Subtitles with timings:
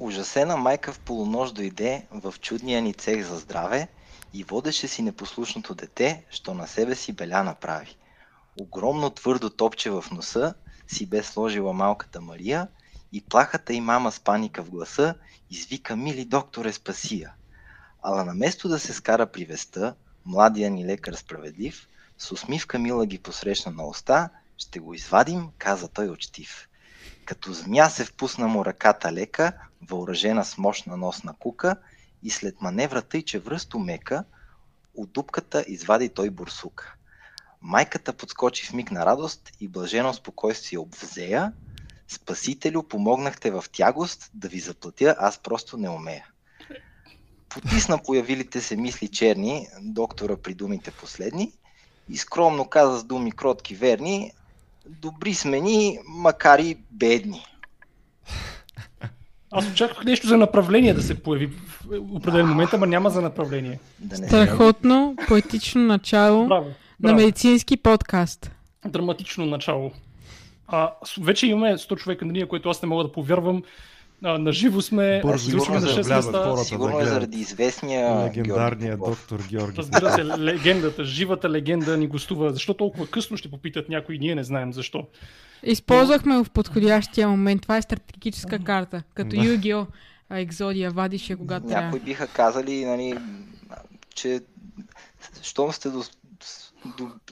[0.00, 3.88] Ужасена майка в полунощ дойде в чудния ни цех за здраве
[4.32, 7.96] и водеше си непослушното дете, що на себе си беля направи.
[8.60, 10.54] Огромно твърдо топче в носа
[10.88, 12.68] си бе сложила малката Мария
[13.12, 15.14] и плахата и мама с паника в гласа
[15.50, 17.34] извика «Мили докторе, спасия!»
[18.02, 19.94] Ала наместо да се скара при веста,
[20.24, 25.88] младия ни лекар справедлив, с усмивка мила ги посрещна на уста, ще го извадим, каза
[25.88, 26.67] той очтив.
[27.28, 31.76] Като змия се впусна му ръката лека, въоръжена с мощна носна кука
[32.22, 34.24] и след маневра тъй, че връсто мека,
[34.94, 36.94] от дупката извади той бурсука.
[37.62, 41.52] Майката подскочи в миг на радост и блажено спокойствие обвзея.
[42.08, 46.26] Спасителю, помогнахте в тягост, да ви заплатя, аз просто не умея.
[47.48, 51.52] Потисна появилите се мисли черни, доктора при думите последни,
[52.08, 54.32] и скромно каза с думи кротки верни,
[54.88, 57.44] добри сме ни, макар и бедни.
[59.50, 63.78] Аз очаквах нещо за направление да се появи в определен момент, ама няма за направление.
[63.98, 66.74] Да не Страхотно, поетично начало браво, браво.
[67.00, 68.50] на медицински подкаст.
[68.86, 69.92] Драматично начало.
[70.66, 73.62] А, вече имаме 100 човека на ние, което аз не мога да повярвам.
[74.24, 76.56] А, наживо сме, Бързо сме на 6 места.
[76.64, 79.76] Сигурно е заради известния легендарния доктор Георги.
[79.78, 82.52] Разбира се, легендата, живата легенда ни гостува.
[82.52, 85.06] Защо толкова късно ще попитат някои, ние не знаем защо.
[85.62, 87.62] Използвахме в подходящия момент.
[87.62, 89.02] Това е стратегическа карта.
[89.14, 89.46] Като да.
[89.46, 89.86] Югио
[90.30, 91.98] Екзодия вадише, когато Някои трябва.
[91.98, 93.18] биха казали, нали,
[94.14, 94.40] че
[95.42, 96.02] щом сте до,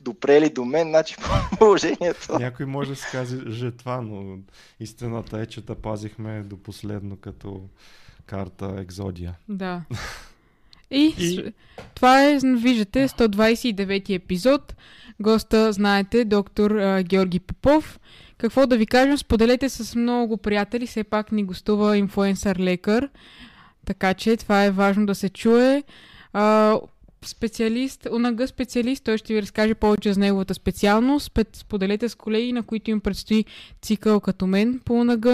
[0.03, 1.17] допрели до мен, значи
[1.59, 2.39] положението.
[2.39, 4.39] Някой може да се каже това, но
[4.81, 7.63] истината е, че да пазихме до последно като
[8.27, 9.35] карта Екзодия.
[9.49, 9.83] Да.
[10.91, 11.53] И, и...
[11.95, 14.75] това е, виждате, 129 епизод.
[15.21, 18.01] Госта, знаете, доктор а, Георги Попов.
[18.39, 23.09] Какво да ви кажем, споделете с много приятели, все пак ни гостува инфуенсър лекар,
[23.87, 25.83] така че това е важно да се чуе.
[26.33, 26.79] А,
[27.29, 31.39] специалист, ОНГ специалист, той ще ви разкаже повече за неговата специалност.
[31.53, 33.45] Споделете с колеги, на които им предстои
[33.83, 35.27] цикъл като мен по ОНГ,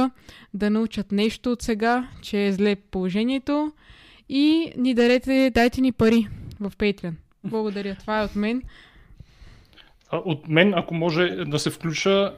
[0.54, 3.72] да научат нещо от сега, че е зле положението
[4.28, 6.28] и ни дарете, дайте ни пари
[6.60, 7.12] в Patreon.
[7.44, 7.96] Благодаря.
[8.00, 8.62] Това е от мен.
[10.12, 12.34] От мен, ако може да се включа,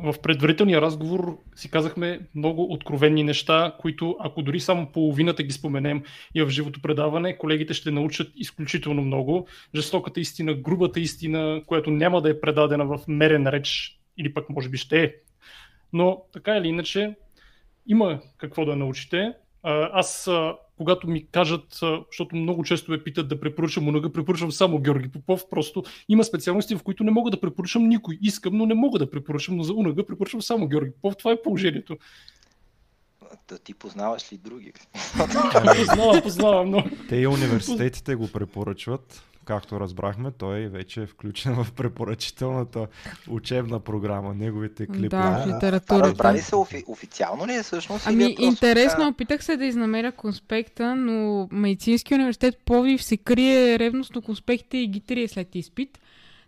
[0.00, 6.02] в предварителния разговор си казахме много откровени неща, които ако дори само половината ги споменем
[6.34, 9.46] и в живото предаване, колегите ще научат изключително много.
[9.74, 14.68] Жестоката истина, грубата истина, която няма да е предадена в мерен реч или пък може
[14.68, 15.14] би ще е.
[15.92, 17.14] Но така или иначе,
[17.86, 19.32] има какво да научите.
[19.92, 20.30] Аз
[20.76, 21.80] когато ми кажат,
[22.10, 25.48] защото много често ме питат да препоръчам Унага, препоръчвам само Георги Попов.
[25.50, 28.18] Просто има специалности, в които не мога да препоръчам никой.
[28.22, 31.16] Искам, но не мога да препоръчам, но за Унага препоръчвам само Георги Попов.
[31.16, 31.96] Това е положението.
[33.48, 34.72] Да ти познаваш ли други?
[35.76, 36.84] познавам, познавам, но...
[37.08, 42.86] Те и университетите го препоръчват както разбрахме, той вече е включен в препоръчителната
[43.28, 45.08] учебна програма, неговите клипове.
[45.08, 46.08] Да, в литературата.
[46.08, 48.06] Разбрали се офи- официално ли е всъщност?
[48.06, 49.08] Ами, е интересно, така...
[49.08, 55.00] опитах се да изнамеря конспекта, но Медицински университет Пловдив се крие ревностно конспектите и ги
[55.00, 55.98] трие след изпит.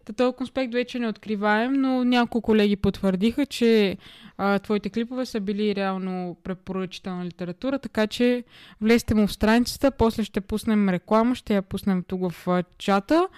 [0.06, 3.96] Та този конспект вече не откриваем, но няколко колеги потвърдиха, че
[4.38, 8.44] а, твоите клипове са били реално препоръчителна литература, така че
[8.80, 13.28] влезте му в страницата, после ще пуснем реклама, ще я пуснем тук в чата,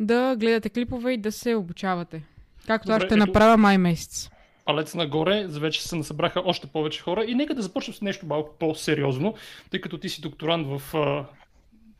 [0.00, 2.22] да гледате клипове и да се обучавате.
[2.66, 3.26] Както Добре, аз ще ето...
[3.26, 4.30] направя май месец
[4.64, 8.54] палец нагоре, вече се насъбраха още повече хора и нека да започнем с нещо малко
[8.58, 9.34] по-сериозно,
[9.70, 10.94] тъй като ти си докторант в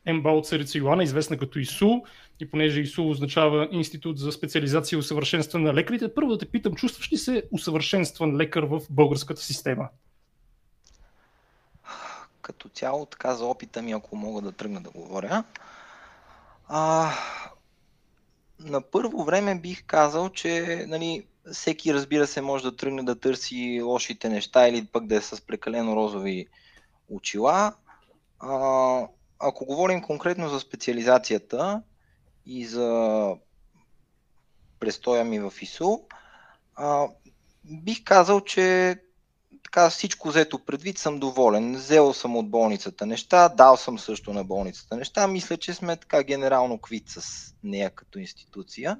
[0.06, 2.02] МБА от Царица Йоана, известна като ИСУ,
[2.40, 6.74] и понеже ИСУ означава Институт за специализация и усъвършенстване на лекарите, първо да те питам,
[6.74, 9.88] чувстваш ли се усъвършенстван лекар в българската система?
[12.42, 15.44] Като цяло, така за опита ми, ако мога да тръгна да говоря,
[16.68, 17.10] а,
[18.60, 23.82] на първо време бих казал, че нали, всеки разбира се може да тръгне да търси
[23.82, 26.46] лошите неща или пък да е с прекалено розови
[27.08, 27.72] очила.
[28.40, 29.06] А,
[29.38, 31.82] ако говорим конкретно за специализацията
[32.46, 33.30] и за
[34.80, 35.98] престоя ми в ИСУ,
[36.74, 37.08] а,
[37.64, 38.96] бих казал, че
[39.64, 41.74] така всичко взето предвид съм доволен.
[41.74, 45.26] Взел съм от болницата неща, дал съм също на болницата неща.
[45.26, 48.98] Мисля, че сме така генерално квит с нея като институция.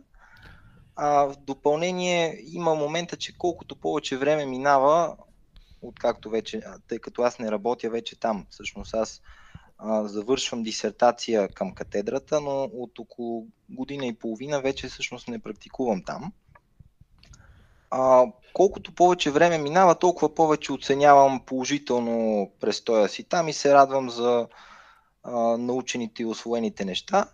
[0.96, 5.16] А в допълнение има момента, че колкото повече време минава,
[5.82, 9.20] откакто вече, тъй като аз не работя вече там, всъщност аз
[10.04, 16.32] завършвам дисертация към катедрата, но от около година и половина вече всъщност не практикувам там.
[17.90, 24.10] А, колкото повече време минава, толкова повече оценявам положително престоя си там и се радвам
[24.10, 24.48] за
[25.22, 27.28] а, научените и освоените неща.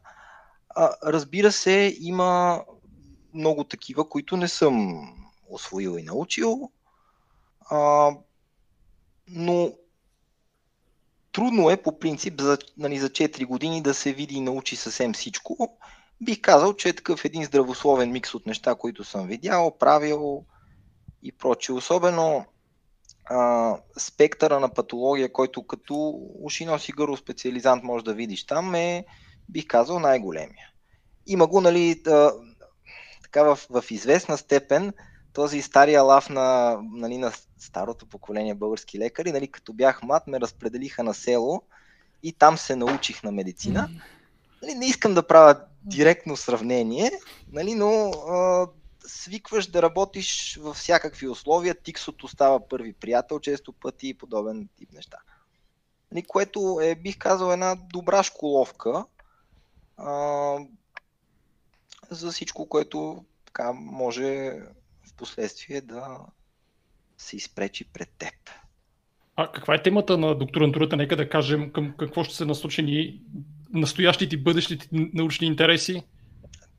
[0.69, 2.65] А, разбира се, има
[3.35, 5.03] много такива, които не съм
[5.49, 6.71] освоил и научил.
[7.71, 8.11] А,
[9.29, 9.73] но
[11.33, 15.13] трудно е по принцип за, нали, за 4 години да се види и научи съвсем
[15.13, 15.79] всичко.
[16.21, 20.45] Бих казал, че е такъв един здравословен микс от неща, които съм видял, правил
[21.23, 21.75] и прочие.
[21.75, 22.45] Особено
[23.25, 29.05] а, спектъра на патология, който като уши носи гърло специализант може да видиш там, е,
[29.49, 30.71] бих казал, най-големия.
[31.27, 32.33] Има го, нали, да,
[33.23, 34.93] така в, в известна степен,
[35.33, 40.41] този стария лав на, нали, на старото поколение български лекари, нали, като бях млад, ме
[40.41, 41.63] разпределиха на село
[42.23, 43.89] и там се научих на медицина.
[44.63, 47.11] Нали, не искам да правя директно сравнение,
[47.53, 48.69] нали, но а,
[49.07, 51.75] свикваш да работиш във всякакви условия.
[51.75, 55.19] Тиксото става първи приятел често пъти и подобен тип неща.
[56.13, 59.05] Нали, което е, бих казал, една добра школовка
[59.97, 60.57] а,
[62.11, 64.59] за всичко, което така може
[65.21, 66.19] последствие да
[67.19, 68.35] се изпречи пред теб.
[69.37, 70.97] А каква е темата на докторантурата?
[70.97, 73.21] Нека да кажем към какво ще се насочени
[73.73, 76.03] настоящите и бъдещите научни интереси.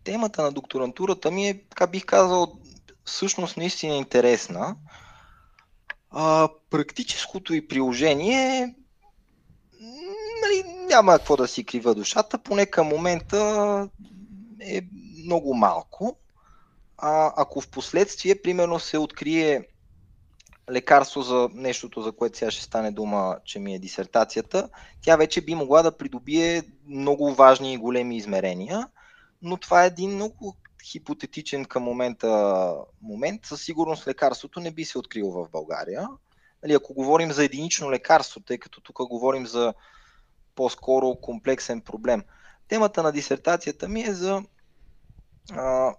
[0.04, 2.60] Темата на докторантурата ми е, така бих казал,
[3.06, 4.76] всъщност наистина интересна.
[6.10, 8.76] А, практическото и приложение
[10.42, 13.90] нали, няма какво да си крива душата, поне към момента
[14.60, 14.82] е
[15.24, 16.18] много малко.
[17.02, 19.68] А, ако в последствие, примерно, се открие
[20.72, 24.70] лекарство за нещото, за което сега ще стане дума, че ми е дисертацията,
[25.02, 28.88] тя вече би могла да придобие много важни и големи измерения,
[29.42, 33.46] но това е един много хипотетичен към момента момент.
[33.46, 36.08] Със сигурност лекарството не би се открило в България.
[36.64, 39.74] Нали, ако говорим за единично лекарство, тъй като тук говорим за
[40.56, 42.24] по-скоро комплексен проблем.
[42.68, 44.44] Темата на дисертацията ми е за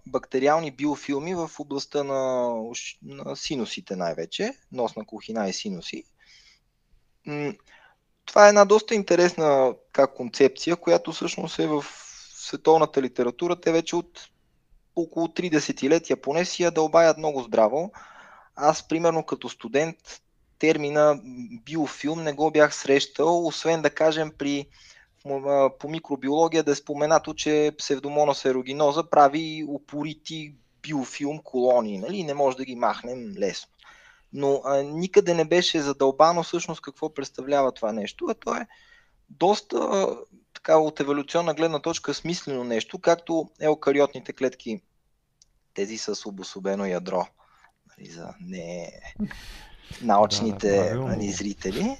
[0.07, 2.53] бактериални биофилми в областта на,
[3.03, 6.05] на синусите най-вече, носна кухина и синуси.
[8.27, 11.85] Това е една доста интересна как концепция, която всъщност е в
[12.35, 13.61] световната литература.
[13.61, 14.29] Те вече от
[14.97, 17.93] около 3 десетилетия поне си я дълбаят много здраво.
[18.57, 19.97] Аз, примерно, като студент,
[20.59, 21.21] термина
[21.65, 24.67] биофилм не го бях срещал, освен да кажем при
[25.79, 32.25] по микробиология да е споменато, че псевдомонас ерогиноза прави упорити биофилм колонии, нали?
[32.25, 33.73] не може да ги махнем лесно.
[34.33, 38.67] Но а, никъде не беше задълбано всъщност какво представлява това нещо, а то е
[39.31, 40.07] доста
[40.55, 44.81] така от еволюционна гледна точка смислено нещо, както еукариотните клетки,
[45.75, 47.27] тези с обособено ядро,
[47.89, 48.93] нали, за не
[50.03, 51.97] научните да, да, нали, зрители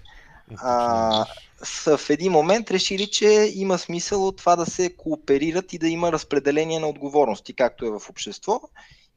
[0.59, 1.27] а,
[1.63, 5.89] са в един момент решили, че има смисъл от това да се кооперират и да
[5.89, 8.61] има разпределение на отговорности, както е в общество.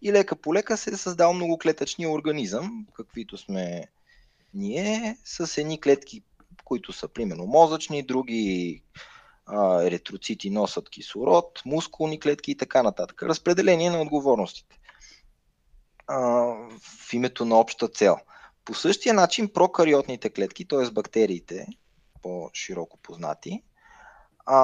[0.01, 3.83] И лека по лека се е създал многоклетъчния организъм, каквито сме
[4.54, 6.24] ние, с едни клетки,
[6.63, 8.81] които са примерно мозъчни, други
[9.45, 13.24] а, еритроцити носят кислород, мускулни клетки и така нататък.
[13.24, 14.80] Разпределение на отговорностите
[16.07, 16.19] а,
[16.81, 18.18] в името на обща цел–
[18.65, 20.91] по същия начин прокариотните клетки, т.е.
[20.91, 21.67] бактериите,
[22.21, 23.63] по-широко познати,
[24.45, 24.56] а,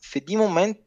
[0.00, 0.78] в един момент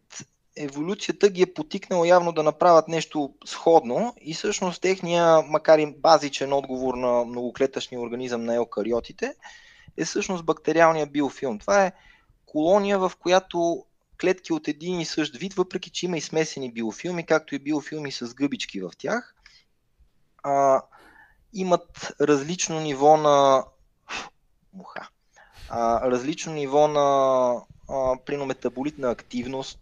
[0.58, 6.53] еволюцията ги е потикнала явно да направят нещо сходно и всъщност техния, макар и базичен
[6.53, 9.34] отговор на многоклетъчния организъм на еукариотите
[9.98, 11.60] е всъщност бактериалния биофилм.
[11.60, 11.93] Това е
[12.46, 13.86] колония, в която
[14.22, 18.12] клетки от един и същ вид, въпреки че има и смесени биофилми, както и биофилми
[18.12, 19.36] с гъбички в тях,
[20.43, 20.81] а,
[21.55, 23.65] имат различно ниво на
[24.74, 25.09] муха,
[25.69, 27.51] а, различно ниво на
[27.89, 29.79] а, принометаболитна активност.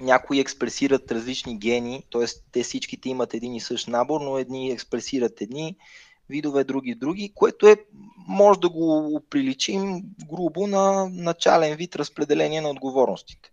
[0.00, 2.24] Някои експресират различни гени, т.е.
[2.52, 5.76] те всичките имат един и същ набор, но едни експресират едни
[6.28, 7.76] видове, други други, което е,
[8.28, 13.50] може да го приличим грубо на начален вид разпределение на отговорностите.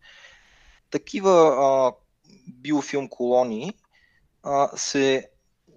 [0.91, 1.93] Такива а,
[2.47, 3.73] биофилм колонии
[4.43, 5.29] а, се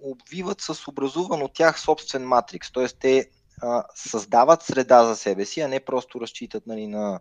[0.03, 2.87] обвиват с образуван от тях собствен матрикс, т.е.
[2.87, 3.29] те
[3.61, 7.19] а, създават среда за себе си, а не просто разчитат нали, на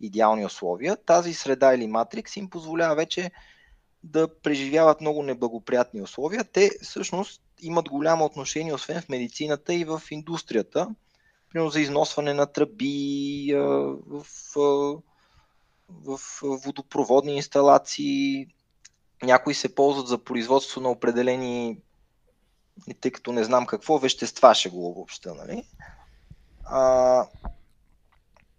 [0.00, 0.96] идеални условия.
[0.96, 3.30] Тази среда или матрикс им позволява вече
[4.02, 6.44] да преживяват много неблагоприятни условия.
[6.44, 10.88] Те всъщност имат голямо отношение, освен в медицината и в индустрията,
[11.48, 15.02] примерно за износване на тръби, в, в,
[15.90, 18.46] в водопроводни инсталации.
[19.22, 21.78] Някои се ползват за производство на определени
[22.88, 25.34] и тъй като не знам какво вещества ще го обобща.
[25.34, 25.64] Нали?
[26.64, 27.26] А,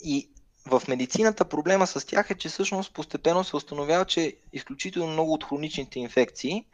[0.03, 0.29] и
[0.65, 5.43] в медицината проблема с тях е, че всъщност постепенно се установява, че изключително много от
[5.43, 6.65] хроничните инфекции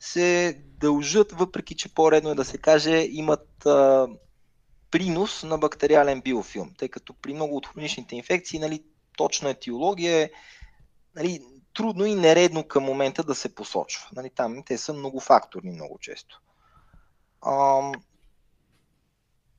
[0.00, 4.08] се дължат, въпреки че по-редно е да се каже, имат а,
[4.90, 8.82] принос на бактериален биофилм, тъй като при много от хроничните инфекции нали,
[9.16, 10.30] точна етиология е
[11.16, 11.42] нали,
[11.74, 14.08] трудно и нередно към момента да се посочва.
[14.16, 16.40] Нали, там те са многофакторни много често.
[17.44, 17.80] А,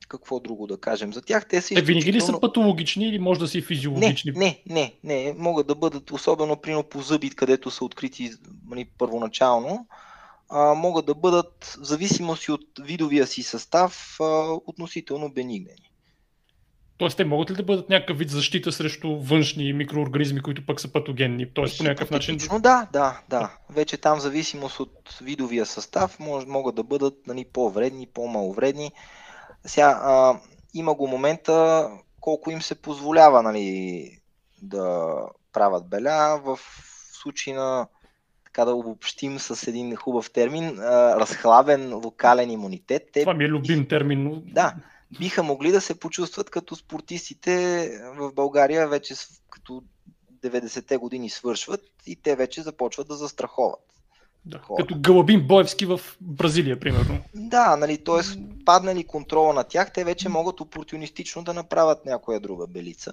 [0.08, 1.48] какво друго да кажем за тях?
[1.48, 4.32] Те са Те винаги ли са патологични или може да са и физиологични?
[4.32, 5.34] Не, не, не, не.
[5.38, 8.30] Могат да бъдат, особено прино по зъби, където са открити
[8.68, 9.86] нали, първоначално,
[10.48, 14.24] а, могат да бъдат, в зависимост от видовия си състав, а,
[14.66, 15.92] относително бенигнени.
[16.98, 20.92] Тоест, те могат ли да бъдат някакъв вид защита срещу външни микроорганизми, които пък са
[20.92, 21.46] патогенни?
[21.54, 22.38] Тоест, по някакъв начин.
[22.60, 23.56] Да, да, да.
[23.70, 28.92] Вече там, в зависимост от видовия състав, мож, могат да бъдат нали, по-вредни, по-маловредни.
[29.64, 30.40] Сега, а,
[30.74, 31.88] има го момента
[32.20, 34.10] колко им се позволява нали,
[34.62, 35.14] да
[35.52, 36.40] правят беля.
[36.44, 36.58] В
[37.12, 37.86] случай на
[38.44, 43.08] така да обобщим с един хубав термин, а, разхлабен локален имунитет.
[43.12, 44.24] Те, Това ми е любим термин.
[44.24, 44.42] Но...
[44.46, 44.74] Да,
[45.18, 49.14] биха могли да се почувстват като спортистите в България вече
[49.50, 49.82] като
[50.42, 53.80] 90-те години свършват и те вече започват да застраховат.
[54.44, 57.18] Да, като Галабин Боевски в Бразилия, примерно.
[57.34, 58.38] Да, нали, т.е.
[58.64, 63.12] паднали контрола на тях, те вече могат опортунистично да направят някоя друга белица.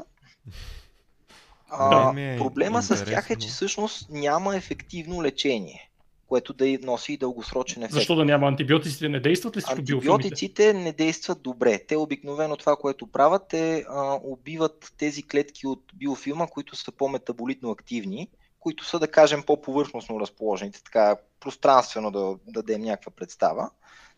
[1.70, 5.90] А, е проблема с тях е, че всъщност няма ефективно лечение,
[6.28, 7.94] което да носи и дългосрочен ефект.
[7.94, 9.10] Защо да няма антибиотиците?
[9.10, 11.80] Не действат ли срещу Антибиотиците не действат добре.
[11.88, 17.72] Те обикновено това, което правят е а, убиват тези клетки от биофилма, които са по-метаболитно
[17.72, 23.70] активни, които са, да кажем, по-повърхностно разположените, така пространствено да, да дадем някаква представа.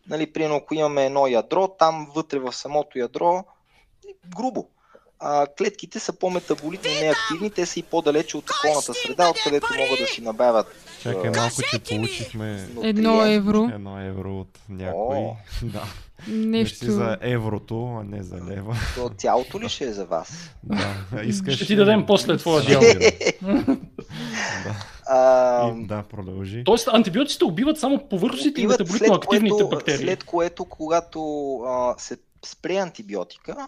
[0.09, 3.45] Нали, примерно, ако имаме едно ядро, там вътре в самото ядро,
[4.35, 4.69] грубо,
[5.19, 10.07] а, клетките са по-метаболитно неактивни, те са и по-далече от околната среда, откъдето могат да
[10.07, 10.67] си набавят.
[11.01, 13.69] Чакай малко, че получихме едно евро.
[13.73, 15.17] Едно евро от някой.
[15.17, 15.83] О, да.
[16.27, 16.91] Нещо.
[16.91, 18.75] за еврото, а не за лева.
[18.95, 20.49] То цялото ли ще е за вас?
[20.63, 21.23] Да.
[21.23, 21.55] Искаш...
[21.55, 22.81] Ще ти дадем после твоя дял.
[24.63, 24.75] да.
[25.07, 25.69] А...
[25.69, 26.63] И, да, продължи.
[26.65, 30.05] Тоест антибиотиците убиват само повърхностните и метаболитно активните което, бактерии.
[30.05, 33.67] След което, когато а, се спре антибиотика,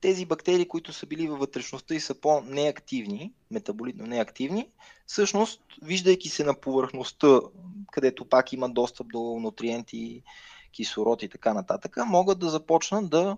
[0.00, 4.68] тези бактерии, които са били във вътрешността и са по-неактивни, метаболитно неактивни,
[5.06, 7.40] всъщност, виждайки се на повърхността,
[7.92, 10.22] където пак има достъп до нутриенти,
[10.72, 13.36] кислород и така нататък, могат да започнат да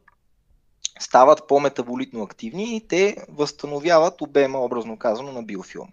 [1.01, 5.93] стават по-метаболитно активни и те възстановяват обема, образно казано, на биофилма.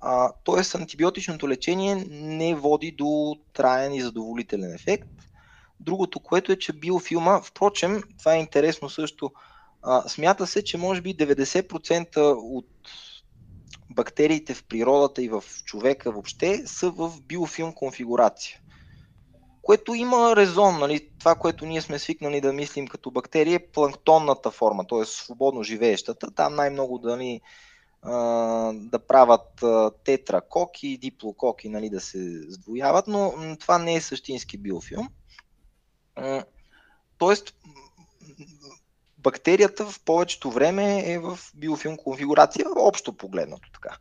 [0.00, 5.08] А, тоест, антибиотичното лечение не води до траен и задоволителен ефект.
[5.80, 9.32] Другото, което е, че биофилма, впрочем, това е интересно също,
[9.82, 12.68] а, смята се, че може би 90% от
[13.90, 18.60] бактериите в природата и в човека въобще са в биофилм конфигурация.
[19.62, 21.08] Което има резон, нали?
[21.18, 25.04] това, което ние сме свикнали да мислим като бактерия е планктонната форма, т.е.
[25.04, 26.30] свободно живеещата.
[26.30, 27.40] Там най-много да, ни,
[28.72, 29.64] да правят
[30.04, 35.08] тетракоки, диплококи, нали, да се сдвояват, но това не е същински биофилм.
[37.18, 37.54] Тоест,
[39.22, 43.96] бактерията в повечето време е в биофилм конфигурация, общо погледнато така.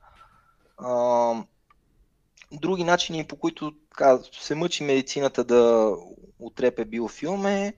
[0.77, 1.33] А,
[2.51, 5.93] други начини, по които така, се мъчи медицината да
[6.39, 7.73] отрепе биофилм е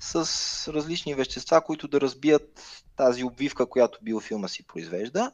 [0.00, 0.14] с
[0.72, 5.32] различни вещества, които да разбият тази обвивка, която биофилма си произвежда.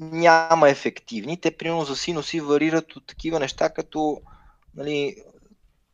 [0.00, 1.40] Няма ефективни.
[1.40, 4.20] Те, примерно, за синуси варират от такива неща, като
[4.74, 5.16] нали,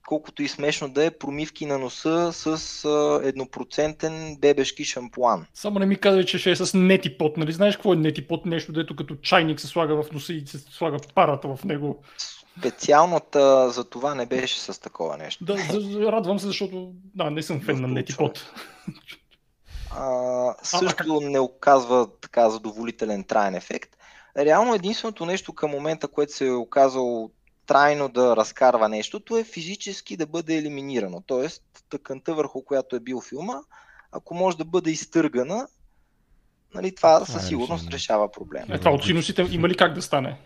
[0.06, 2.88] колкото и смешно да е, промивки на носа с
[3.24, 5.46] еднопроцентен бебешки шампуан.
[5.54, 7.52] Само не ми казвай, че ще е с нетипот, нали?
[7.52, 8.46] Знаеш какво е нетипот?
[8.46, 12.02] Нещо, дето като чайник се слага в носа и се слага парата в него.
[12.58, 15.44] Специалната за това не беше с такова нещо.
[15.44, 15.56] Да,
[16.12, 18.52] радвам се, защото да, не съм фен на нетипот.
[19.90, 23.90] А, също а, не оказва така задоволителен траен ефект.
[24.36, 27.30] Реално единственото нещо към момента, което се е оказало
[27.66, 31.22] трайно да разкарва нещото е физически да бъде елиминирано.
[31.26, 33.54] Тоест, тъканта върху която е бил филма,
[34.12, 35.68] ако може да бъде изтъргана,
[36.74, 38.74] нали, това, това със е сигурност е решава проблема.
[38.74, 40.38] Е, това от синусите има ли как да стане?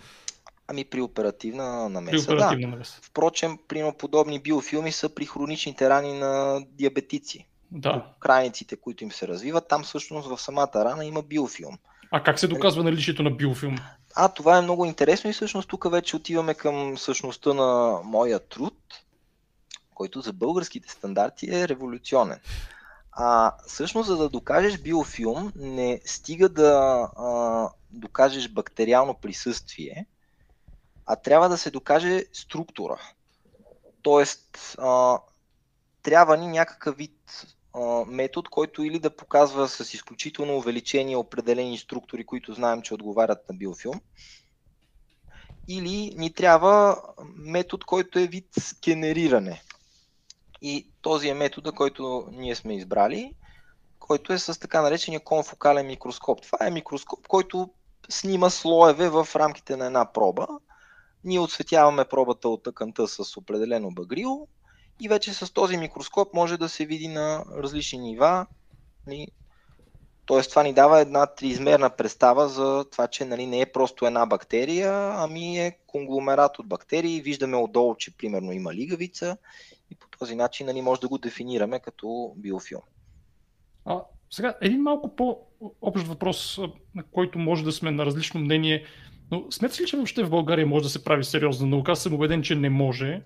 [0.69, 2.27] Ами при оперативна намеса.
[2.27, 2.71] При оперативна да.
[2.71, 3.01] намеса.
[3.03, 7.47] Впрочем, при подобни биофилми са при хроничните рани на диабетици.
[7.71, 8.07] Да.
[8.21, 11.79] Крайниците, които им се развиват, там всъщност в самата рана има биофилм.
[12.11, 13.77] А как се доказва наличието на биофилм?
[14.21, 18.75] А, това е много интересно и всъщност тук вече отиваме към същността на моя труд,
[19.95, 22.41] който за българските стандарти е революционен.
[23.13, 30.07] А всъщност, за да докажеш биофилм, не стига да а, докажеш бактериално присъствие,
[31.07, 33.01] а трябва да се докаже структура.
[34.03, 35.19] Тоест, а,
[36.03, 37.47] трябва ни някакъв вид
[38.07, 43.55] метод, който или да показва с изключително увеличение определени структури, които знаем, че отговарят на
[43.55, 44.01] биофилм,
[45.69, 47.03] или ни трябва
[47.37, 48.49] метод, който е вид
[48.85, 49.63] генериране.
[50.63, 53.35] И този е метода, който ние сме избрали,
[53.99, 56.43] който е с така наречения конфокален микроскоп.
[56.43, 57.71] Това е микроскоп, който
[58.09, 60.47] снима слоеве в рамките на една проба.
[61.25, 64.49] Ние отсветяваме пробата от тъканта с определено багрило
[65.01, 68.47] и вече с този микроскоп може да се види на различни нива.
[69.07, 69.27] Нали.
[70.27, 74.27] Тоест това ни дава една триизмерна представа за това, че нали, не е просто една
[74.27, 77.21] бактерия, ами е конгломерат от бактерии.
[77.21, 79.37] Виждаме отдолу, че примерно има лигавица
[79.91, 82.83] и по този начин нали, може да го дефинираме като биофилм.
[83.85, 86.59] А, сега, един малко по-общ въпрос,
[86.95, 88.85] на който може да сме на различно мнение,
[89.31, 91.93] но смяташ ли, че въобще в България може да се прави сериозна наука?
[91.93, 93.23] Аз съм убеден, че не може.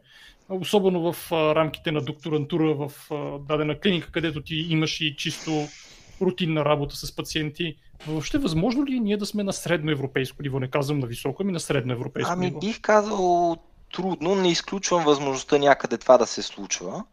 [0.49, 2.93] Особено в рамките на докторантура в
[3.49, 5.51] дадена клиника, където ти имаш и чисто
[6.21, 7.77] рутинна работа с пациенти.
[8.07, 10.61] Въобще възможно ли е ние да сме на средно европейско ниво?
[10.61, 12.59] Не казвам на високо, ами на средно европейско ами, ниво.
[12.63, 13.57] Ами бих казал
[13.93, 17.05] трудно, не изключвам възможността някъде това да се случва,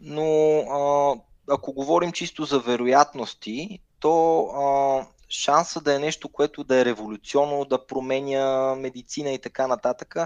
[0.00, 1.14] но а,
[1.54, 7.64] ако говорим чисто за вероятности, то а, шанса да е нещо, което да е революционно,
[7.64, 10.16] да променя медицина и така нататък,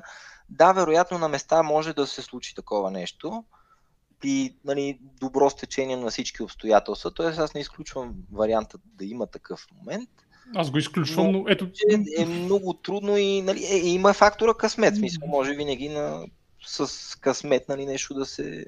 [0.50, 3.44] да, вероятно на места може да се случи такова нещо
[4.20, 7.10] при нали, добро стечение на всички обстоятелства.
[7.10, 10.10] Тоест аз не изключвам варианта да има такъв момент.
[10.54, 11.68] Аз го изключвам, но, но ето...
[12.18, 14.96] Е, много трудно и нали, е, има фактора късмет.
[14.96, 16.26] Смисъл, може винаги на,
[16.66, 18.66] с късмет нали, нещо да се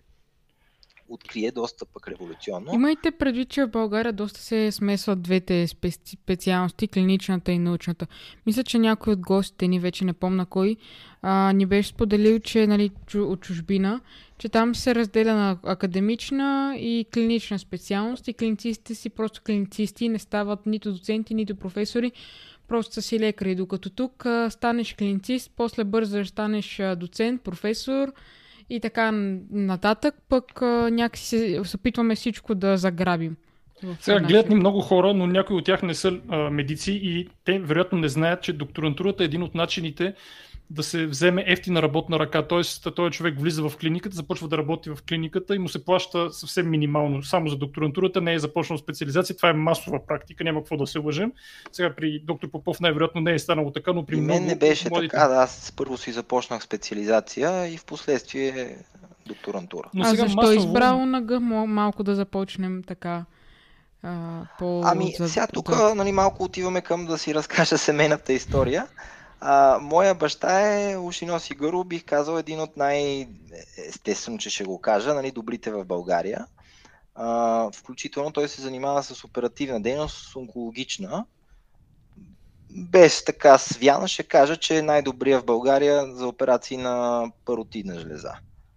[1.08, 2.74] открие доста пък революционно.
[2.74, 8.06] Имайте предвид, че в България доста се смесват двете специалности, клиничната и научната.
[8.46, 10.76] Мисля, че някой от гостите ни, вече не помна кой,
[11.22, 14.00] а, ни беше споделил, че нали, от чужбина,
[14.38, 20.18] че там се разделя на академична и клинична специалност и клиницистите си просто клиницисти не
[20.18, 22.12] стават нито доценти, нито професори,
[22.68, 23.54] просто са си лекари.
[23.54, 28.12] Докато тук а, станеш клиницист, после бързо станеш а, доцент, професор,
[28.70, 29.10] и така
[29.50, 33.36] нататък, пък а, някакси се, се опитваме всичко да заграбим.
[34.00, 37.58] Сега гледат ни много хора, но някои от тях не са а, медици и те
[37.58, 40.14] вероятно не знаят, че докторантурата е един от начините
[40.70, 42.42] да се вземе ефтина работна ръка.
[42.42, 46.32] Тоест, този човек влиза в клиниката, започва да работи в клиниката и му се плаща
[46.32, 47.22] съвсем минимално.
[47.22, 49.36] Само за докторантурата не е започнал специализация.
[49.36, 51.32] Това е масова практика, няма какво да се лъжем.
[51.72, 54.88] Сега при доктор Попов най-вероятно не е станало така, но при и мен не беше
[54.88, 55.12] младите...
[55.12, 55.28] така.
[55.28, 58.76] Да, аз първо си започнах специализация и в последствие
[59.26, 59.90] докторантура.
[59.94, 60.58] Но сега а защо масово...
[60.58, 63.24] избрал на Г малко да започнем така?
[64.02, 64.82] А, по...
[64.84, 68.86] Ами, сега тук нали, малко отиваме към да си разкажа семейната история.
[69.40, 73.28] А, моя баща е Ушиноси Гъру, бих казал един от най...
[73.88, 76.46] Естествено, че ще го кажа, нали, добрите в България.
[77.14, 81.26] А, включително той се занимава с оперативна дейност, онкологична.
[82.70, 88.32] Без така свяна ще кажа, че е най-добрия в България за операции на паротидна жлеза.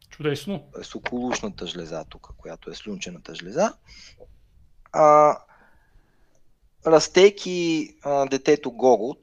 [0.09, 0.63] Чудесно.
[0.83, 3.73] С околушната жлеза тук, която е слюнчената жлеза.
[4.91, 5.37] А,
[6.87, 9.15] растейки а, детето Гого,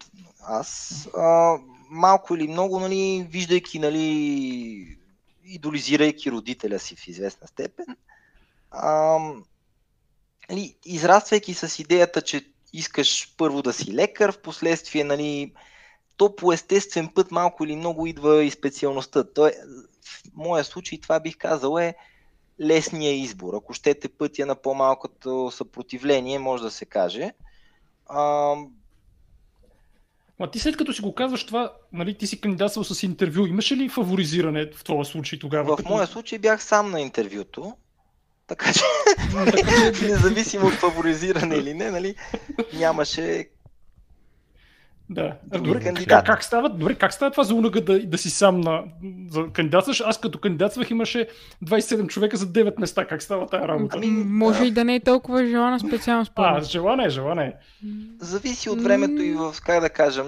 [0.49, 1.57] аз а,
[1.91, 4.99] малко или много, нали, виждайки, нали,
[5.45, 7.97] идолизирайки родителя си в известна степен,
[8.71, 9.19] а,
[10.51, 15.53] нали, израствайки с идеята, че искаш първо да си лекар, в последствие, нали,
[16.17, 19.25] то по естествен път малко или много идва и специалността.
[19.25, 19.53] То е,
[20.05, 21.95] в моя случай това бих казал е
[22.61, 23.55] лесния избор.
[23.55, 27.33] Ако щете пътя на по-малкото съпротивление, може да се каже.
[28.07, 28.55] А,
[30.39, 33.77] Ма ти след като си го казваш това, нали, ти си кандидатствал с интервю, имаше
[33.77, 35.73] ли фаворизиране в този случай тогава?
[35.73, 35.89] В като...
[35.89, 37.77] моя случай бях сам на интервюто,
[38.47, 38.85] така че
[40.07, 42.15] независимо от фаворизиране или не, нали,
[42.75, 43.49] нямаше
[45.11, 45.37] да.
[45.45, 48.83] Добре, как, как, става, добре, как става това за унага да, да си сам на,
[49.31, 50.03] за кандидатстваш?
[50.07, 51.29] Аз като кандидатствах имаше
[51.65, 53.05] 27 човека за 9 места.
[53.05, 53.97] Как става тази работа?
[53.97, 56.51] Ами, може и да не е толкова желана специално според.
[56.57, 57.53] А, желана е, желана е.
[58.21, 60.27] Зависи от времето и в, как да кажем,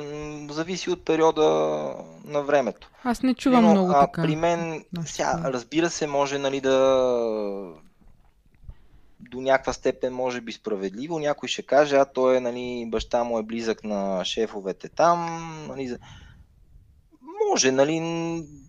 [0.51, 1.45] зависи от периода
[2.25, 2.91] на времето.
[3.05, 4.23] Аз не чувам Но, много а, така.
[4.23, 7.75] При мен, сега, разбира се, може нали, да
[9.21, 11.19] до някаква степен може би справедливо.
[11.19, 15.27] Някой ще каже, а той нали, баща му е близък на шефовете там.
[15.69, 15.97] Нали,
[17.51, 18.01] може, нали,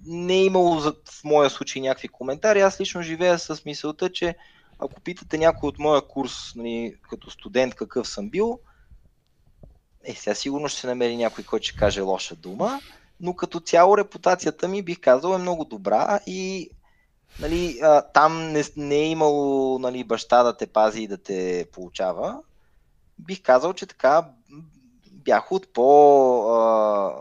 [0.06, 2.62] не е имало в моя случай някакви коментари.
[2.62, 4.36] Аз лично живея с мисълта, че
[4.80, 8.60] ако питате някой от моя курс, нали, като студент какъв съм бил,
[10.04, 12.80] е, сега сигурно ще се намери някой, който ще каже лоша дума,
[13.20, 16.70] но като цяло репутацията ми, бих казал, е много добра и
[17.40, 21.66] нали, а, там не, не е имало нали, баща да те пази и да те
[21.72, 22.40] получава.
[23.20, 24.26] Бих казал, че така
[25.12, 27.14] бях от по а,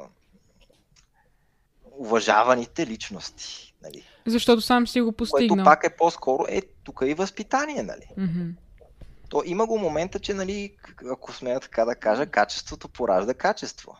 [1.98, 3.74] уважаваните личности.
[3.82, 4.04] Нали.
[4.26, 5.48] Защото сам си го постигнал.
[5.48, 8.08] Което пак е по-скоро, е, тук е и възпитание, нали.
[8.18, 8.52] Mm-hmm.
[9.28, 10.76] То има го момента, че, нали,
[11.12, 13.96] ако смея така да кажа, качеството поражда качество.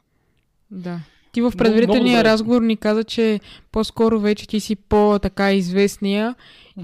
[0.71, 1.01] Да.
[1.39, 3.41] Ти в предварителния разговор ни каза, че
[3.73, 6.35] по-скоро вече ти си по-така известния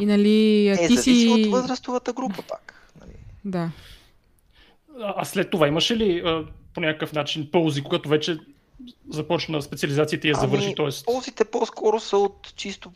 [0.01, 1.29] и нали е, ти си...
[1.29, 2.90] от възрастовата група пак.
[3.01, 3.12] Нали.
[3.45, 3.71] Да.
[5.01, 6.23] А след това имаше ли
[6.75, 8.38] по някакъв начин ползи, когато вече
[9.11, 10.67] започна специализацията и я завърши?
[10.67, 11.05] Ами, тоест...
[11.05, 12.93] Ползите по-скоро са от чисто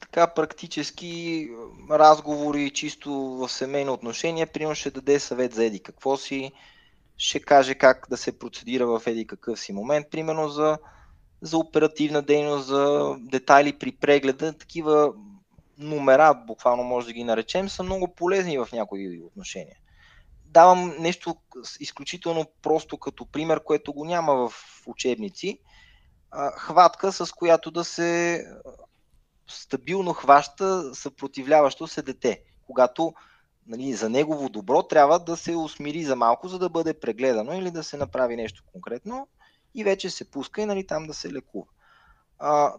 [0.00, 1.48] така практически
[1.90, 4.46] разговори, чисто в семейно отношение.
[4.46, 6.52] Примерно ще даде съвет за еди какво си,
[7.16, 10.06] ще каже как да се процедира в еди какъв си момент.
[10.10, 10.78] Примерно за,
[11.40, 14.52] за оперативна дейност, за детайли при прегледа.
[14.52, 15.12] Такива
[15.78, 19.76] номера, буквално може да ги наречем, са много полезни в някои отношения
[20.54, 21.36] давам нещо
[21.80, 24.52] изключително просто като пример, което го няма в
[24.86, 25.58] учебници.
[26.56, 28.44] Хватка, с която да се
[29.48, 32.42] стабилно хваща съпротивляващо се дете.
[32.66, 33.14] Когато
[33.66, 37.70] нали, за негово добро трябва да се усмири за малко, за да бъде прегледано или
[37.70, 39.28] да се направи нещо конкретно
[39.74, 41.66] и вече се пуска и нали, там да се лекува.
[42.38, 42.72] А,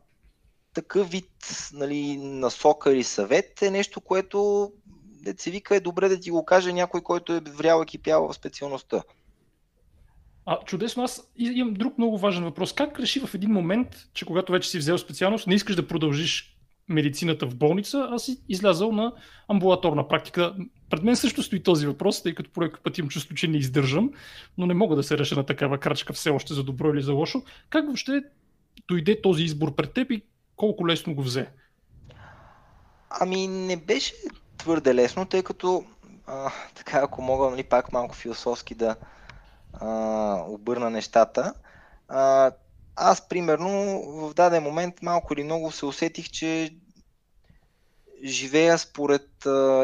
[0.74, 1.32] такъв вид
[1.74, 4.72] нали, насока или съвет е нещо, което
[5.26, 8.34] деца вика е добре да ти го каже някой, който е врял и кипял в
[8.34, 9.04] специалността.
[10.46, 12.74] А, чудесно, аз имам друг много важен въпрос.
[12.74, 16.58] Как реши в един момент, че когато вече си взел специалност, не искаш да продължиш
[16.88, 19.14] медицината в болница, а си излязал на
[19.48, 20.56] амбулаторна практика?
[20.90, 24.12] Пред мен също стои този въпрос, тъй като по път имам чувство, че не издържам,
[24.58, 27.14] но не мога да се реша на такава крачка все още за добро или за
[27.14, 27.44] лошо.
[27.70, 28.24] Как въобще
[28.88, 30.24] дойде този избор пред теб и
[30.56, 31.50] колко лесно го взе?
[33.10, 34.14] Ами не беше
[34.58, 35.86] твърде лесно, тъй като
[36.28, 38.96] а, така, ако мога нали, пак малко философски да
[39.74, 39.88] а,
[40.48, 41.54] обърна нещата,
[42.08, 42.52] а,
[42.96, 46.76] аз примерно в даден момент малко или много се усетих, че
[48.24, 49.30] живея според,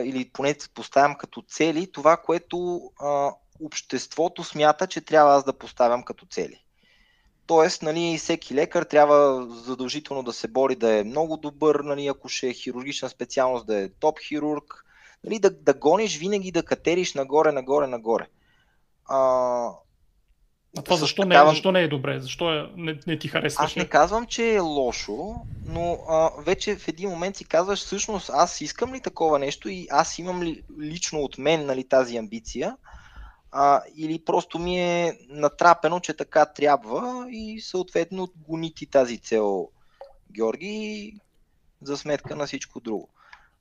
[0.03, 2.81] или поне поставям като цели, това, което
[3.61, 6.63] обществото смята, че трябва аз да поставям като цели.
[7.47, 12.29] Тоест, нали, всеки лекар трябва задължително да се бори да е много добър, нали, ако
[12.29, 14.85] ще е хирургична специалност, да е топ хирург,
[15.23, 18.27] нали, да, да гониш винаги да катериш нагоре, нагоре, нагоре.
[19.05, 19.69] А,
[20.77, 21.45] а това защо, такава...
[21.45, 22.19] не, защо не е добре?
[22.19, 23.65] Защо е, не, не ти харесва?
[23.65, 25.35] Аз не казвам, че е лошо,
[25.67, 29.87] но а, вече в един момент си казваш, всъщност аз искам ли такова нещо и
[29.91, 32.77] аз имам ли лично от мен нали, тази амбиция,
[33.51, 39.69] а, или просто ми е натрапено, че така трябва и съответно гони ти тази цел,
[40.31, 41.15] Георги,
[41.81, 43.09] за сметка на всичко друго.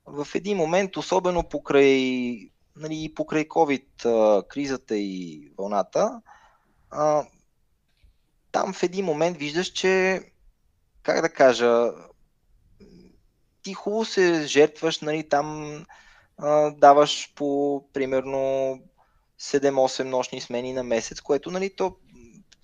[0.05, 2.37] В един момент, особено покрай,
[2.75, 6.21] нали, покрай COVID кризата и вълната,
[6.91, 7.25] а,
[8.51, 10.21] там в един момент виждаш, че,
[11.03, 11.91] как да кажа,
[13.63, 15.77] ти хубаво се жертваш, нали, там
[16.37, 18.79] а, даваш по примерно
[19.39, 21.95] 7-8 нощни смени на месец, което, нали, то,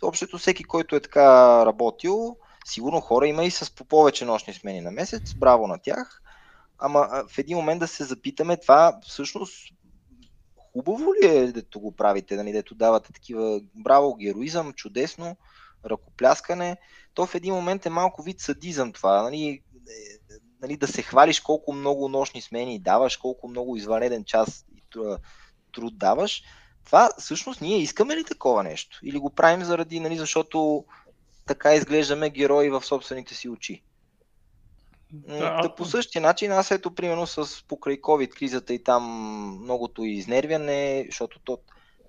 [0.02, 4.82] общото всеки, който е така работил, сигурно хора има и с по повече нощни смени
[4.82, 6.22] на месец, браво на тях.
[6.80, 9.74] Ама в един момент да се запитаме това всъщност
[10.78, 15.38] хубаво ли е, дето го правите, нали, дето давате такива браво, героизъм, чудесно,
[15.86, 16.78] ръкопляскане.
[17.14, 19.22] То в един момент е малко вид садизъм това.
[19.24, 19.62] Нали, е,
[20.62, 24.84] нали, да се хвалиш колко много нощни смени даваш, колко много извънреден час и
[25.76, 26.44] труд даваш.
[26.86, 29.00] Това всъщност ние искаме ли такова нещо?
[29.04, 30.86] Или го правим заради, нали, защото
[31.46, 33.84] така изглеждаме герои в собствените си очи?
[35.12, 39.04] Да, да, по същия начин, аз ето примерно с покрай COVID кризата и там
[39.64, 41.60] многото изнервяне, защото то,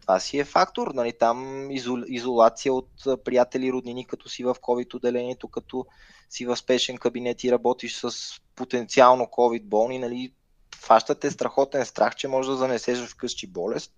[0.00, 2.90] това си е фактор, нали, там изол, изолация от
[3.24, 5.86] приятели, роднини, като си в COVID отделението, като
[6.30, 8.12] си в спешен кабинет и работиш с
[8.56, 10.32] потенциално COVID болни, нали,
[10.76, 13.92] фащате страхотен страх, че може да занесеш вкъщи болест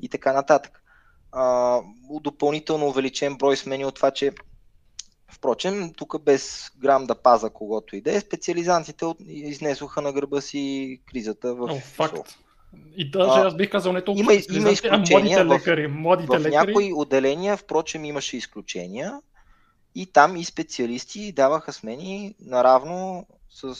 [0.00, 0.82] и така нататък.
[1.32, 1.80] А,
[2.20, 4.32] допълнително увеличен брой смени от това, че
[5.32, 11.00] Впрочем, тук без грам да паза когото и да е, специализантите изнесоха на гърба си
[11.06, 12.38] кризата в О, факт.
[12.96, 15.44] И даже аз бих казал не толкова има, има изключения.
[15.44, 15.88] младите лекари.
[15.88, 16.50] Младите в, лекари.
[16.50, 19.20] някои отделения, впрочем, имаше изключения.
[19.94, 23.76] И там и специалисти даваха смени наравно с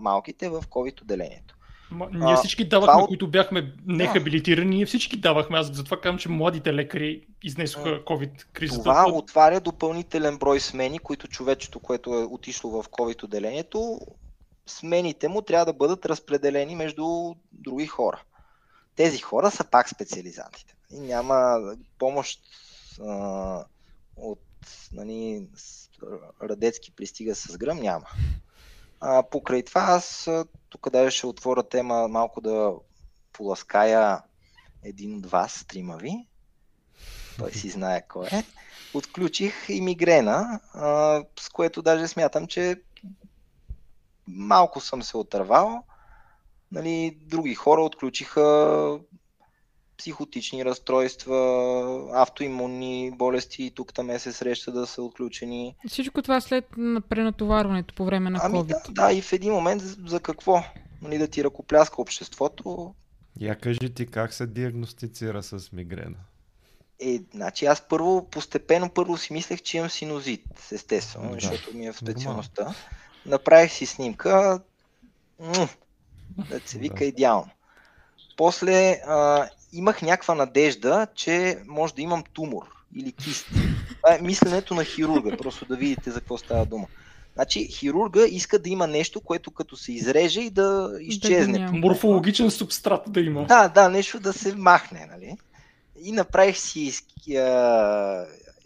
[0.00, 1.56] малките в COVID отделението.
[1.90, 3.06] Ма, ние всички давахме, това...
[3.06, 5.58] които бяхме нехабилитирани, ние всички давахме.
[5.58, 8.82] Аз затова казвам, че младите лекари изнесоха COVID кризата.
[8.82, 14.00] Това отваря допълнителен брой смени, които човечето, което е отишло в COVID отделението,
[14.66, 18.22] смените му трябва да бъдат разпределени между други хора.
[18.96, 20.74] Тези хора са пак специализантите.
[20.92, 21.60] И няма
[21.98, 22.40] помощ
[23.00, 23.64] а,
[24.16, 24.40] от
[24.92, 25.46] нали,
[26.42, 28.06] Радецки пристига с гръм, няма.
[29.00, 30.28] А, покрай това аз
[30.68, 32.72] тук даже ще отворя тема малко да
[33.32, 34.22] полаская
[34.84, 36.26] един от вас, трима ви.
[37.38, 38.44] Той си знае кой е.
[38.94, 42.82] Отключих и мигрена, а, с което даже смятам, че
[44.26, 45.84] малко съм се отървал.
[46.72, 48.98] Нали, други хора отключиха
[50.00, 55.76] психотични разстройства, автоимунни болести, тук там се среща да са отключени.
[55.88, 56.64] Всичко това след
[57.08, 58.46] пренатоварването по време на COVID.
[58.46, 60.62] Ами да, да, и в един момент за какво?
[61.02, 62.94] Нали, да ти ръкопляска обществото.
[63.40, 66.18] Я кажи ти как се диагностицира с мигрена?
[67.00, 71.34] Е, значи аз първо, постепенно първо си мислех, че имам синозит, естествено, да.
[71.34, 72.74] защото ми е в специалността.
[73.26, 74.60] Направих си снимка,
[76.50, 77.04] да се вика да.
[77.04, 77.50] идеално.
[78.36, 83.46] После а, имах някаква надежда, че може да имам тумор или кист.
[84.02, 86.86] Това е мисленето на хирурга, просто да видите за какво става дума.
[87.34, 91.58] Значи хирурга иска да има нещо, което като се изреже и да изчезне.
[91.58, 93.46] Да Морфологичен субстрат да има.
[93.46, 95.36] Да, да, нещо да се махне, нали?
[96.02, 96.92] И направих си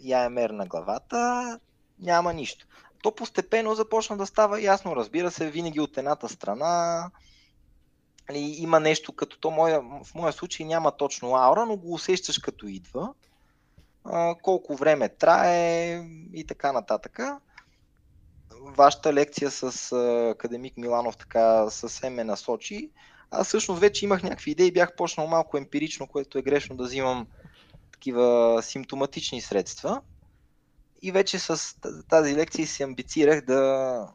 [0.00, 1.58] ЯМР на главата,
[2.00, 2.66] няма нищо.
[3.02, 7.10] То постепенно започна да става ясно, разбира се, винаги от едната страна,
[8.28, 12.38] нали, има нещо като то, моя, в моя случай няма точно аура, но го усещаш
[12.38, 13.14] като идва,
[14.04, 17.18] а, колко време трае и така нататък.
[18.60, 22.90] Вашата лекция с а, академик Миланов така съвсем ме насочи.
[23.30, 27.26] Аз всъщност вече имах някакви идеи, бях почнал малко емпирично, което е грешно да взимам
[27.92, 30.00] такива симптоматични средства.
[31.02, 31.76] И вече с
[32.08, 34.08] тази лекция си амбицирах да,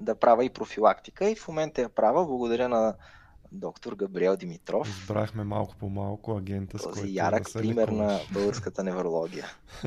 [0.00, 2.26] да правя и профилактика и в момента я правя.
[2.26, 2.94] Благодаря на
[3.52, 4.88] доктор Габриел Димитров.
[4.88, 9.46] Избрахме малко по малко агента, с който ярък да пример на българската неврология.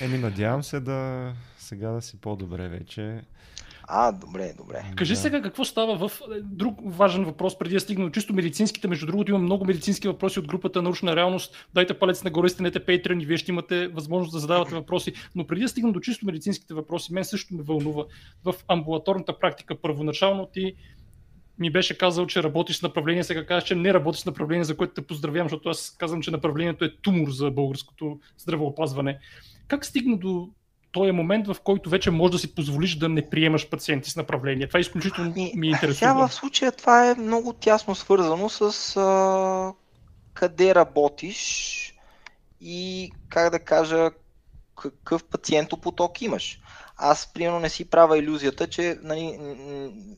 [0.00, 3.24] Еми, надявам се да сега да си по-добре вече.
[3.88, 4.84] А, добре, добре.
[4.96, 8.88] Кажи сега какво става в е, друг важен въпрос, преди да стигна чисто медицинските.
[8.88, 11.68] Между другото, има много медицински въпроси от групата Научна реалност.
[11.74, 15.12] Дайте палец нагоре, станете Patreon и вие ще имате възможност да задавате въпроси.
[15.34, 18.04] Но преди да стигна до чисто медицинските въпроси, мен също ме вълнува.
[18.44, 20.74] В амбулаторната практика първоначално ти
[21.58, 24.76] ми беше казал, че работиш с направление, сега казваш, че не работиш с направление, за
[24.76, 29.18] което те поздравявам, защото аз казвам, че направлението е тумор за българското здравеопазване.
[29.68, 30.50] Как стигна до
[30.94, 34.16] този е момент, в който вече можеш да си позволиш да не приемаш пациенти с
[34.16, 34.66] направление.
[34.66, 35.94] Това е изключително ми, ми интересува.
[35.94, 39.72] Сега в случая това е много тясно свързано с а,
[40.34, 41.94] къде работиш
[42.60, 44.10] и как да кажа
[44.82, 46.60] какъв пациентопоток имаш.
[46.96, 49.38] Аз, примерно, не си правя иллюзията, че, нали,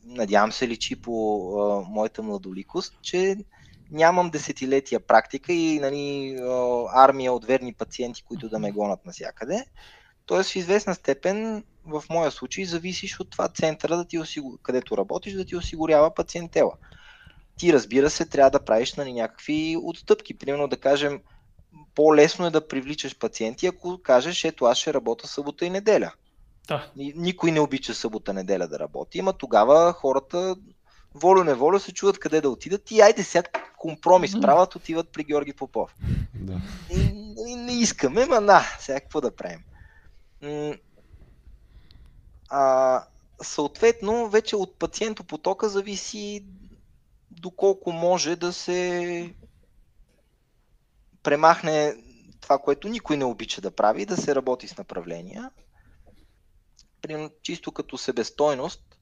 [0.05, 3.37] надявам се личи по а, моята младоликост, че
[3.91, 6.37] нямам десетилетия практика и нали,
[6.93, 9.65] армия от верни пациенти, които да ме гонат навсякъде.
[10.27, 14.57] Тоест в известна степен, в моя случай, зависиш от това центъра, да ти осигур...
[14.63, 16.73] където работиш, да ти осигурява пациентела.
[17.57, 20.37] Ти, разбира се, трябва да правиш нали, някакви отстъпки.
[20.37, 21.21] Примерно да кажем,
[21.95, 26.11] по-лесно е да привличаш пациенти, ако кажеш, ето аз ще работя събота и неделя.
[26.67, 26.91] Да.
[26.95, 30.55] Никой не обича събота неделя да работи, ама тогава хората
[31.15, 35.95] волю-неволю се чуват къде да отидат и айде сега компромис правят, отиват при Георги Попов.
[36.33, 36.61] Да.
[36.95, 36.99] И,
[37.47, 39.59] и не искаме, ма на, сега какво да правим?
[42.49, 43.03] А,
[43.41, 46.45] съответно, вече от пациентопотока зависи
[47.31, 49.33] доколко може да се
[51.23, 51.95] премахне
[52.41, 55.51] това, което никой не обича да прави, да се работи с направления.
[57.41, 58.97] Чисто като себестойност,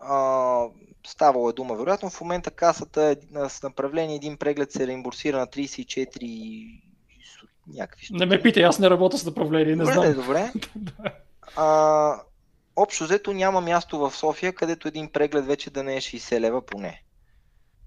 [0.00, 0.68] а,
[1.06, 3.16] ставало е дума, вероятно в момента касата е
[3.48, 6.82] с направление един преглед се реимбурсира на 34
[7.74, 10.12] някакви Не ме питай, аз не работя с направление, не добре, знам.
[10.12, 10.52] Добре,
[11.56, 12.20] а,
[12.76, 16.62] общо взето няма място в София, където един преглед вече да не е 60 лева
[16.62, 17.02] поне.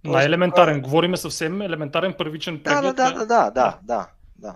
[0.03, 0.75] Най-елементарен.
[0.75, 0.89] Това...
[0.89, 2.95] Говориме съвсем елементарен първичен преглед.
[2.95, 4.55] Да, да, да, да, да, да, да.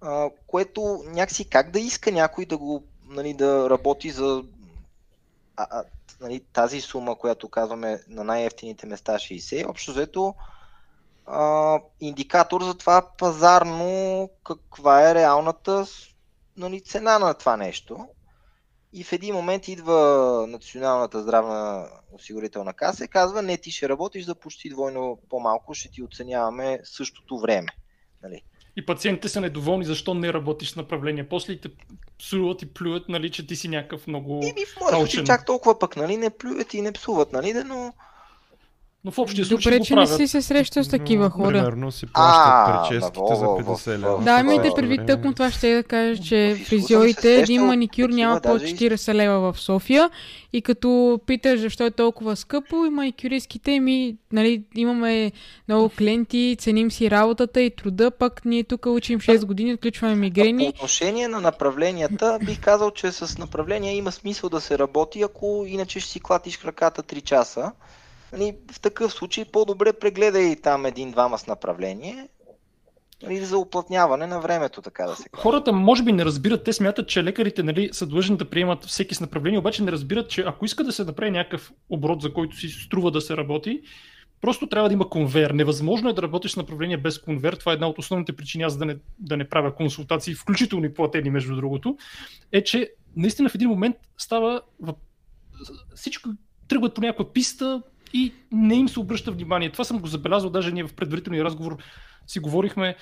[0.00, 4.42] А, което някакси как да иска някой да го, нали, да работи за
[5.56, 5.84] а, а,
[6.20, 10.34] нали, тази сума, която казваме на най-ефтините места 60, общо взето
[11.26, 15.86] а, индикатор за това пазарно каква е реалната
[16.56, 18.08] нали, цена на това нещо.
[18.92, 24.24] И в един момент идва Националната здравна осигурителна каса и казва, не, ти ще работиш
[24.24, 27.68] за почти двойно по-малко, ще ти оценяваме същото време.
[28.22, 28.42] Нали?
[28.76, 31.28] И пациентите са недоволни, защо не работиш в направление.
[31.28, 31.68] После те
[32.18, 34.40] псуват и плюят, нали, че ти си някакъв много.
[34.44, 37.92] И в моя случай чак толкова пък, нали, не плюят и не псуват, нали, но
[39.06, 41.58] но в общия случай Добре, че не си се срещал с такива хора.
[41.58, 44.24] Примерно си плащат прическите за 50 лева.
[44.24, 49.14] Да, имайте предвид тъкмо това ще да кажа, че фризьорите един маникюр няма по 40
[49.14, 50.10] лева в София
[50.52, 55.32] и като питаш защо е толкова скъпо и маникюристките ми, нали, имаме
[55.68, 60.64] много клиенти, ценим си работата и труда, пък ние тук учим 6 години, отключваме мигрени.
[60.64, 65.64] По отношение на направленията, бих казал, че с направления има смисъл да се работи, ако
[65.68, 67.72] иначе ще си клатиш краката 3 часа.
[68.32, 72.28] Нали, в такъв случай по-добре прегледай там един-двама с направление,
[73.22, 75.42] нали, за уплътняване на времето, така да се каже.
[75.42, 79.14] Хората може би не разбират, те смятат, че лекарите нали, са длъжни да приемат всеки
[79.14, 82.56] с направление, обаче не разбират, че ако иска да се направи някакъв оборот, за който
[82.56, 83.82] си струва да се работи,
[84.40, 85.50] просто трябва да има конвейер.
[85.50, 87.52] Невъзможно е да работиш с направление без конвейер.
[87.52, 90.94] Това е една от основните причини аз да не, да не правя консултации, включително и
[90.94, 91.96] платени, между другото,
[92.52, 94.60] е, че наистина в един момент става
[95.94, 96.28] всичко
[96.68, 97.82] тръгват по някаква писта,
[98.16, 99.72] и не им се обръща внимание.
[99.72, 101.76] Това съм го забелязал, даже ние в предварителния разговор
[102.26, 102.96] си говорихме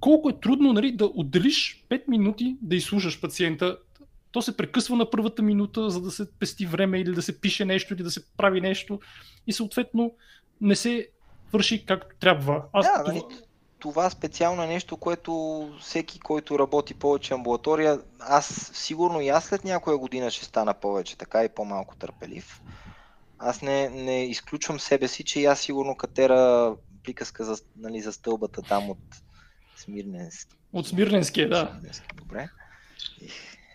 [0.00, 3.78] колко е трудно нали, да отделиш 5 минути да изслушаш пациента.
[4.32, 7.64] То се прекъсва на първата минута, за да се пести време или да се пише
[7.64, 9.00] нещо, или да се прави нещо
[9.46, 10.12] и съответно
[10.60, 11.08] не се
[11.52, 12.62] върши както трябва.
[12.72, 13.12] Аз да, това...
[13.12, 13.22] Нали,
[13.78, 15.32] това специално е нещо, което
[15.80, 21.18] всеки, който работи повече амбулатория, аз сигурно и аз след някоя година ще стана повече
[21.18, 22.60] така и по-малко търпелив
[23.44, 26.74] аз не, не изключвам себе си, че и аз сигурно катера
[27.04, 28.98] приказка за, нали, за стълбата там от
[29.76, 30.56] Смирненски.
[30.72, 31.68] От Смирненския, да.
[31.72, 32.48] Смирненски, добре.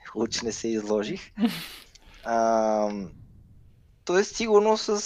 [0.10, 1.32] Хубаво, че не се изложих.
[2.30, 2.90] А,
[4.06, 5.04] тоест, сигурно с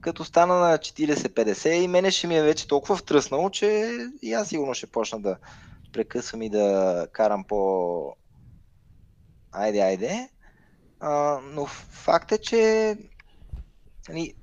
[0.00, 4.48] като стана на 40-50 и мене ще ми е вече толкова втръснало, че и аз
[4.48, 5.36] сигурно ще почна да
[5.92, 8.16] прекъсвам и да карам по
[9.52, 10.28] айде, айде.
[11.00, 12.96] А, но факт е, че
[14.08, 14.34] нали,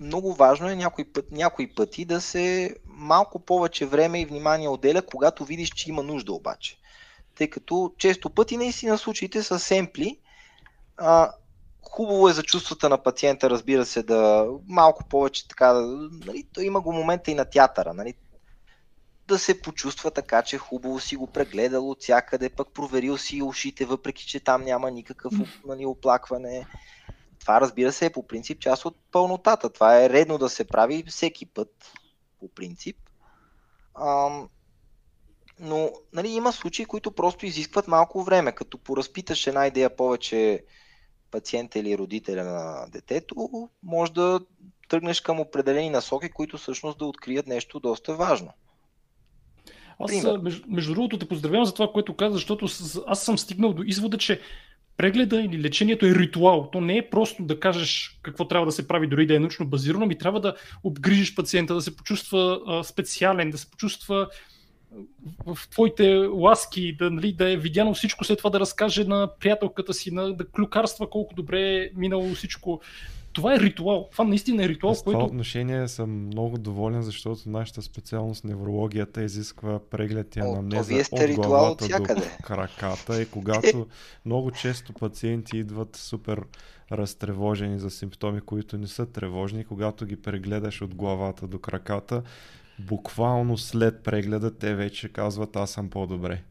[0.00, 5.02] много важно е някой, път, някой пъти да се малко повече време и внимание отделя,
[5.02, 6.78] когато видиш, че има нужда обаче.
[7.34, 10.18] Тъй като често пъти наистина случаите са семпли.
[10.96, 11.32] А,
[11.82, 15.72] хубаво е за чувствата на пациента, разбира се, да малко повече така,
[16.26, 18.14] нали, то има го момента и на театъра, нали,
[19.28, 23.84] да се почувства така, че хубаво си го прегледал от всякъде, пък проверил си ушите,
[23.84, 25.32] въпреки че там няма никакъв
[25.66, 26.66] нали, оплакване
[27.44, 29.70] това разбира се е по принцип част от пълнотата.
[29.70, 31.92] Това е редно да се прави всеки път,
[32.40, 32.96] по принцип.
[34.00, 34.48] Ам,
[35.60, 38.52] но нали, има случаи, които просто изискват малко време.
[38.52, 40.64] Като поразпиташ една идея повече
[41.30, 44.40] пациента или родителя на детето, може да
[44.88, 48.52] тръгнеш към определени насоки, които всъщност да открият нещо доста важно.
[49.98, 52.66] Аз, между, между другото, те поздравявам за това, което каза, защото
[53.06, 54.40] аз съм стигнал до извода, че
[54.96, 56.68] прегледа или лечението е ритуал.
[56.72, 59.66] То не е просто да кажеш какво трябва да се прави, дори да е научно
[59.66, 60.54] базирано, ми трябва да
[60.84, 64.28] обгрижиш пациента, да се почувства а, специален, да се почувства
[65.46, 69.94] в твоите ласки, да, нали, да е видяно всичко, след това да разкаже на приятелката
[69.94, 72.80] си, на, да клюкарства колко добре е минало всичко
[73.34, 74.08] това е ритуал.
[74.12, 75.18] Това наистина е ритуал, Аз който...
[75.18, 81.84] това отношение съм много доволен, защото нашата специалност неврологията изисква преглед и анамнеза от главата
[81.84, 83.22] от до краката.
[83.22, 83.86] И когато
[84.26, 86.42] много често пациенти идват супер
[86.92, 92.22] разтревожени за симптоми, които не са тревожни, когато ги прегледаш от главата до краката,
[92.78, 96.42] буквално след прегледа те вече казват аз съм по-добре.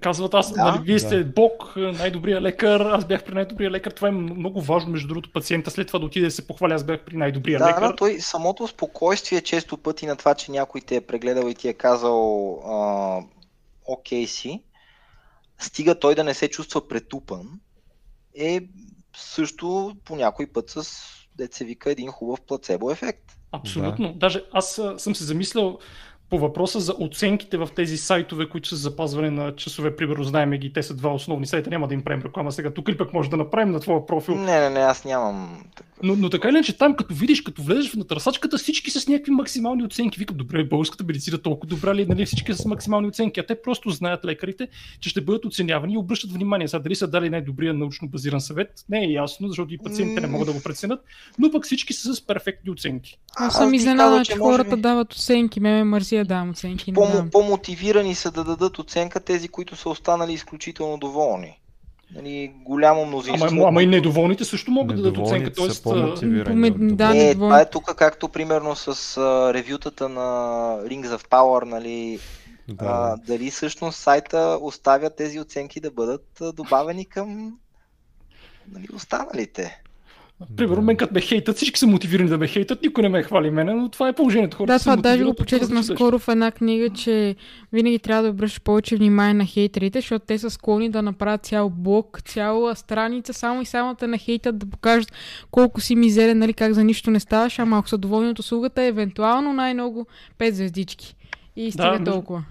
[0.00, 1.32] Казват аз, да, нали, вие сте да.
[1.32, 3.90] Бог, най-добрия лекар, аз бях при най-добрия лекар.
[3.90, 6.84] Това е много важно, между другото, пациента след това да отиде да се похваля, аз
[6.84, 7.80] бях при най-добрия да, лекар.
[7.80, 11.68] Да, той самото спокойствие често пъти на това, че някой те е прегледал и ти
[11.68, 13.20] е казал а,
[13.84, 14.62] окей си,
[15.58, 17.60] стига той да не се чувства претупан,
[18.34, 18.60] е
[19.16, 20.88] също по някой път с
[21.36, 23.36] деца вика един хубав плацебо ефект.
[23.54, 24.12] Абсолютно.
[24.12, 24.18] Да.
[24.18, 25.78] Даже аз съм се замислял
[26.30, 30.72] по въпроса за оценките в тези сайтове, които са запазване на часове, примерно знаем ги,
[30.72, 32.70] те са два основни сайта, няма да им правим реклама сега.
[32.70, 34.34] Тук ли пък може да направим на твоя профил?
[34.34, 35.64] Не, не, не, аз нямам.
[36.02, 39.32] Но, но така или иначе там, като видиш, като влезеш в търсачката, всички с някакви
[39.32, 40.18] максимални оценки.
[40.18, 43.90] Викат, добре, българската медицина толкова добра ли, нали, всички с максимални оценки, а те просто
[43.90, 44.68] знаят лекарите,
[45.00, 46.68] че ще бъдат оценявани и обръщат внимание.
[46.68, 50.26] Сега дали са дали най-добрия научно базиран съвет, не е ясно, защото и пациентите не
[50.26, 51.00] могат да го преценят,
[51.38, 53.18] но пък всички са с перфектни оценки.
[53.36, 55.60] Аз съм изненадан, че хората дават оценки.
[55.60, 56.92] Ме мързи да давам оценки.
[56.92, 61.58] По- по-мотивирани са да дадат оценка тези, които са останали изключително доволни.
[62.14, 63.48] Нали, голямо мнозинство.
[63.50, 65.52] Ама, ама и недоволните също могат да дадат оценка.
[65.52, 66.70] Тоест, по-мотивирани.
[66.96, 70.20] Да, е, това е тук, както примерно с uh, ревютата на
[70.84, 72.18] Rings of Power, нали,
[72.68, 72.84] да.
[72.84, 77.58] а, дали всъщност сайта оставя тези оценки да бъдат добавени към
[78.72, 79.82] нали, останалите.
[80.56, 83.50] Примерно, мен като ме хейтат, всички са мотивирани да ме хейтат, никой не ме хвали
[83.50, 84.56] мене, но това е положението.
[84.56, 87.36] Хората да, това даже го почетах наскоро в една книга, че
[87.72, 91.70] винаги трябва да обръщаш повече внимание на хейтерите, защото те са склонни да направят цял
[91.70, 95.12] блок, цяла страница, само и само да на хейтат, да покажат
[95.50, 98.82] колко си мизерен, нали, как за нищо не ставаш, ама ако са доволни от услугата,
[98.82, 100.06] евентуално най-много
[100.38, 101.16] 5 звездички.
[101.56, 102.38] И стига да, толкова.
[102.38, 102.44] Между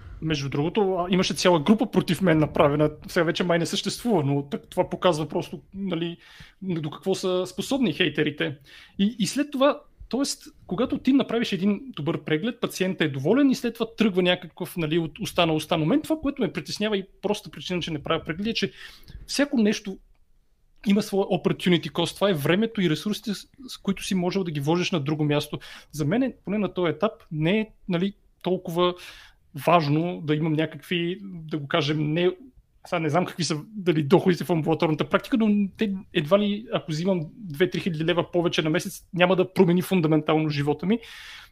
[0.48, 2.90] другото, имаше цяла група против мен направена.
[3.08, 6.16] Сега вече май не съществува, но това показва просто нали,
[6.62, 8.56] до какво са способни хейтерите.
[8.98, 10.50] И, и след това, т.е.
[10.66, 14.98] когато ти направиш един добър преглед, пациентът е доволен и след това тръгва някакъв нали,
[14.98, 15.78] от уста на уста.
[15.78, 18.72] момент, това, което ме притеснява и просто причина, че не правя преглед, е, че
[19.26, 19.98] всяко нещо
[20.86, 22.14] има своя opportunity cost.
[22.14, 23.34] Това е времето и ресурсите,
[23.68, 25.58] с които си можел да ги вложиш на друго място.
[25.92, 28.12] За мен, поне на този етап, не е нали,
[28.42, 28.94] толкова
[29.66, 32.30] важно да имам някакви, да го кажем, не
[32.86, 36.90] сега не знам какви са дали доходите в амбулаторната практика, но те едва ли, ако
[36.90, 37.20] взимам
[37.52, 40.98] 2-3 хиляди лева повече на месец, няма да промени фундаментално живота ми,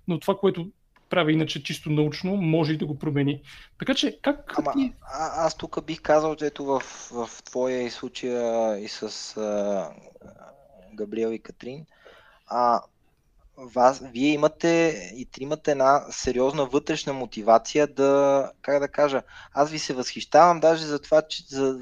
[0.08, 0.70] но това, което
[1.08, 3.42] правя иначе чисто научно, може и да го промени.
[3.78, 4.92] Така че, как Ама, ти...
[5.02, 6.80] а, аз тук бих казал, че ето в,
[7.10, 9.90] в твоя и случая и с а,
[10.94, 11.86] Габриел и Катрин,
[12.46, 12.82] а,
[13.56, 19.22] вас, вие имате и тримате една сериозна вътрешна мотивация да, как да кажа,
[19.54, 21.80] аз ви се възхищавам даже за това, че за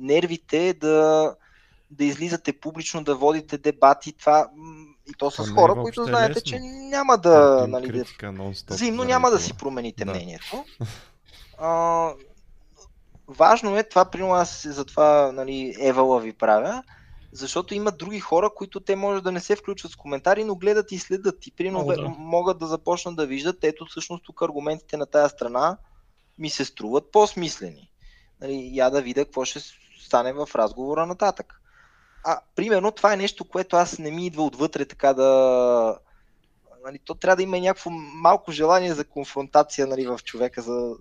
[0.00, 1.34] нервите да,
[1.90, 4.48] да излизате публично, да водите дебати, това
[5.06, 6.42] и то с то хора, които знаете, лесно.
[6.42, 10.10] че няма да, нали, критика, да взаимно няма да си промените да.
[10.10, 10.64] мнението.
[11.58, 12.10] А,
[13.28, 16.82] важно е това, примерно аз за това нали, Евала ви правя,
[17.34, 20.92] защото има други хора, които те може да не се включват с коментари, но гледат
[20.92, 22.08] и следят и примерно да.
[22.08, 25.76] могат да започнат да виждат, ето всъщност тук аргументите на тая страна
[26.38, 27.90] ми се струват по-смислени.
[28.40, 29.60] Нали, я да видя какво ще
[30.00, 31.60] стане в разговора нататък.
[32.24, 35.98] А, примерно, това е нещо, което аз не ми идва отвътре така да...
[36.84, 40.62] Нали, то трябва да има някакво малко желание за конфронтация нали, в човека.
[40.62, 40.94] За...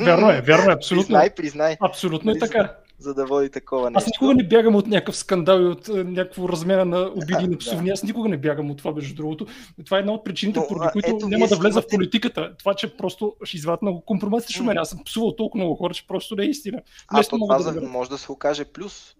[0.00, 1.06] Вярно е, вярно е, абсолютно.
[1.06, 1.76] Признай, признай.
[1.80, 3.98] Абсолютно е нали, така за да води такова нещо.
[3.98, 7.58] Аз никога не бягам от някакъв скандал и от е, някакво размера на обиди на
[7.58, 7.80] псовни.
[7.90, 7.92] Да.
[7.92, 9.46] Аз никога не бягам от това, между другото.
[9.84, 12.56] Това е една от причините, поради които ето, няма да влеза в политиката.
[12.58, 14.78] Това, че просто ще извадят много компромат срещу мен.
[14.78, 16.82] Аз съм псувал толкова много хора, че просто не е истина.
[17.08, 19.14] А то това да може да се окаже плюс.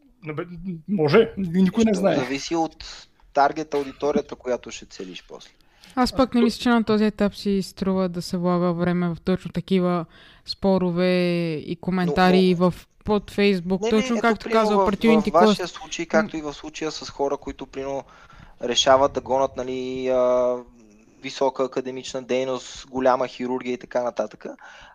[0.89, 2.17] Може, никой не знае.
[2.17, 2.77] Зависи от
[3.33, 5.51] таргет аудиторията, която ще целиш после.
[5.95, 9.17] Аз пък не мисля, че на този етап си струва да се влага време в
[9.25, 10.05] точно такива
[10.47, 12.71] спорове и коментари но, но...
[12.71, 16.55] в под Фейсбук, не, точно не, както казва Opportunity В вашия случай, както и в
[16.55, 18.05] случая с хора, които прино
[18.63, 20.57] решават да гонат нали, а,
[21.23, 24.47] висока академична дейност, голяма хирургия и така нататък.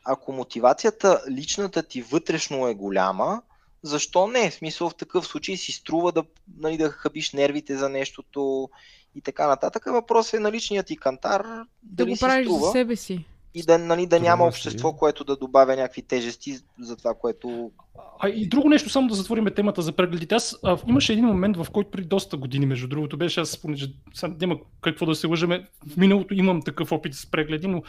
[0.06, 3.42] Ако мотивацията личната ти вътрешно е голяма,
[3.84, 4.50] защо не?
[4.50, 6.24] В смисъл в такъв случай си струва да,
[6.58, 8.70] нали, да хабиш нервите за нещото
[9.16, 9.84] и така нататък.
[9.86, 11.44] Въпросът е на личния ти кантар.
[11.44, 12.66] Да дали го правиш струва.
[12.66, 16.96] за себе си и да, нали, да няма общество, което да добавя някакви тежести за
[16.96, 17.72] това, което...
[18.20, 20.36] А и друго нещо, само да затворим темата за прегледите.
[20.36, 23.88] Аз а, имаше един момент, в който при доста години, между другото, беше аз, понеже
[24.24, 27.84] няма какво да се лъжеме, в миналото имам такъв опит с прегледи, но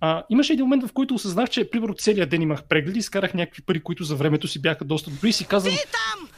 [0.00, 3.62] а, имаше един момент, в който осъзнах, че примерно целият ден имах прегледи, изкарах някакви
[3.62, 5.74] пари, които за времето си бяха доста добри и си казвам,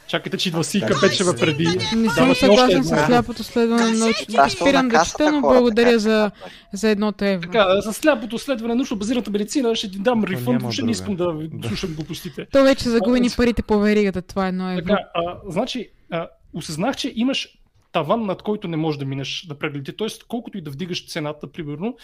[0.07, 1.67] чакайте, че идва Сийка Печева преди.
[1.95, 4.49] Не съм съгласен с сляпото следване на научно.
[4.49, 6.31] Спирам да чета, но благодаря за,
[6.73, 7.51] за едното евро.
[7.51, 11.15] Така, за сляпото следване на научно базираната медицина ще ти дам рефънд, въобще не искам
[11.15, 11.35] да
[11.67, 12.47] слушам глупостите.
[12.51, 14.85] То вече загубени парите по веригата, това е едно евро.
[14.85, 17.49] Така, а, значи, а, осъзнах, че имаш
[17.91, 19.95] таван, над който не можеш да минеш да прегледите.
[19.95, 21.95] Тоест, колкото и да вдигаш цената, примерно,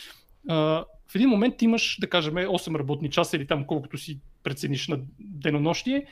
[0.47, 4.99] в един момент имаш, да кажем, 8 работни часа или там колкото си прецениш на
[5.19, 6.05] денонощие,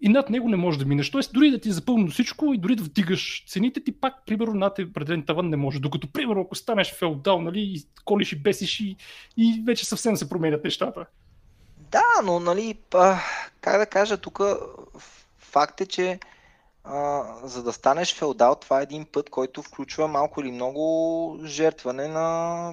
[0.00, 1.10] и над него не може да минеш.
[1.10, 4.54] Тоест, дори да ти е запълно всичко и дори да вдигаш цените, ти пак, примерно,
[4.54, 5.80] над определен таван не може.
[5.80, 8.96] Докато, примерно, ако станеш феодал, нали, и колиш и бесиш и,
[9.36, 11.06] и вече съвсем се променят нещата.
[11.78, 13.18] Да, но, нали, па,
[13.60, 14.40] как да кажа, тук
[15.38, 16.18] факт е, че
[16.84, 22.08] а, за да станеш феодал, това е един път, който включва малко или много жертване
[22.08, 22.72] на,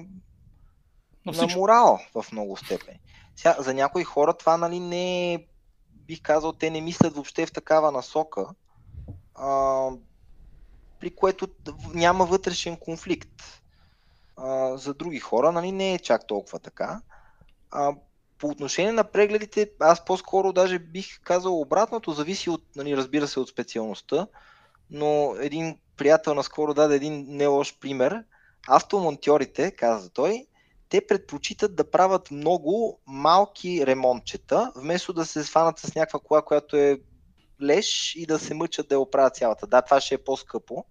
[1.26, 2.98] на, на морал в много степен.
[3.36, 5.46] Сега, за някои хора това нали, не е,
[5.94, 8.46] бих казал, те не мислят въобще в такава насока,
[9.34, 9.88] а,
[11.00, 11.48] при което
[11.94, 13.62] няма вътрешен конфликт.
[14.36, 17.00] А, за други хора нали, не е чак толкова така.
[17.70, 17.94] А,
[18.38, 23.40] по отношение на прегледите, аз по-скоро даже бих казал обратното, зависи от, нали, разбира се,
[23.40, 24.26] от специалността,
[24.90, 28.24] но един приятел наскоро даде един не лош пример.
[28.68, 30.46] Автомонтьорите, каза той,
[30.94, 36.76] те предпочитат да правят много малки ремонтчета, вместо да се сванат с някаква кола, която
[36.76, 37.00] е
[37.62, 39.66] леш и да се мъчат да я оправят цялата.
[39.66, 40.84] Да, това ще е по-скъпо.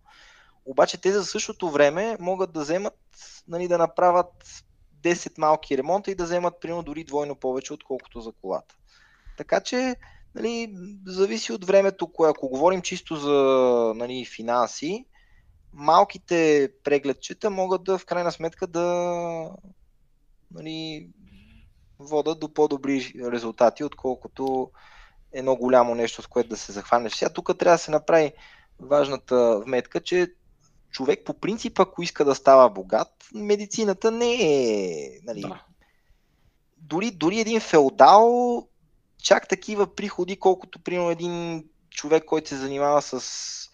[0.65, 2.99] Обаче те за същото време могат да вземат,
[3.47, 4.63] нали, да направят
[5.03, 8.75] 10 малки ремонта и да вземат примерно дори двойно повече, отколкото за колата.
[9.37, 9.95] Така че,
[10.35, 10.75] нали,
[11.07, 13.33] зависи от времето, кое, ако говорим чисто за
[13.95, 15.05] нали, финанси,
[15.73, 19.49] малките прегледчета могат да в крайна сметка да
[20.53, 21.09] нали,
[21.99, 24.71] водат до по-добри резултати, отколкото
[25.31, 27.13] едно голямо нещо, с което да се захванеш.
[27.13, 28.31] Сега тук трябва да се направи
[28.79, 30.33] важната вметка, че
[30.91, 35.09] човек по принцип, ако иска да става богат, медицината не е...
[35.23, 35.63] Нали, да.
[36.77, 38.67] дори, дори един феодал
[39.23, 43.69] чак такива приходи, колкото примерно един човек, който се занимава с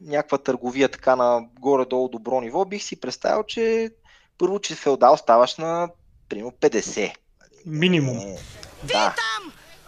[0.00, 3.90] някаква търговия така на горе-долу добро ниво, бих си представил, че
[4.38, 5.88] първо, че феодал ставаш на
[6.32, 7.12] примерно 50.
[7.66, 8.18] Минимум.
[8.18, 8.36] Е,
[8.84, 9.14] да.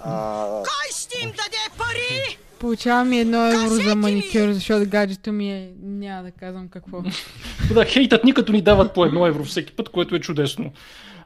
[0.00, 0.46] А...
[0.62, 2.38] Кой ще им даде пари?
[2.58, 5.72] Получавам и едно евро за маникюр, защото гаджето ми е...
[5.82, 7.02] Няма да казвам какво.
[7.74, 10.72] да, хейтът ни като ни дават по едно евро всеки път, което е чудесно.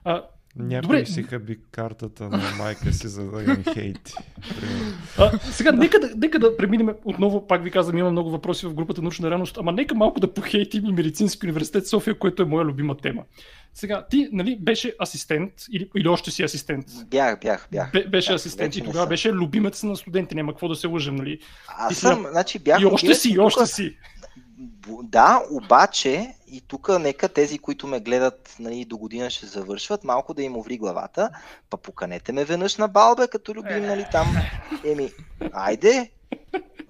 [0.05, 0.23] А,
[0.59, 1.07] някой Добре.
[1.07, 4.13] си хаби картата на майка си, за да им хейти.
[5.19, 8.75] А, сега, нека да, нека да преминем отново, пак ви казвам, имам много въпроси в
[8.75, 12.65] групата научна реалност, ама нека малко да похейтим и Медицински университет София, което е моя
[12.65, 13.23] любима тема.
[13.75, 16.87] Сега, ти, нали, беше асистент или, или още си асистент?
[17.11, 17.93] Бях, бях, бях.
[17.93, 21.17] Бе, беше бях, асистент и тогава беше любимец на студенти, няма какво да се лъжем,
[21.17, 21.39] нали?
[21.69, 22.81] Аз съм, значи бях...
[22.81, 23.97] И още си, и още си.
[25.03, 30.35] Да, обаче и тук нека тези, които ме гледат нали, до година ще завършват, малко
[30.35, 31.31] да им оври главата,
[31.71, 34.27] па поканете ме веднъж на балбе, като любим, нали, там.
[34.85, 35.11] Еми,
[35.53, 36.11] айде.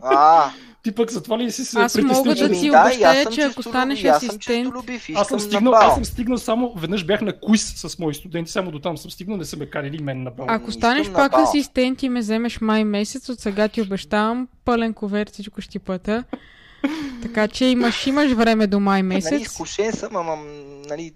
[0.03, 0.51] А,
[0.83, 3.63] ти пък за това ли си се Аз мога да ти обещая, да, че ако
[3.63, 4.75] станеш асистент...
[5.15, 8.71] Аз съм, стигнал, аз съм стигнал само, веднъж бях на куиз с мои студенти, само
[8.71, 10.47] до там съм стигнал, не са ме карили мен на бал.
[10.49, 15.31] Ако станеш пак асистент и ме вземеш май месец, от сега ти обещавам пълен ковер,
[15.33, 16.25] всичко ще ти плата.
[17.23, 19.31] Така че имаш, имаш време до май нали, месец.
[19.31, 20.37] Нали, изкушен съм, ама
[20.89, 21.13] нали,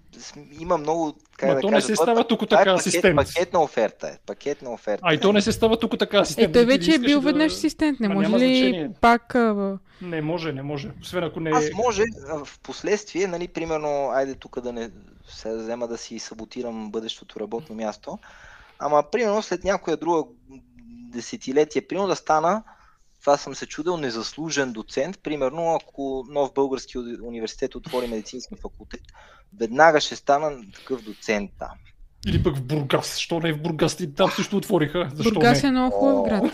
[0.59, 1.13] има много...
[1.37, 3.15] Как Ма да то кажа, не се става тук така е асистент.
[3.15, 4.17] Пакет, пакетна оферта е.
[4.25, 5.01] Пакетна оферта.
[5.05, 6.49] А и то не се става тук така асистент.
[6.49, 7.25] Е, той вече е бил да...
[7.25, 7.99] веднъж асистент.
[7.99, 8.91] Не може ли значение.
[9.01, 9.35] пак...
[9.35, 9.77] А...
[10.01, 10.91] Не може, не може.
[11.01, 12.03] Освен ако не Аз може
[12.45, 14.89] в последствие, нали, примерно, айде тук да не
[15.27, 18.19] се взема да си саботирам бъдещото работно място,
[18.79, 20.23] ама примерно след някоя друга
[21.13, 22.63] десетилетие, примерно да стана
[23.23, 25.19] това съм се чудил незаслужен доцент.
[25.23, 29.01] Примерно, ако нов български университет отвори медицински факултет,
[29.59, 31.69] веднага ще стана такъв доцент там.
[32.27, 33.17] Или пък в Бургас.
[33.17, 33.99] Що не е в Бургас?
[33.99, 35.09] И там също отвориха.
[35.13, 35.69] Защо Бургас не?
[35.69, 36.51] е много хубав град.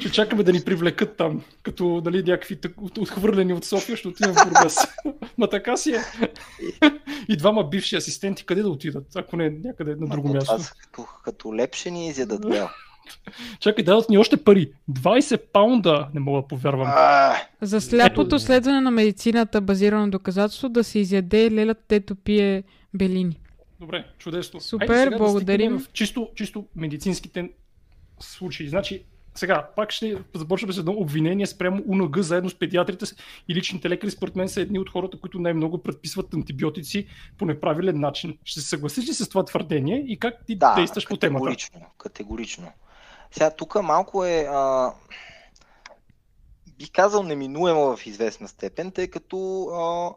[0.00, 2.58] Ще чакаме да ни привлекат там, като нали, някакви
[2.98, 4.86] отхвърлени от София, ще отидем в Бургас.
[5.38, 6.00] Ма така си е.
[7.28, 10.56] И двама бивши асистенти къде да отидат, ако не някъде на друго място?
[10.56, 12.68] Това като, като лепшени изядат бял.
[13.60, 14.72] Чакай, дадат ни още пари.
[14.90, 16.88] 20 паунда, не мога да повярвам.
[17.60, 22.62] За сляпото следване на медицината, базирано на доказателство, да се изяде лелята, дето пие
[22.94, 23.40] белини.
[23.80, 24.60] Добре, чудесно.
[24.60, 25.76] Супер, Айде благодарим.
[25.76, 27.50] Да в чисто, чисто медицинските
[28.20, 28.68] случаи.
[28.68, 29.04] Значи,
[29.34, 33.04] сега, пак ще започваме с едно обвинение спрямо УНГ заедно с педиатрите
[33.48, 34.10] и личните лекари.
[34.10, 37.06] Според мен са едни от хората, които най-много предписват антибиотици
[37.38, 38.38] по неправилен начин.
[38.44, 41.44] Ще се съгласиш ли с това твърдение и как ти да, действаш по темата?
[41.44, 42.72] Категорично, категорично.
[43.32, 44.92] Сега тук малко е, а,
[46.76, 50.14] бих казал, неминуемо в известна степен, тъй като а,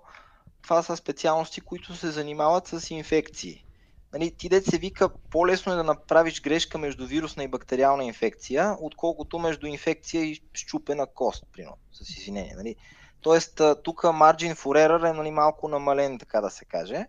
[0.61, 3.65] това са специалности, които се занимават с инфекции.
[4.13, 8.77] Нали, ти дете се вика, по-лесно е да направиш грешка между вирусна и бактериална инфекция,
[8.79, 12.53] отколкото между инфекция и щупена кост, примерно, с извинение.
[12.57, 12.75] Нали.
[13.21, 17.05] Тоест, тук margin for error е нали, малко намален, така да се каже.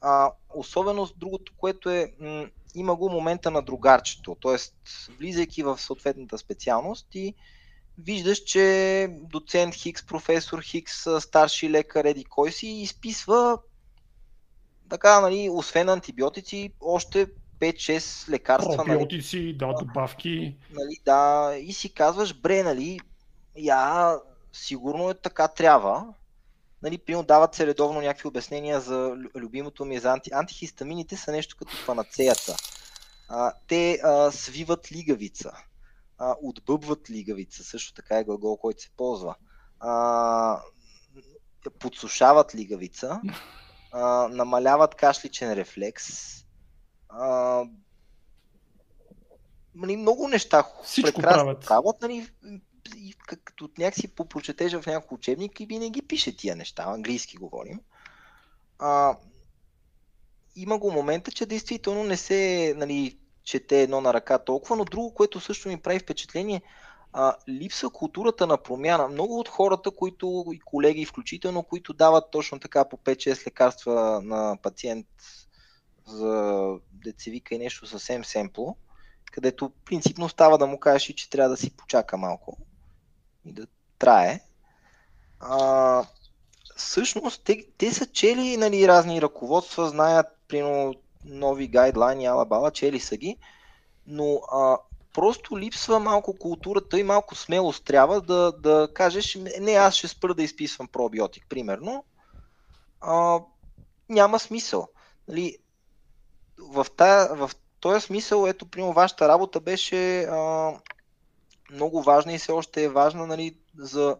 [0.00, 2.46] А, особено с другото, което е, м-
[2.76, 4.56] има го момента на другарчето, т.е.
[5.18, 7.34] влизайки в съответната специалност и
[7.98, 13.58] виждаш, че доцент Хикс, професор Хикс, старши лекар, еди кой си, изписва
[14.88, 17.26] така, нали, освен антибиотици, още
[17.60, 18.76] 5-6 лекарства.
[18.76, 18.86] Нали.
[18.86, 20.56] Пробиотици, нали, да, добавки.
[20.70, 23.00] Нали, да, и си казваш, бре, нали,
[23.56, 24.14] я,
[24.52, 26.14] сигурно е така трябва.
[26.86, 30.30] Нали, примерно дават се редовно някакви обяснения за любимото ми за анти...
[30.32, 32.56] антихистамините са нещо като панацеята.
[33.28, 35.52] А, те а, свиват лигавица,
[36.18, 39.34] а, отбъбват лигавица, също така е глагол, който се ползва.
[39.80, 40.60] А,
[41.78, 43.20] подсушават лигавица,
[43.92, 46.06] а, намаляват кашличен рефлекс.
[47.08, 47.62] А,
[49.74, 51.66] нали, много неща Всичко правят.
[51.66, 52.28] правят нали,
[53.56, 57.80] като някакси попрочетеш в няколко учебник и винаги пише тия неща, английски говорим.
[58.78, 59.16] А,
[60.56, 65.14] има го момента, че действително не се нали, чете едно на ръка толкова, но друго,
[65.14, 66.62] което също ми прави впечатление,
[67.12, 69.08] а, липса културата на промяна.
[69.08, 74.58] Много от хората, които и колеги включително, които дават точно така по 5-6 лекарства на
[74.62, 75.06] пациент
[76.06, 78.76] за децевика и нещо съвсем семпло,
[79.32, 82.58] където принципно става да му кажеш, че трябва да си почака малко
[83.46, 83.66] и да
[83.98, 84.40] трае.
[85.40, 86.04] А,
[86.76, 90.94] всъщност, те, те са чели нали, разни ръководства, знаят, примерно,
[91.24, 93.36] нови гайдлайни, ала-бала, чели са ги,
[94.06, 94.78] но а,
[95.12, 100.34] просто липсва малко културата и малко смелост трябва да, да кажеш, не, аз ще спра
[100.34, 102.04] да изписвам пробиотик, примерно.
[103.00, 103.40] А,
[104.08, 104.88] няма смисъл.
[105.28, 105.58] Нали,
[106.58, 110.72] в, тая, в този смисъл, ето, примерно, вашата работа беше а,
[111.72, 114.16] много важна и все още е важна нали, за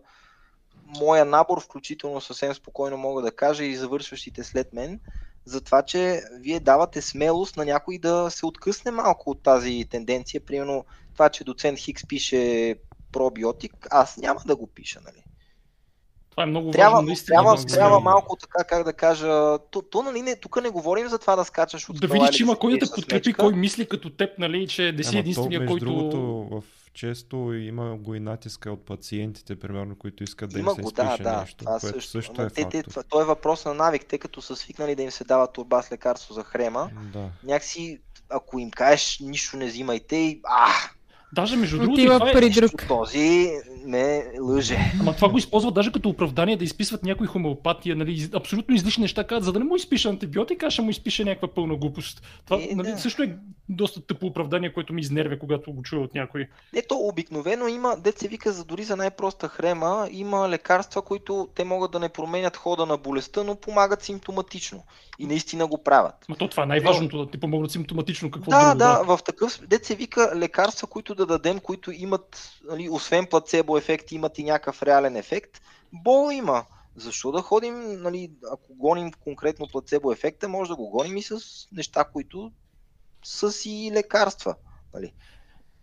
[0.98, 5.00] моя набор, включително съвсем спокойно мога да кажа и завършващите след мен,
[5.44, 10.40] за това, че вие давате смелост на някой да се откъсне малко от тази тенденция.
[10.40, 12.74] Примерно това, че доцент Хикс пише
[13.12, 15.24] пробиотик, аз няма да го пиша, нали?
[16.36, 17.06] Това е много трябва, важно.
[17.06, 19.58] Наистина, трябва, да трябва малко така, как да кажа.
[19.70, 22.42] То, то нали, не, тук не говорим за това да скачаш от Да видиш, че
[22.42, 25.84] има кой да те подкрепи, кой мисли като теб, нали, че не си единствения, който...
[25.84, 26.18] Другото,
[26.50, 26.62] в
[26.94, 30.88] често има го и натиска от пациентите, примерно, които искат да има им се го,
[30.88, 34.06] изпише да, нещо, това което също, също е те, те, това, е въпрос на навик,
[34.06, 36.90] тъй като са свикнали да им се дава турба с лекарство за хрема.
[37.12, 37.30] Да.
[37.44, 40.68] Някакси, ако им кажеш нищо не взимайте и а,
[41.32, 42.88] Даже между другото, Отива това е друг.
[42.88, 43.50] този
[43.86, 44.78] ме лъже.
[45.00, 49.24] Ама това го използват даже като оправдание да изписват някои хомеопатия, нали, абсолютно излишни неща,
[49.24, 52.22] казват, за да не му изпише антибиотик, а ще му изпише някаква пълна глупост.
[52.44, 52.98] Това Е, нали, да.
[52.98, 53.36] също е
[53.68, 56.48] доста тъпо оправдание, което ми изнервя, когато го чуя от някой.
[56.72, 61.48] Не, то обикновено има, дет се вика, за дори за най-проста хрема, има лекарства, които
[61.54, 64.84] те могат да не променят хода на болестта, но помагат симптоматично.
[65.18, 66.14] И наистина го правят.
[66.28, 69.60] Ма то това е най-важното, да ти помогнат симптоматично какво Да, друго, да, в такъв,
[69.66, 74.44] дет се вика лекарства, които да дадем, които имат, нали, освен плацебо ефект, имат и
[74.44, 75.60] някакъв реален ефект.
[75.92, 76.64] Бол има.
[76.96, 81.40] Защо да ходим, нали, ако гоним конкретно плацебо ефекта, може да го гоним и с
[81.72, 82.52] неща, които
[83.24, 84.54] са си лекарства.
[84.94, 85.12] Нали.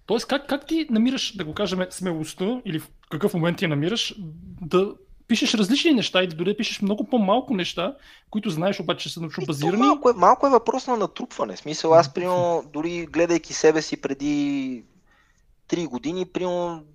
[0.06, 4.16] Тоест, как, как ти намираш, да го кажем, смелостта или в какъв момент ти намираш
[4.62, 4.94] да
[5.28, 7.96] пишеш различни неща или дори да пишеш много по-малко неща,
[8.30, 9.78] които знаеш обаче, че са научно И то базирани.
[9.78, 11.56] Малко е, малко е въпрос на натрупване.
[11.56, 14.84] В Смисъл, аз, примерно, дори гледайки себе си преди
[15.74, 16.86] 3 години, примерно,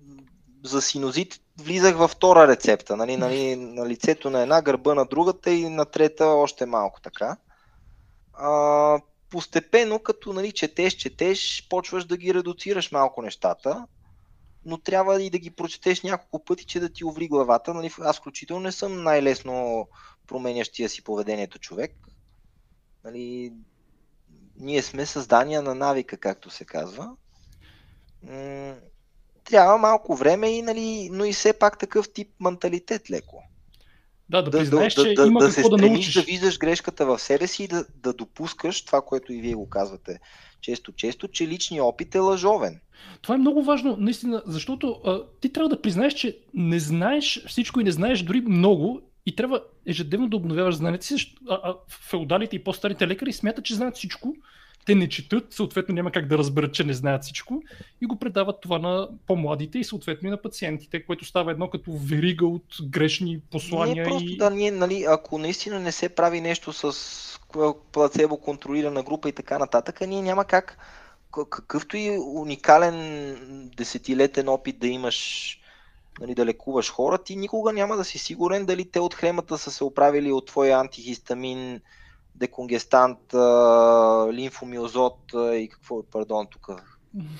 [0.63, 2.97] за синозит влизах във втора рецепта.
[2.97, 7.37] Нали, нали, на лицето на една, гърба на другата и на трета още малко така.
[8.33, 13.87] А, постепенно, като нали, четеш, четеш, почваш да ги редуцираш малко нещата,
[14.65, 17.73] но трябва и да ги прочетеш няколко пъти, че да ти уври главата.
[17.73, 19.87] Нали, аз включително не съм най-лесно
[20.27, 21.95] променящия си поведението човек.
[23.03, 23.53] Нали,
[24.59, 27.15] ние сме създания на навика, както се казва.
[28.23, 28.75] М-
[29.43, 33.43] трябва малко време, и, нали, но и все пак такъв тип менталитет леко.
[34.29, 36.13] Да, да, признаеш, че има да какво да стремиш научиш.
[36.13, 39.69] да виждаш грешката в себе си и да, да допускаш това, което и вие го
[39.69, 40.19] казвате
[40.61, 42.79] често-често, че личният опит е лъжовен.
[43.21, 47.79] Това е много важно, наистина, защото а, ти трябва да признаеш, че не знаеш всичко
[47.79, 51.35] и не знаеш дори много и трябва ежедневно да обновяваш знанията си.
[51.49, 51.75] А, а,
[52.09, 54.35] феодалите и по-старите лекари смятат, че знаят всичко.
[54.89, 57.63] Те не четат, съответно няма как да разберат, че не знаят всичко
[58.01, 61.91] и го предават това на по-младите и съответно и на пациентите, което става едно като
[61.91, 63.95] верига от грешни послания.
[63.95, 64.37] Ние просто и...
[64.37, 66.93] да, ние, нали, ако наистина не се прави нещо с
[67.91, 70.77] плацебо контролирана група и така нататък, ние няма как
[71.49, 75.59] какъвто и уникален десетилетен опит да имаш
[76.21, 79.71] нали, да лекуваш хора, ти никога няма да си сигурен дали те от хремата са
[79.71, 81.81] се оправили от твоя антихистамин
[82.39, 83.33] деконгестант,
[84.33, 86.69] лимфомиозот и какво, пардон, тук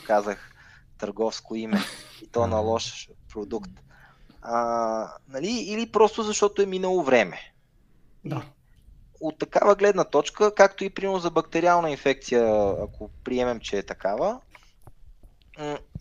[0.04, 0.56] казах
[0.98, 1.80] търговско име
[2.22, 3.72] и то на лош продукт.
[4.42, 5.52] А, нали?
[5.52, 7.54] Или просто защото е минало време.
[8.26, 8.42] Да.
[9.22, 14.40] От такава гледна точка, както и примерно за бактериална инфекция, ако приемем, че е такава,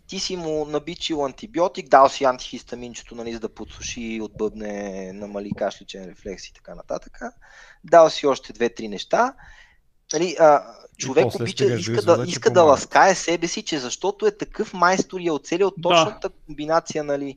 [0.09, 6.05] ти си му набичил антибиотик, дал си антихистаминчето, нали, за да подсуши, отбъбне, намали кашличен
[6.05, 7.21] рефлекс и така нататък.
[7.85, 9.35] Дал си още две-три неща.
[10.13, 10.63] Нали, а,
[10.97, 15.27] човек обича, иска, да, иска да ласкае себе си, че защото е такъв майстор и
[15.27, 16.35] е оцелил точната да.
[16.47, 17.37] комбинация нали,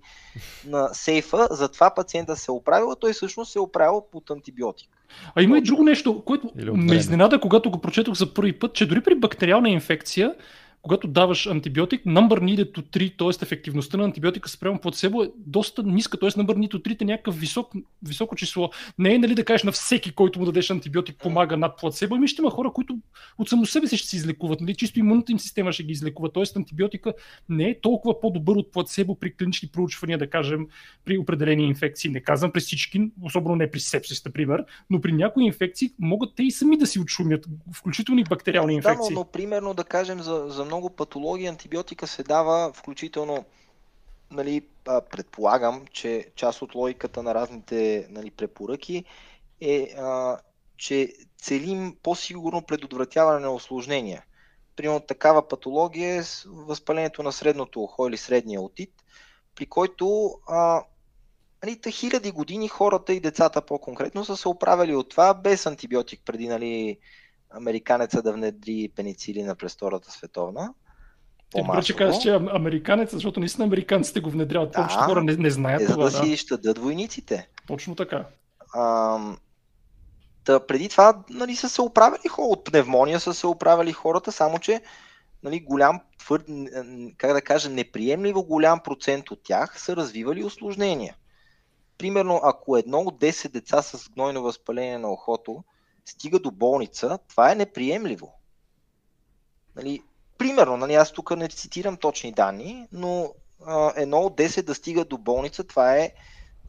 [0.66, 4.90] на сейфа, затова пациента се е оправил, а той всъщност се е оправил под антибиотик.
[5.36, 8.86] А има и друго нещо, което ме изненада, когато го прочетох за първи път, че
[8.86, 10.36] дори при бактериална инфекция
[10.82, 13.46] когато даваш антибиотик, number needed to 3, т.е.
[13.46, 16.30] ефективността на антибиотика спрямо плацебо е доста ниска, т.е.
[16.30, 17.74] number needed to 3 е някакъв висок,
[18.04, 18.70] високо число.
[19.00, 22.16] Не е нали да кажеш на всеки, който му дадеш антибиотик, помага над плацебо.
[22.16, 22.98] Ами ще има хора, които
[23.38, 24.76] от само себе си ще се излекуват, нали?
[24.76, 26.32] чисто имунната им система ще ги излекува.
[26.32, 26.44] Т.е.
[26.56, 27.14] антибиотика
[27.50, 30.68] не е толкова по-добър от плацебо при клинични проучвания, да кажем,
[31.06, 32.12] при определени инфекции.
[32.12, 36.44] Не казвам при всички, особено не при сепсис, например, но при някои инфекции могат те
[36.44, 39.10] и сами да си отшумят, включително и бактериални инфекции.
[39.10, 43.46] Да, но, но примерно да кажем за, за много патологии антибиотика се дава включително
[44.32, 49.06] нали, предполагам, че част от логиката на разните нали, препоръки
[49.62, 50.38] е, а,
[50.78, 54.24] че целим по-сигурно предотвратяване на осложнения.
[54.76, 58.94] Примерно такава патология е възпалението на средното ухо или средния отит,
[59.56, 60.84] при който а,
[61.64, 66.48] нали, хиляди години хората и децата по-конкретно са се оправили от това без антибиотик преди
[66.48, 66.98] нали,
[67.58, 70.74] американеца да внедри пеницилина през Втората световна.
[71.56, 74.72] Добре, че казваш, че е американец, защото наистина американците го внедряват.
[74.72, 76.10] Да, Повечето хора не, не знаят е, това.
[76.10, 77.50] За да, да си щадат войниците.
[77.68, 78.26] Точно така.
[78.74, 79.18] А,
[80.44, 82.48] та, преди това нали, са се оправили хора.
[82.48, 84.82] От пневмония са се оправили хората, само че
[85.44, 86.46] нали, голям, твърд,
[87.18, 91.16] как да кажа, неприемливо голям процент от тях са развивали осложнения.
[91.98, 95.64] Примерно, ако едно от 10 деца с гнойно възпаление на ухото
[96.06, 98.34] стига до болница, това е неприемливо.
[99.76, 100.02] Нали,
[100.38, 103.34] примерно, нали, аз тук не цитирам точни данни, но
[103.66, 106.12] а, едно от 10 да стига до болница, това е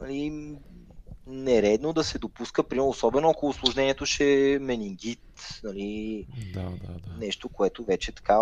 [0.00, 0.54] нали,
[1.26, 7.16] нередно да се допуска, примерно, особено ако осложнението ще е менингит, нали, да, да, да.
[7.18, 8.38] нещо, което вече така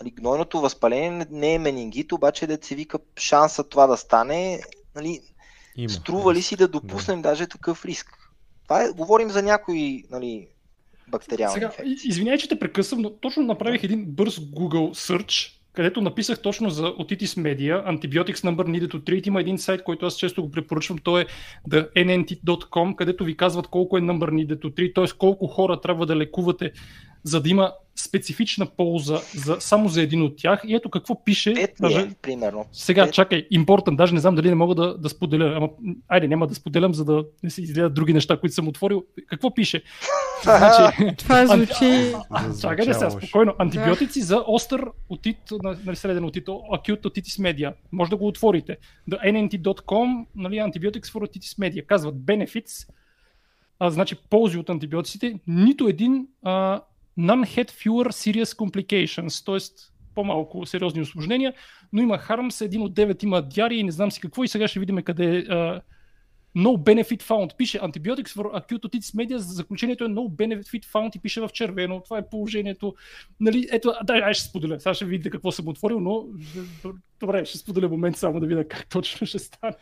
[0.00, 4.62] нали, гнойното възпаление не е менингит, обаче да се вика шанса това да стане,
[4.94, 5.20] нали,
[5.76, 7.28] Има, струва ли си да допуснем да.
[7.28, 8.23] даже такъв риск?
[8.64, 10.48] Това е, говорим за някои нали,
[11.08, 12.08] бактериални Сега, инфекции.
[12.08, 16.82] Извинявай, че те прекъсвам, но точно направих един бърз Google search, където написах точно за
[16.82, 19.26] Otitis Media, Antibiotics Number Needed to Treat.
[19.26, 21.26] Има един сайт, който аз често го препоръчвам, то е
[21.68, 25.18] thennt.com, където ви казват колко е Number Needed to Treat, т.е.
[25.18, 26.72] колко хора трябва да лекувате,
[27.24, 30.60] за да има специфична полза за, само за един от тях.
[30.66, 31.54] И ето какво пише.
[31.54, 32.66] Пет даже, е, примерно.
[32.72, 33.14] Сега, Пет.
[33.14, 35.54] чакай, important, даже не знам дали не мога да, да споделя.
[35.56, 35.68] Ама,
[36.08, 39.04] айде, няма да споделям, за да не се изгледат други неща, които съм отворил.
[39.26, 39.82] Какво пише?
[40.42, 42.12] значи, Това звучи...
[42.60, 43.54] Чакай сега, спокойно.
[43.58, 47.72] Антибиотици за остър отит, нали, среден отит, acute otitis media.
[47.92, 48.76] Може да го отворите.
[49.10, 51.86] The nnt.com, нали, Antibiotics for otitis media.
[51.86, 52.88] Казват benefits,
[53.78, 56.80] а, значи ползи от антибиотиците, нито един а,
[57.16, 59.90] none had fewer serious complications, т.е.
[60.14, 61.54] по-малко сериозни осложнения,
[61.92, 64.68] но има хармс, един от 9 има диария и не знам си какво и сега
[64.68, 65.80] ще видим къде е
[66.56, 67.56] No benefit found.
[67.56, 72.00] Пише Antibiotics for acute otitis media, заключението е No benefit found и пише в червено.
[72.00, 72.94] Това е положението.
[73.40, 74.80] Нали, ето, дай, ай ще споделя.
[74.80, 76.24] Сега ще видите какво съм отворил, но
[77.20, 79.74] добре, ще споделя момент само да видя как точно ще стане.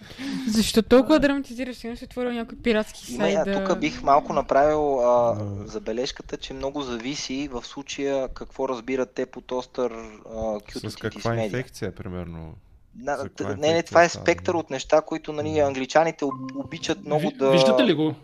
[0.48, 1.76] Защо толкова драматизираш?
[1.76, 3.46] Ще отворил някой пиратски сайт.
[3.46, 3.64] Не, да...
[3.64, 9.52] тук бих малко направил а, забележката, че много зависи в случая какво разбират те под
[9.52, 9.92] остър
[10.24, 12.54] acute С каква инфекция, примерно?
[12.96, 13.28] На,
[13.58, 16.24] не, не, това е спектър от неща, които нали, англичаните
[16.54, 17.50] обичат много Ви, да...
[17.50, 18.14] Виждате ли го?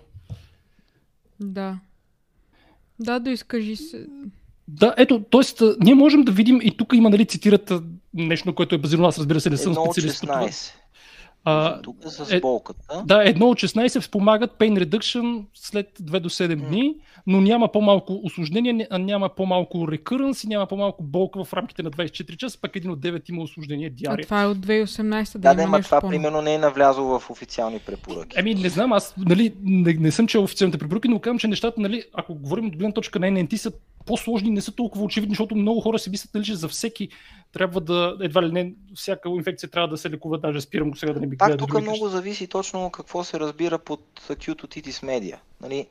[1.41, 1.79] Да.
[3.01, 4.07] Да, да изкажи се.
[4.69, 5.65] Да, ето, т.е.
[5.81, 7.73] ние можем да видим и тук има, нали, цитират
[8.15, 10.75] нещо, което е базирано, аз разбира се, не съм специалист.
[11.49, 13.03] А, тук е с болката.
[13.05, 16.95] Да, едно от 16 спомагат pain reduction след 2 до 7 дни,
[17.27, 22.37] но няма по-малко осложнение, няма по-малко recurrence и няма по-малко болка в рамките на 24
[22.37, 24.23] часа, пък един от 9 има осложнение диария.
[24.23, 27.31] А това е от 2018 да, да, да това по примерно не е навлязло в
[27.31, 28.39] официални препоръки.
[28.39, 31.81] Еми, не знам, аз нали, не, не съм чел официалните препоръки, но казвам, че нещата,
[31.81, 33.73] нали, ако говорим от гледна точка на NNT, са
[34.09, 37.09] по-сложни, не са толкова очевидни, защото много хора си мислят, нали, че за всеки
[37.53, 41.13] трябва да, едва ли не, всяка инфекция трябва да се лекува, даже спирам го сега
[41.13, 45.39] да не би Пак тук много зависи точно какво се разбира под acute otitis media.
[45.61, 45.87] Нали,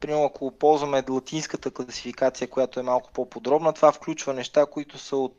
[0.00, 5.36] примерно ако ползваме латинската класификация, която е малко по-подробна, това включва неща, които са от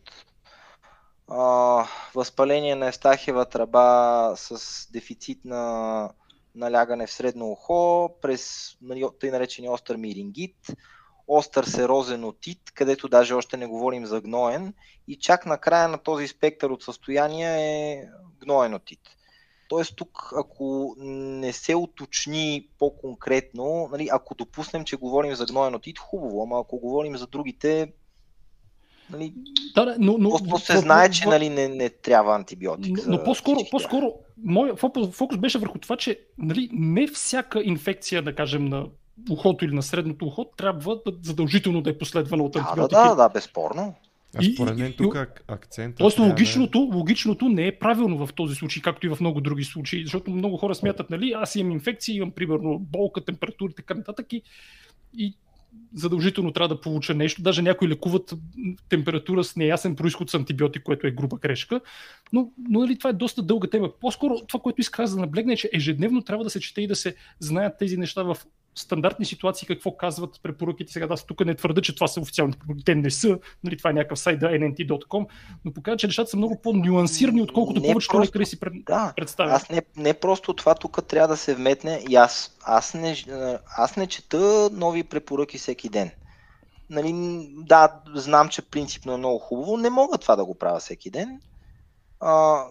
[1.28, 4.60] а, възпаление на Евстахева тръба с
[4.92, 6.10] дефицит на
[6.56, 10.56] налягане в средно ухо, през нали, тъй наречения остър мирингит,
[11.28, 14.74] остър серозен отит, където даже още не говорим за гноен,
[15.08, 18.06] и чак на края на този спектър от състояния е
[18.42, 19.00] гноен отит.
[19.70, 26.00] Тоест тук, ако не се уточни по-конкретно, нали, ако допуснем, че говорим за гноен отит,
[26.00, 27.94] хубаво, ама ако говорим за другите,
[29.10, 29.34] Нали,
[29.76, 32.98] да, но, но, просто се знае, че нали, не, не трябва антибиотик.
[33.08, 34.14] Но, но по-скоро, по-скоро
[34.44, 34.80] моят
[35.12, 38.86] фокус беше върху това, че нали, не всяка инфекция, да кажем, на
[39.30, 42.96] ухото или на средното ухо трябва да, задължително да е последвана от антибиотики.
[42.96, 43.96] Да, да, да, безспорно.
[44.36, 45.98] А според мен тук акцентът.
[45.98, 50.04] Тоест, логичното, логичното не е правилно в този случай, както и в много други случаи,
[50.04, 54.34] защото много хора смятат, нали, аз имам инфекция, имам примерно болка, температура и така нататък
[54.34, 54.42] и,
[55.18, 55.34] и
[55.94, 57.42] задължително трябва да получа нещо.
[57.42, 58.34] Даже някои лекуват
[58.90, 61.82] температура с неясен происход с антибиотик, което е груба грешка.
[62.34, 63.90] Но, но нали, това е доста дълга тема.
[64.02, 66.96] По-скоро това, което исках да наблегна е, че ежедневно трябва да се чете и да
[66.96, 68.38] се знаят тези неща в
[68.76, 70.94] стандартни ситуации какво казват препоръките.
[70.94, 72.86] Сега аз тук не твърда, че това са официални препоръки.
[72.86, 73.40] Те не са.
[73.64, 75.26] Нали, това е някакъв сайт да nnt.com,
[75.66, 78.28] но показва, че нещата са много по-нюансирани, отколкото не повечето просто...
[78.28, 78.74] лекари си пред...
[78.86, 79.54] да, представят.
[79.54, 83.16] Аз не, не просто това тук трябва да се вметне и аз, аз, не,
[83.78, 86.12] аз не чета нови препоръки всеки ден.
[86.90, 87.14] Нали,
[87.58, 89.78] да, знам, че принципно е много хубаво.
[89.78, 91.40] Не мога това да го правя всеки ден.
[92.20, 92.64] А,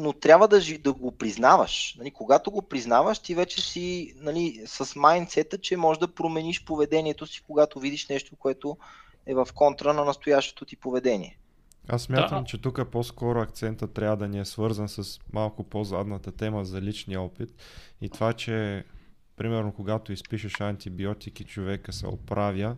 [0.00, 1.94] но трябва да, да го признаваш.
[1.98, 7.26] Нали, когато го признаваш, ти вече си нали, с майндсета, че можеш да промениш поведението
[7.26, 8.76] си, когато видиш нещо, което
[9.26, 11.38] е в контра на настоящото ти поведение.
[11.88, 12.44] Аз смятам, да.
[12.44, 17.20] че тук по-скоро акцента трябва да ни е свързан с малко по-задната тема за личния
[17.20, 17.50] опит
[18.00, 18.84] и това, че
[19.36, 22.76] примерно когато изпишеш антибиотики, човека се оправя,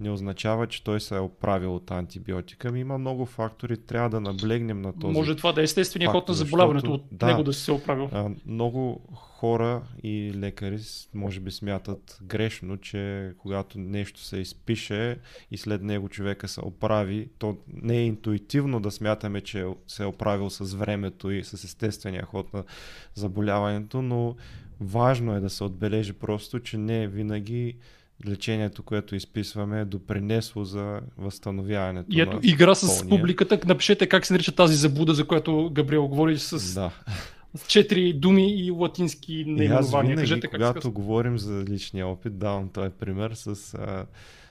[0.00, 2.72] не означава, че той се е оправил от антибиотика.
[2.72, 5.12] Ми има много фактори, трябва да наблегнем на този.
[5.12, 8.08] Може това да е естествения ход на заболяването, от да, него да се оправил.
[8.12, 10.78] А, много хора и лекари
[11.14, 15.16] може би смятат грешно, че когато нещо се изпише
[15.50, 20.06] и след него човека се оправи, то не е интуитивно да смятаме, че се е
[20.06, 22.64] оправил с времето и с естествения ход на
[23.14, 24.36] заболяването, но
[24.80, 27.76] важно е да се отбележи просто, че не винаги
[28.26, 32.06] лечението, което изписваме е допринесло за възстановяването.
[32.10, 33.08] И ето, на игра с пълния.
[33.08, 33.60] публиката.
[33.66, 36.90] Напишете как се нарича тази заблуда, за която Габриел говори с да.
[37.66, 40.16] четири думи и латински наименования.
[40.16, 44.06] Кажете как когато се говорим за личния опит, давам този пример с, а,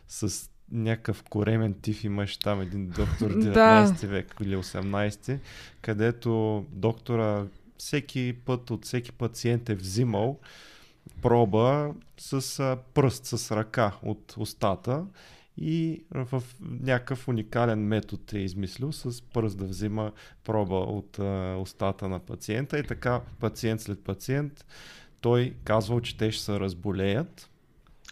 [0.08, 5.40] с някакъв коремен тиф имаш там един доктор 19 век или 18,
[5.82, 7.46] където доктора
[7.78, 10.40] всеки път от всеки пациент е взимал
[11.22, 15.06] проба с а, пръст, с ръка от устата
[15.58, 20.12] и в някакъв уникален метод е измислил с пръст да взима
[20.44, 24.66] проба от а, устата на пациента и така пациент след пациент
[25.22, 27.50] той казвал, че те ще се разболеят.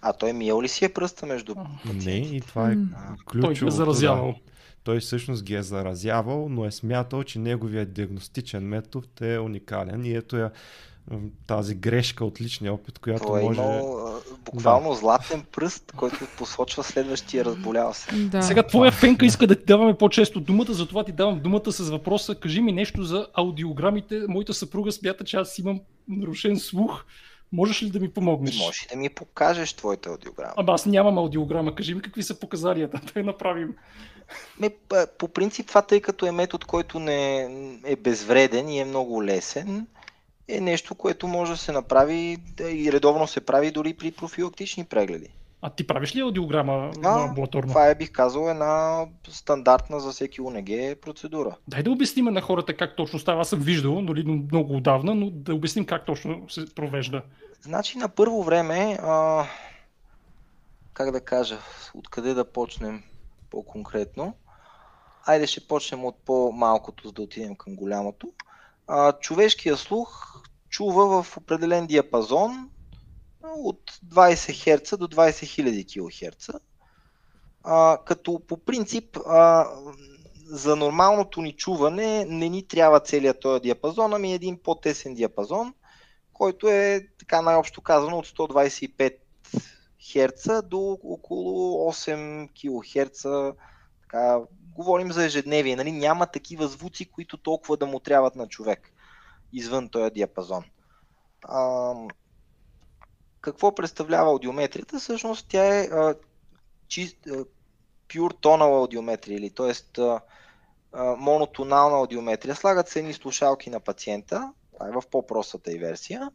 [0.02, 2.12] А той миел ли си е пръста между пациентите?
[2.12, 2.78] Не, и това е
[3.26, 3.60] ключово.
[3.60, 4.32] Той е заразявал.
[4.32, 4.52] Да.
[4.84, 10.16] Той всъщност ги е заразявал, но е смятал, че неговият диагностичен метод е уникален и
[10.16, 10.52] ето я
[11.48, 13.62] тази грешка от личния опит, която Той е може...
[13.62, 14.96] Имал, буквално да.
[14.96, 18.16] златен пръст, който посочва следващия разболял се.
[18.16, 18.42] Да.
[18.42, 22.36] Сега твоя фенка иска да ти даваме по-често думата, затова ти давам думата с въпроса.
[22.36, 24.22] Кажи ми нещо за аудиограмите.
[24.28, 27.04] Моята съпруга смята, че аз имам нарушен слух.
[27.52, 28.58] Можеш ли да ми помогнеш?
[28.60, 30.54] Можеш да ми покажеш твоята аудиограма.
[30.58, 31.76] Ама аз нямам аудиограма.
[31.76, 33.76] Кажи ми какви са показанията, да я направим.
[34.60, 34.70] Ме,
[35.18, 37.50] по принцип това, тъй като е метод, който не
[37.86, 39.88] е безвреден и е много лесен,
[40.48, 45.30] е нещо, което може да се направи и редовно се прави дори при профилактични прегледи.
[45.62, 47.70] А ти правиш ли аудиограма да, амбулаторно?
[47.70, 51.56] Това е, бих казал, една стандартна за всеки УНГ процедура.
[51.68, 53.42] Дай да обясним на хората как точно става.
[53.42, 57.22] Аз съм виждал, нали, много отдавна, но да обясним как точно се провежда.
[57.62, 59.46] Значи на първо време, а,
[60.94, 61.58] как да кажа,
[61.94, 63.04] откъде да почнем
[63.50, 64.34] по-конкретно.
[65.26, 68.32] Айде ще почнем от по-малкото, за да отидем към голямото.
[68.88, 72.70] А, човешкия слух чува в определен диапазон
[73.44, 75.30] от 20 Hz до 20
[75.64, 76.50] 000 кГц.
[78.06, 79.68] Като по принцип а,
[80.46, 85.74] за нормалното ни чуване не ни трябва целият този диапазон, ами един по-тесен диапазон,
[86.34, 89.16] който е така най-общо казано от 125
[90.02, 93.22] Hz до около 8 кГц.
[94.02, 94.40] Така,
[94.78, 95.76] говорим за ежедневие.
[95.76, 95.92] Нали?
[95.92, 98.92] Няма такива звуци, които толкова да му трябват на човек
[99.54, 100.64] извън този диапазон.
[101.44, 101.94] А,
[103.42, 105.00] какво представлява аудиометрията?
[105.00, 106.16] Всъщност тя е а,
[106.88, 107.46] чист, а,
[108.08, 109.74] pure tonal аудиометрия, или т.е.
[111.18, 112.56] монотонална аудиометрия.
[112.56, 116.32] Слагат се едни слушалки на пациента, това е в по-простата и версия,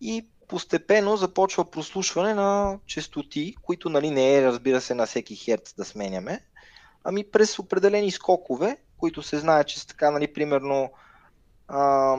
[0.00, 5.74] и постепенно започва прослушване на частоти, които нали, не е, разбира се, на всеки херц
[5.74, 6.40] да сменяме,
[7.04, 10.92] ами през определени скокове, които се знае, че са така, нали, примерно
[11.68, 12.16] а,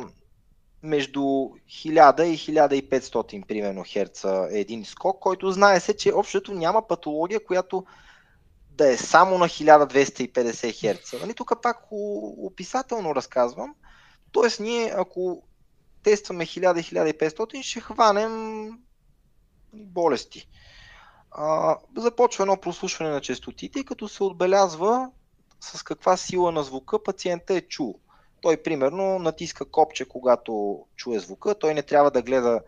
[0.84, 6.88] между 1000 и 1500 примерно херца е един скок, който знае се, че общото няма
[6.88, 7.86] патология, която
[8.70, 11.18] да е само на 1250 херца.
[11.22, 13.76] Нали, тук пак описателно разказвам.
[14.32, 15.44] Тоест ние, ако
[16.04, 18.72] тестваме 1000-1500, ще хванем
[19.74, 20.48] болести.
[21.38, 25.10] А, започва едно прослушване на частотите, като се отбелязва
[25.60, 28.00] с каква сила на звука пациента е чул.
[28.42, 31.56] Той, примерно, натиска копче, когато чуе звука.
[31.56, 32.62] Той не трябва да гледа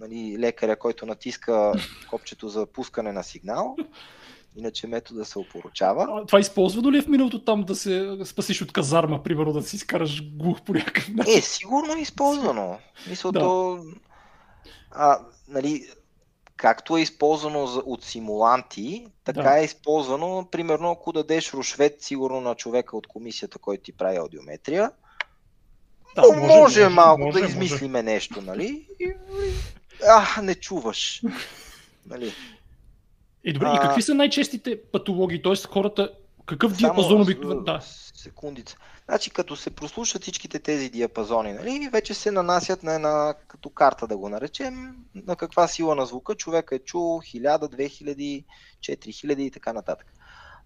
[0.00, 1.72] нали, лекаря, който натиска
[2.10, 3.76] копчето за пускане на сигнал.
[4.56, 6.06] Иначе метода се опоручава.
[6.10, 9.62] А, това използвано ли е в миналото там да се спасиш от казарма, примерно да
[9.62, 11.38] си изкараш глух по някакъв начин?
[11.38, 12.78] Е, сигурно е използвано.
[13.08, 13.40] Мисля, да.
[13.40, 13.84] то...
[14.90, 15.86] А, нали,
[16.60, 19.60] както е използвано от симуланти, така да.
[19.60, 24.90] е използвано, примерно, ако дадеш рушвет, сигурно на човека от комисията, който ти прави аудиометрия,
[26.14, 28.02] да, може, може, може малко може, да измислиме може.
[28.02, 28.86] нещо, нали?
[29.00, 29.12] И,
[30.08, 31.22] а, не чуваш.
[32.06, 32.32] нали?
[33.44, 33.74] И, добре, а...
[33.74, 35.42] и какви са най-честите патологии?
[35.42, 36.12] Тоест хората,
[36.46, 37.60] какъв диапазон обикновено?
[37.60, 37.80] Да.
[38.14, 38.76] Секундица.
[39.10, 44.06] Значи като се прослушат всичките тези диапазони, нали, вече се нанасят на една като карта
[44.06, 48.44] да го наречем, на каква сила на звука човек е чул 1000, 2000,
[48.80, 50.06] 4000 и така нататък.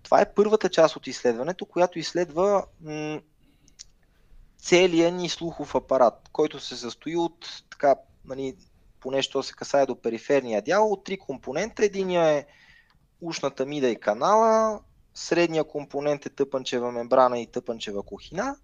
[0.03, 3.20] Това е първата част от изследването, която изследва м-
[4.59, 8.57] целият ни слухов апарат, който се състои от така, нали,
[9.01, 11.84] поне що се касае до периферния дял, от три компонента.
[11.84, 12.47] Единия е
[13.20, 14.80] ушната мида и канала,
[15.14, 18.56] средния компонент е тъпанчева мембрана и тъпанчева кухина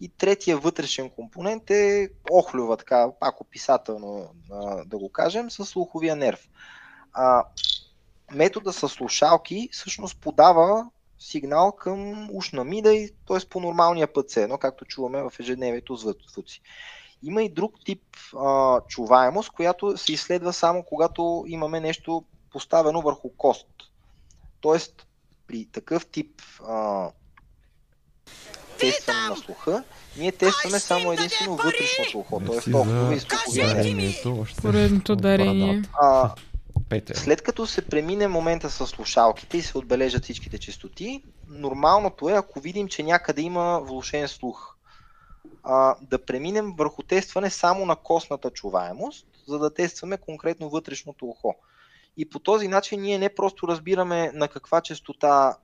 [0.00, 4.34] и третия вътрешен компонент е охлюва, така пак описателно
[4.86, 6.48] да го кажем, с слуховия нерв.
[7.12, 7.44] А,
[8.32, 12.90] метода с слушалки всъщност подава сигнал към ушна мида,
[13.28, 13.48] т.е.
[13.48, 16.60] по нормалния път се едно, както чуваме в ежедневието звуци.
[17.22, 18.02] Има и друг тип
[18.36, 23.66] а, чуваемост, която се изследва само когато имаме нещо поставено върху кост.
[24.60, 25.07] Тоест,
[25.48, 27.08] при такъв тип а,
[28.78, 29.84] тестване на слуха,
[30.16, 32.70] ние тестваме само единствено вътрешното ухо, т.е.
[32.70, 34.14] толкова и
[34.62, 35.82] Поредното дарение.
[36.00, 36.34] А,
[37.14, 42.60] след като се премине момента с слушалките и се отбележат всичките частоти, нормалното е, ако
[42.60, 44.76] видим, че някъде има влушен слух,
[45.62, 51.54] а, да преминем върху тестване само на костната чуваемост, за да тестваме конкретно вътрешното ухо.
[52.18, 55.56] И по този начин ние не просто разбираме на каква частота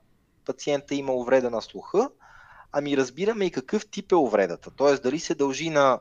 [0.44, 2.10] пациента има увреда на слуха,
[2.72, 4.70] ами разбираме и какъв тип е увредата.
[4.70, 4.94] Т.е.
[4.94, 6.00] дали се дължи на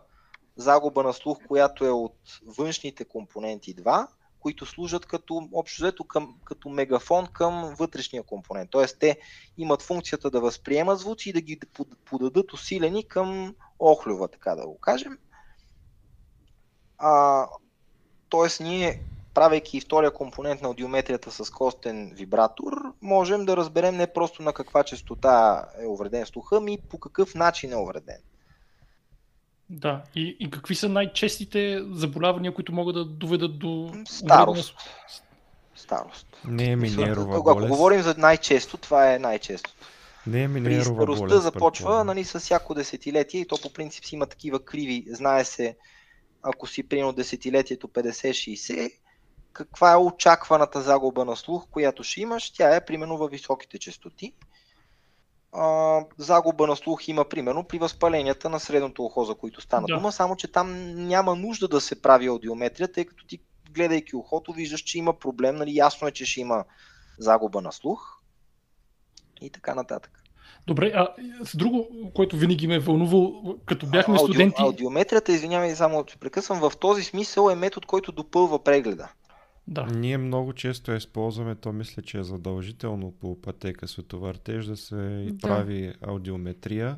[0.55, 4.07] загуба на слух, която е от външните компоненти 2,
[4.39, 8.71] които служат като общо взето към, като мегафон към вътрешния компонент.
[8.71, 8.85] Т.е.
[8.99, 9.19] те
[9.57, 11.59] имат функцията да възприемат звуци и да ги
[12.05, 15.17] подадат усилени към охлюва, така да го кажем.
[16.97, 17.47] А,
[18.29, 19.01] тоест ние
[19.33, 24.83] правейки втория компонент на аудиометрията с костен вибратор, можем да разберем не просто на каква
[24.83, 28.17] частота е увреден слуха, ми по какъв начин е увреден.
[29.69, 33.93] Да, и, и какви са най-честите заболявания, които могат да доведат до...
[34.05, 34.75] Старост.
[35.75, 36.27] Старост.
[36.45, 37.47] Не е минерова болест.
[37.47, 39.73] Ако говорим за най-често, това е най-често.
[40.27, 44.05] Не е минерова При старостта болест, започва нали, с всяко десетилетие и то по принцип
[44.05, 45.05] си има такива криви.
[45.07, 45.77] Знае се,
[46.43, 48.91] ако си примерно десетилетието 50-60,
[49.53, 54.33] каква е очакваната загуба на слух, която ще имаш, тя е примерно във високите частоти.
[55.51, 59.95] А, загуба на слух има примерно при възпаленията на средното ухо, за които стана да.
[59.95, 63.39] дума, само че там няма нужда да се прави аудиометрия, тъй като ти
[63.71, 66.63] гледайки ухото виждаш, че има проблем, нали, ясно е, че ще има
[67.19, 68.19] загуба на слух
[69.41, 70.23] и така нататък.
[70.67, 71.13] Добре, а
[71.45, 74.61] с друго, което винаги ме е вълнувал, като бяхме Аудио, студенти...
[74.61, 79.09] Аудиометрията, извинявай, само че прекъсвам, в този смисъл е метод, който допълва прегледа.
[79.67, 79.85] Да.
[79.85, 85.27] Ние много често я използваме, то мисля, че е задължително по пътека световъртеж да се
[85.31, 85.47] да.
[85.47, 86.97] прави аудиометрия.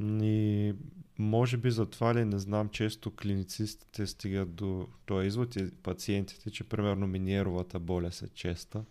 [0.00, 0.74] И
[1.18, 6.64] може би затова ли, не знам, често клиницистите стигат до този извод и пациентите, че
[6.64, 8.84] примерно миниеровата болест е честа.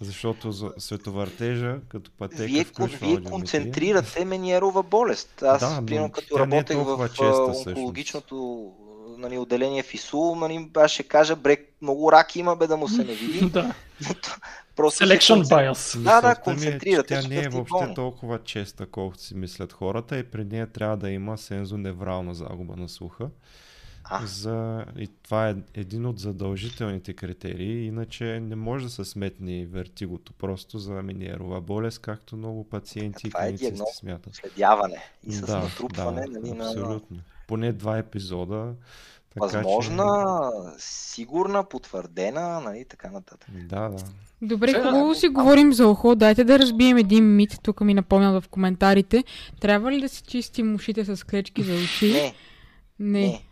[0.00, 5.42] Защото за световъртежа, като пътека Вие, включва вие концентрирате Мениерова болест.
[5.42, 8.72] Аз, да, примерно, като е работех е в честа, онкологичното
[9.18, 12.88] нали, отделение в ИСУ, нали, аз ще кажа, брек, много рак има, бе да му
[12.88, 13.50] се не види.
[13.50, 13.74] да.
[14.76, 16.02] Просто Selection bias.
[16.02, 17.20] Да, да, концентрирате.
[17.22, 21.10] Тя не е въобще толкова честа, колкото си мислят хората и при нея трябва да
[21.10, 23.28] има сензоневрална загуба на слуха.
[24.10, 24.26] А.
[24.26, 24.84] За...
[24.98, 30.78] И това е един от задължителните критерии, иначе не може да се сметне вертигото просто
[30.78, 34.34] за минерова болест, както много пациенти и клиницисти е смятат.
[34.34, 36.26] Следяване и с да, натрупване.
[36.26, 37.16] Да, нали, абсолютно.
[37.16, 37.22] На...
[37.46, 38.74] Поне два епизода.
[39.34, 40.84] Така, Възможна, че...
[40.84, 43.50] сигурна, потвърдена, нали, така нататък.
[43.68, 44.04] Да, да.
[44.42, 46.14] Добре, Че, хубаво си говорим за ухо.
[46.14, 47.58] Дайте да разбием един мит.
[47.62, 49.24] Тук ми напомнят в коментарите.
[49.60, 52.12] Трябва ли да си чистим ушите с клечки за уши?
[52.12, 52.34] Не.
[52.98, 53.20] Не.
[53.20, 53.42] не.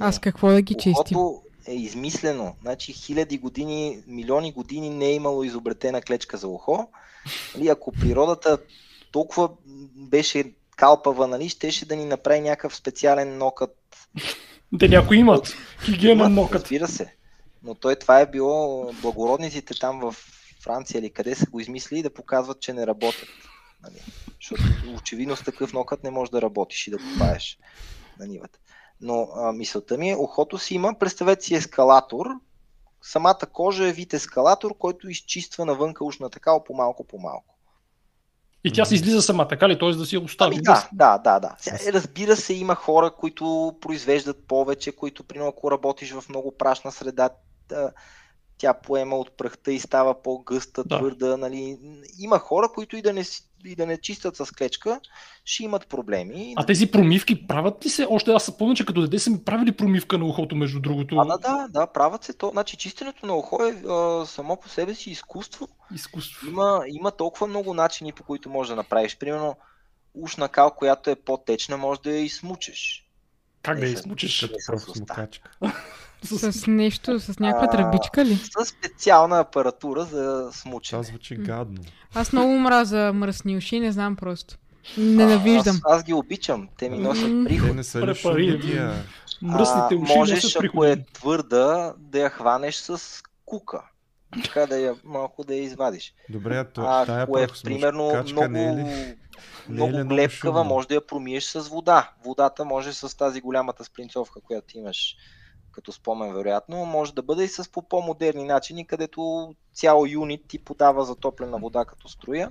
[0.00, 1.18] Аз какво да ги чистим?
[1.66, 2.56] е измислено.
[2.60, 6.88] Значи хиляди години, милиони години не е имало изобретена клечка за ухо.
[7.54, 8.58] Нали, ако природата
[9.12, 9.48] толкова
[9.94, 13.76] беше калпава, нали, щеше да ни направи някакъв специален нокът.
[14.78, 15.54] Те някои имат
[15.84, 16.62] хигиенен нокът.
[16.62, 17.14] Разбира се.
[17.62, 20.16] Но той това е било благородниците там в
[20.62, 23.28] Франция или къде са го измислили да показват, че не работят.
[23.82, 24.02] Нали?
[24.40, 24.62] Защото
[24.96, 27.58] очевидно с такъв нокът не можеш да работиш и да копаеш
[28.18, 28.58] на нивата.
[29.00, 32.26] Но а, мисълта ми е, ухото си има, представете си ескалатор,
[33.02, 37.54] самата кожа е вид ескалатор, който изчиства навънка ушната кал по-малко по-малко.
[38.64, 39.78] И тя се излиза сама, така ли?
[39.78, 39.90] Т.е.
[39.90, 40.54] да си остави?
[40.54, 41.56] Ами, да, да, да, да.
[41.92, 47.30] Разбира се, има хора, които произвеждат повече, които, при ако работиш в много прашна среда,
[48.58, 50.98] тя поема от пръхта и става по-гъста, да.
[50.98, 51.36] твърда.
[51.36, 51.78] Нали.
[52.18, 53.24] Има хора, които и да, не,
[53.64, 55.00] и да не чистят с клечка,
[55.44, 56.54] ще имат проблеми.
[56.56, 58.06] А тези промивки правят ли се?
[58.10, 61.16] Още аз помня, че като дете са ми правили промивка на ухото, между другото.
[61.18, 62.50] А, да, да, да, правят се то.
[62.50, 65.68] Значи чистенето на ухо е а, само по себе си изкуство.
[65.94, 66.48] Изкуство.
[66.48, 69.18] Има, има толкова много начини, по които можеш да направиш.
[69.18, 69.56] Примерно,
[70.14, 73.09] ушна кал, която е по-течна, може да я измучеш.
[73.62, 74.50] Как да я измучиш?
[74.66, 75.50] Като смукачка.
[76.22, 78.36] С нещо, с някаква тръбичка ли?
[78.36, 81.02] С специална апаратура за смучене.
[81.02, 81.82] Това звучи гадно.
[82.14, 84.56] Аз много мраза мръсни уши, не знам просто.
[84.98, 85.80] Ненавиждам.
[85.84, 87.68] Аз, аз ги обичам, те ми носят приход.
[87.68, 88.80] Те не са ли
[89.42, 93.82] Мръсните уши Можеш, ако е твърда, да я хванеш с кука.
[94.44, 96.14] Така да я малко да я извадиш.
[96.28, 99.14] Добре, а то, а, ако е примерно много, не е ли,
[99.68, 102.10] много е ли глепкава, може да я промиеш с вода.
[102.24, 105.16] Водата може с тази голямата спринцовка, която имаш
[105.72, 110.58] като спомен вероятно, може да бъде и с по по-модерни начини, където цял юнит ти
[110.58, 112.50] подава затоплена вода като струя.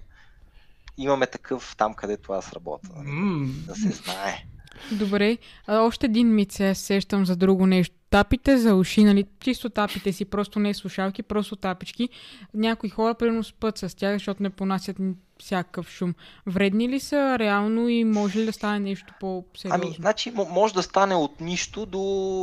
[0.98, 2.88] Имаме такъв там, където аз работя.
[2.88, 3.48] Mm.
[3.66, 4.46] Да се знае.
[4.92, 5.38] Добре,
[5.68, 7.96] а още един мит се сещам за друго нещо.
[8.10, 12.10] Тапите за уши, нали, чисто тапите си, просто не слушалки, просто тапички.
[12.54, 14.98] Някои хора примерно спът с тях, защото не понасят
[15.40, 16.14] всякакъв шум.
[16.48, 19.84] Вредни ли са реално и може ли да стане нещо по-сериозно?
[19.84, 22.00] Ами, значи, може да стане от нищо до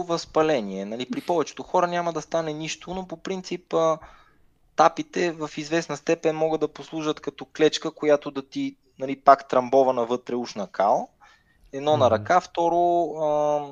[0.08, 0.84] възпаление.
[0.84, 1.06] Нали?
[1.10, 3.74] При повечето хора няма да стане нищо, но по принцип
[4.76, 9.92] тапите в известна степен могат да послужат като клечка, която да ти нали, пак трамбова
[9.92, 11.08] навътре ушна кал
[11.72, 11.98] Едно mm-hmm.
[11.98, 13.64] на ръка, второ а,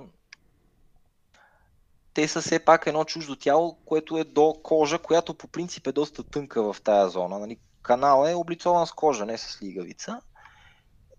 [2.14, 5.92] те са все пак едно чуждо тяло, което е до кожа, която по принцип е
[5.92, 7.38] доста тънка в тая зона.
[7.38, 7.58] Нали?
[7.82, 10.20] Канал е облицован с кожа, не с лигавица.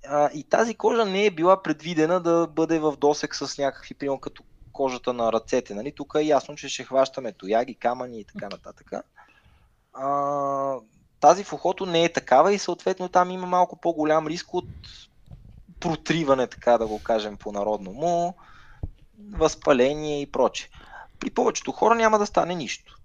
[0.07, 4.19] А, и тази кожа не е била предвидена да бъде в досек с някакви, примерно
[4.19, 5.73] като кожата на ръцете.
[5.73, 5.91] Нали?
[5.95, 8.91] Тук е ясно, че ще хващаме тояги, камъни и така нататък.
[9.93, 10.75] А,
[11.19, 14.65] тази в ухото не е такава и съответно там има малко по-голям риск от
[15.79, 18.35] протриване, така да го кажем по-народно му,
[19.31, 20.69] възпаление и проче.
[21.19, 22.99] При повечето хора няма да стане нищо.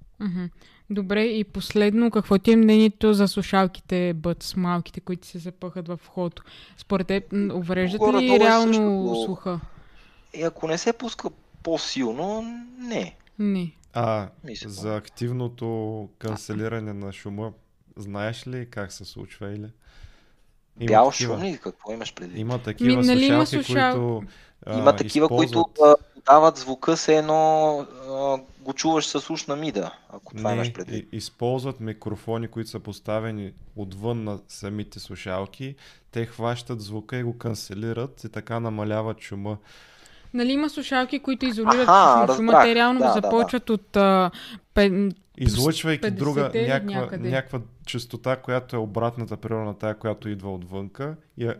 [0.90, 6.00] Добре, и последно, какво ти е мнението за слушалките бъц, малките, които се запъхат в
[6.04, 6.42] входа?
[6.76, 9.60] Според теб, увреждат ли е реално също, слуха?
[10.34, 11.28] И ако не се пуска
[11.62, 12.42] по-силно,
[12.78, 13.16] не.
[13.38, 13.72] Не.
[13.92, 14.28] А,
[14.66, 17.52] за активното канцелиране на шума,
[17.96, 19.70] знаеш ли как се случва или?
[20.80, 21.34] Има Бял такива.
[21.34, 21.58] шум ли?
[21.62, 22.38] Какво имаш предвид?
[22.38, 23.92] Има такива Ми, нали слушалки, има слушал...
[23.92, 24.32] които
[24.66, 25.52] а, Има такива, използват...
[25.52, 25.96] които
[26.26, 31.08] дават звука се едно а, го чуваш с ушна мида, ако това Не, имаш предвид.
[31.12, 35.74] използват микрофони, които са поставени отвън на самите слушалки.
[36.10, 39.56] Те хващат звука и го канцелират и така намаляват шума.
[40.34, 43.72] Нали има слушалки, които изолират Аха, шума, те реално да, започват да, да.
[43.72, 44.30] от а,
[44.74, 51.16] пе, Излъчвайки друга някаква, някаква частота, която е обратната природа на тая, която идва отвънка
[51.36, 51.56] и я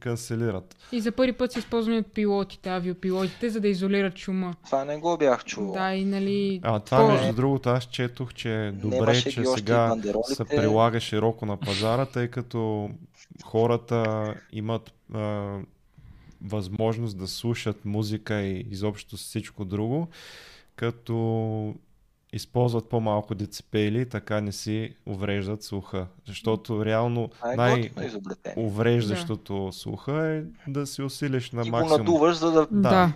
[0.00, 0.76] канцелират.
[0.92, 4.54] И за първи път са използвани от пилотите, авиопилотите, за да изолират шума.
[4.66, 5.72] Това не го бях чувал.
[5.72, 6.60] Да, и нали...
[6.62, 7.12] А това, то...
[7.12, 12.28] между другото, аз четох, че е добре, че сега се прилага широко на пазара, тъй
[12.28, 12.90] като
[13.44, 15.56] хората имат а,
[16.42, 20.08] възможност да слушат музика и изобщо всичко друго,
[20.76, 21.74] като
[22.32, 26.06] използват по-малко децибели, така не си увреждат слуха.
[26.26, 29.72] Защото реално е най-увреждащото да.
[29.72, 31.92] слуха е да си усилиш на Ти максимум.
[31.92, 33.12] го надуваш, за да, да.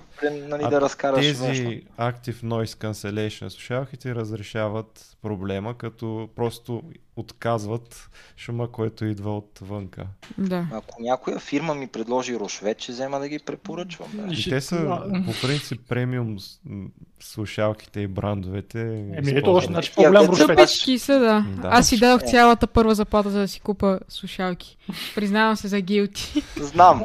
[0.49, 1.71] нали, да разкараш тези външно.
[1.99, 6.83] Active Noise Cancellation слушалките разрешават проблема, като просто
[7.17, 10.07] отказват шума, който идва отвънка.
[10.39, 10.67] Да.
[10.73, 14.09] Ако някоя фирма ми предложи Рошвет, ще взема да ги препоръчвам.
[14.15, 14.35] Да.
[14.35, 16.39] И те са по принцип премиум
[17.21, 18.81] слушалките и брандовете.
[19.17, 20.57] Еми, ето още, значи по-голям Рошвет.
[20.57, 21.47] Тъпички са, да.
[21.63, 21.69] Да.
[21.73, 24.79] Аз си дадох цялата първа заплата, за да си купа слушалки.
[25.15, 26.43] Признавам се за гилти.
[26.57, 27.03] Знам.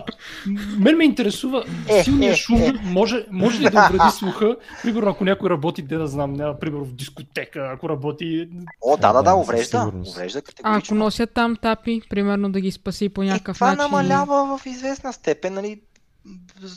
[0.78, 2.74] Мен ме интересува Е, силния е, шум, е.
[2.84, 6.86] може, може ли да увреди слуха, примерно ако някой работи, де да знам, няма, примерно
[6.86, 8.50] в дискотека, ако работи...
[8.82, 9.92] О, да, да, Да, уврежда.
[10.06, 10.18] Сигурност.
[10.18, 13.84] Уврежда А ако носят там тапи, примерно да ги спаси по Е, някакъв това начин.
[13.84, 15.82] намалява в известна степен, нали,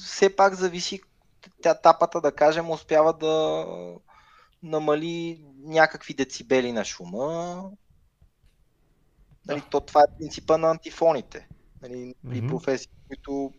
[0.05, 1.01] все пак зависи
[1.63, 3.67] тя тапата, да кажем, успява да
[4.63, 7.71] намали някакви децибели на шума.
[9.47, 11.49] Нали, то, това е принципа на антифоните.
[11.83, 12.49] Нали, при Мгм.
[12.49, 13.53] професии, които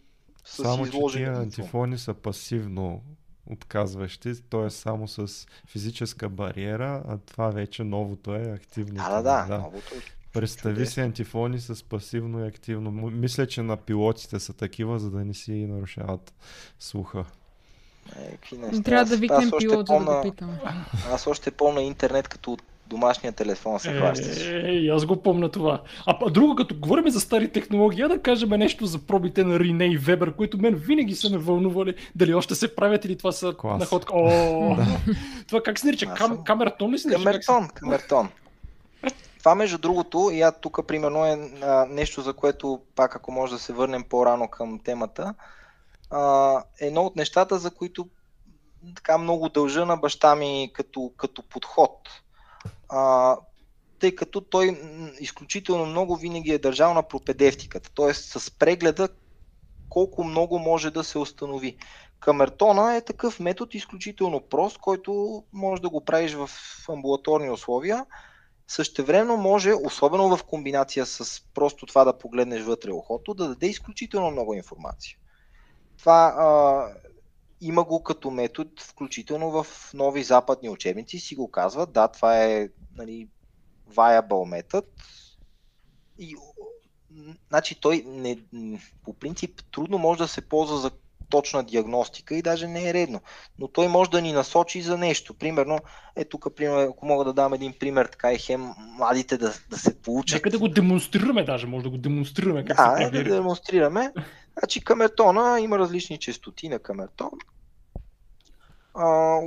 [0.46, 1.26] са Само, си че изложени.
[1.26, 1.42] това.
[1.42, 3.02] антифони са пасивно
[3.52, 4.70] отказващи, т.е.
[4.70, 9.04] само с физическа бариера, а това вече новото е активните.
[9.10, 9.58] Да, да, да.
[9.58, 9.94] Новото.
[10.34, 10.94] Представи чудесно.
[10.94, 12.92] си антифони с пасивно и активно.
[12.92, 16.34] Мисля, че на пилотите са такива, за да не си нарушават
[16.80, 17.26] слуха.
[18.16, 18.84] Е, какви неща.
[18.84, 20.62] Трябва да викнем пилот, да го питаме.
[21.12, 22.62] Аз още помня интернет като от
[22.92, 24.48] домашния телефон се хващаш.
[24.48, 25.82] Е, и аз го помня това.
[26.06, 29.60] А па- друго, като говорим за стари технологии, я да кажем нещо за пробите на
[29.60, 31.96] Рине и Вебер, които мен винаги са ме вълнували.
[32.16, 33.80] Дали още се правят или това са Клас.
[33.80, 34.14] находка.
[34.16, 34.78] О,
[35.48, 36.06] това как се нарича?
[36.06, 37.24] Кам, съм- камертон ли се нарича?
[37.24, 38.30] Камертон, камертон.
[39.40, 43.54] Това между другото, и аз тук примерно е а, нещо, за което пак ако може
[43.54, 45.34] да се върнем по-рано към темата,
[46.10, 48.08] а, е едно от нещата, за които
[48.96, 51.98] така много дължа на баща ми като, като подход.
[52.90, 53.38] А,
[54.00, 54.82] тъй като той
[55.20, 58.14] изключително много винаги е държал на пропедевтиката, т.е.
[58.14, 59.10] с прегледа
[59.90, 61.78] колко много може да се установи.
[62.20, 66.50] Камертона е такъв метод изключително прост, който може да го правиш в
[66.90, 68.06] амбулаторни условия.
[68.68, 74.32] Същевременно може, особено в комбинация с просто това да погледнеш вътре ухото, да даде изключително
[74.32, 75.18] много информация.
[75.98, 76.88] Това а,
[77.62, 81.92] има го като метод, включително в нови западни учебници си го казват.
[81.92, 83.28] Да, това е нали,
[83.90, 84.88] viable метод.
[86.20, 86.36] И,
[87.50, 88.38] значи той не,
[89.04, 90.92] по принцип трудно може да се ползва за
[91.32, 93.22] точна диагностика и даже не е редно.
[93.60, 95.34] Но той може да ни насочи за нещо.
[95.34, 95.80] Примерно,
[96.16, 99.78] е тук, пример, ако мога да дам един пример, така е хем младите да, да
[99.78, 100.36] се получат.
[100.36, 104.14] Нека да го демонстрираме даже, може да го демонстрираме как Да, се е, да демонстрираме.
[104.60, 107.32] Значи камертона има различни частоти на камертон.
[108.94, 109.40] А,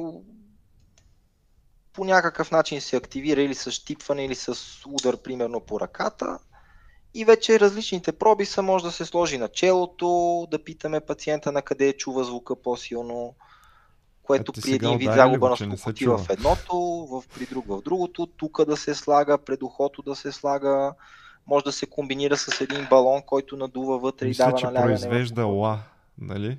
[1.92, 4.56] по някакъв начин се активира или с щипване, или с
[4.86, 6.38] удар, примерно по ръката.
[7.14, 11.62] И вече различните проби са, може да се сложи на челото, да питаме пациента на
[11.62, 13.34] къде чува звука по-силно,
[14.22, 16.76] което при един вид загуба на слухоти в едното,
[17.10, 20.94] в, при друг в другото, тук да се слага, пред ухото да се слага,
[21.46, 24.96] може да се комбинира с един балон, който надува вътре и Мисля, дава че налягане.
[24.96, 25.78] в произвежда ла,
[26.18, 26.58] нали?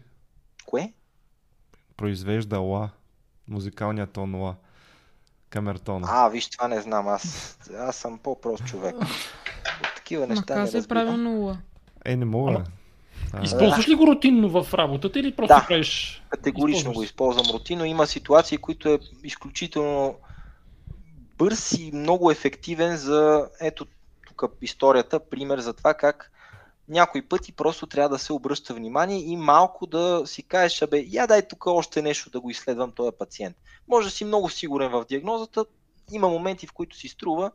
[0.65, 0.93] Кое?
[1.97, 2.89] Произвежда ла.
[3.47, 4.55] Музикалният тон ла.
[5.49, 6.03] Камертон.
[6.05, 7.07] А, виж, това не знам.
[7.07, 8.95] Аз, аз съм по-прост човек.
[9.81, 11.05] От такива Ма неща не каза е разбирам.
[11.05, 11.57] правилно ула.
[12.05, 12.51] Е, не мога.
[12.51, 12.63] Ама,
[13.33, 15.65] А, Използваш ли го рутинно в работата или просто Да.
[15.67, 16.23] правиш...
[16.29, 17.05] Категорично Използваш го се.
[17.05, 17.85] използвам рутинно.
[17.85, 20.15] Има ситуации, които е изключително
[21.37, 23.85] бърз и много ефективен за ето
[24.27, 26.31] тук историята, пример за това как
[26.89, 31.27] някои пъти просто трябва да се обръща внимание и малко да си кажеш, абе, я
[31.27, 33.57] дай тук още нещо да го изследвам този пациент.
[33.87, 35.65] Може да си много сигурен в диагнозата,
[36.11, 37.51] има моменти, в които си струва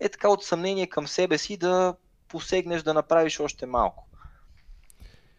[0.00, 1.94] е така от съмнение към себе си да
[2.28, 4.06] посегнеш да направиш още малко.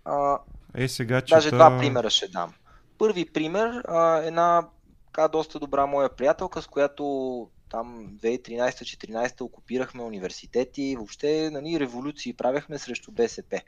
[0.06, 0.40] А,
[0.76, 1.36] Е, сега чета...
[1.36, 2.54] Даже два примера ще дам.
[2.98, 4.68] Първи пример, а, една
[5.06, 12.78] така доста добра моя приятелка, с която там 2013-2014 окупирахме университети, въобще нали, революции правехме
[12.78, 13.62] срещу БСП.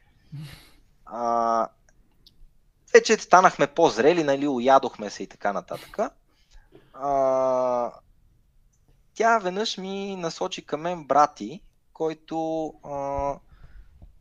[1.06, 1.68] А,
[2.94, 6.00] вече станахме по-зрели, нали, уядохме се и така нататък.
[6.94, 7.92] А,
[9.14, 11.62] тя веднъж ми насочи към мен брати,
[11.94, 13.36] който а,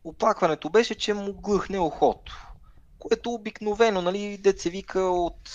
[0.03, 2.47] оплакването беше, че му глъхне ухото.
[2.99, 5.49] Което обикновено, нали, деца вика от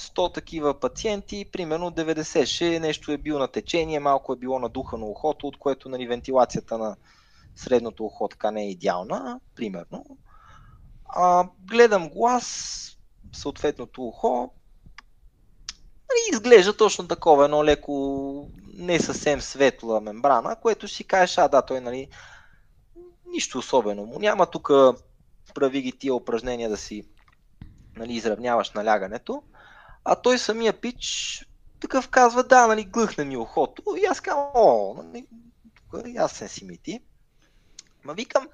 [0.00, 5.06] 100 такива пациенти, примерно 90 ще нещо е било на течение, малко е било надухано
[5.06, 6.96] ухото, от което нали, вентилацията на
[7.56, 10.04] средното ухо така не е идеална, примерно.
[11.08, 12.98] А, гледам глас,
[13.32, 14.50] съответното ухо,
[16.10, 21.62] нали, изглежда точно такова, едно леко не съвсем светла мембрана, което си кажеш, а да,
[21.62, 22.08] той нали,
[23.26, 24.46] нищо особено му няма.
[24.46, 24.70] Тук
[25.54, 27.08] прави ги тия упражнения да си
[27.96, 29.42] нали, изравняваш налягането.
[30.04, 31.40] А той самия пич
[31.80, 33.82] такъв казва, да, нали, глъхне ми ухото.
[34.02, 35.26] И аз казвам, о, нали,
[36.14, 37.00] ясен си ми ти.
[38.04, 38.48] Ма викам,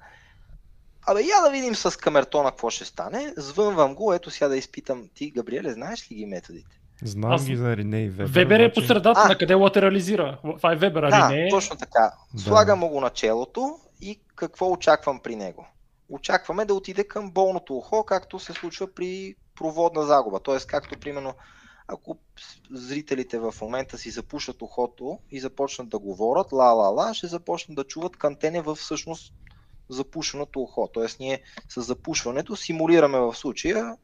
[1.07, 3.33] Абе, я да видим с камертона какво ще стане.
[3.37, 5.09] Звънвам го, ето сега да изпитам.
[5.13, 6.79] Ти, Габриеле, знаеш ли ги методите?
[7.01, 7.45] Знам Аз...
[7.45, 8.31] ги за Рене и Вебер.
[8.31, 10.39] Вебер е по средата, а, на къде латерализира.
[10.57, 11.49] Това е Вебер, а да, Рене е...
[11.49, 12.11] точно така.
[12.37, 12.87] Слагам да.
[12.87, 15.67] го на челото и какво очаквам при него?
[16.09, 20.39] Очакваме да отиде към болното ухо, както се случва при проводна загуба.
[20.39, 21.33] Тоест, както примерно
[21.87, 22.17] ако
[22.71, 28.17] зрителите в момента си запушат ухото и започнат да говорят ла-ла-ла, ще започнат да чуват
[28.17, 29.33] кантене в всъщност
[29.89, 30.89] запушеното ухо.
[30.93, 33.97] Тоест ние с запушването симулираме в случая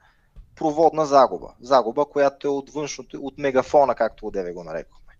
[0.60, 1.54] проводна загуба.
[1.62, 5.14] Загуба, която е от външното, от мегафона, както отдеве го нарекохме.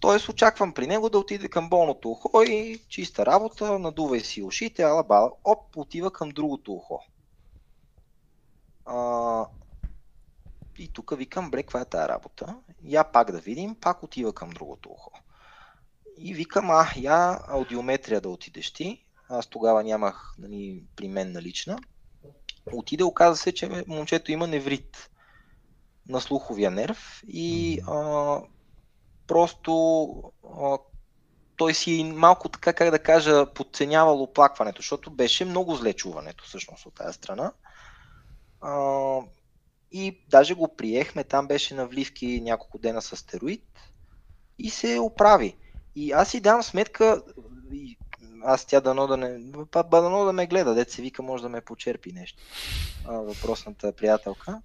[0.00, 4.82] Тоест очаквам при него да отиде към болното ухо и чиста работа, надувай си ушите,
[4.82, 7.00] ала бала, оп, отива към другото ухо.
[8.84, 9.46] А,
[10.78, 12.56] и тук викам, бре, каква е тази работа?
[12.82, 15.10] Я пак да видим, пак отива към другото ухо.
[16.18, 19.04] И викам, а, я аудиометрия да отидеш ти.
[19.28, 21.78] Аз тогава нямах нали, при мен налична.
[22.72, 25.10] Отиде, оказа се, че момчето има неврит
[26.08, 28.38] на слуховия нерв и а,
[29.26, 30.12] просто
[30.58, 30.78] а,
[31.56, 36.86] той си малко така, как да кажа, подценявал оплакването, защото беше много зле чуването всъщност
[36.86, 37.52] от тази страна.
[38.60, 39.18] А,
[39.92, 43.64] и даже го приехме, там беше на вливки няколко дена с стероид
[44.58, 45.56] и се оправи.
[45.96, 47.22] И аз си дам сметка,
[48.44, 49.38] аз тя дано да не,
[49.90, 52.42] дано да ме гледа, дете се вика, може да ме почерпи нещо.
[53.08, 54.62] А, въпросната приятелка.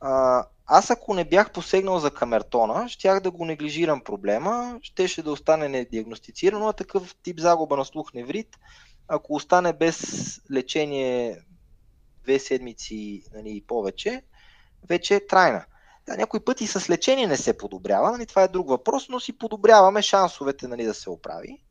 [0.00, 5.32] А, аз ако не бях посегнал за камертона, щях да го неглижирам проблема, щеше да
[5.32, 8.56] остане недиагностицирано, а такъв тип загуба на слух неврит,
[9.08, 10.00] ако остане без
[10.50, 11.40] лечение
[12.22, 14.22] две седмици нали, и повече,
[14.88, 15.64] вече е трайна.
[16.06, 19.38] Да, някой пъти с лечение не се подобрява, нали, това е друг въпрос, но си
[19.38, 21.62] подобряваме шансовете нали, да се оправи.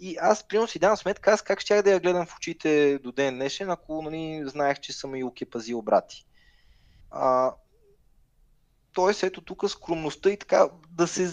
[0.00, 3.12] И аз, примерно, си давам сметка, аз как щях да я гледам в очите до
[3.12, 6.26] ден днешен, ако нали, знаех, че съм и уки пазил брати.
[7.10, 7.52] А,
[8.92, 11.30] Тоест, ето тук скромността и така да се...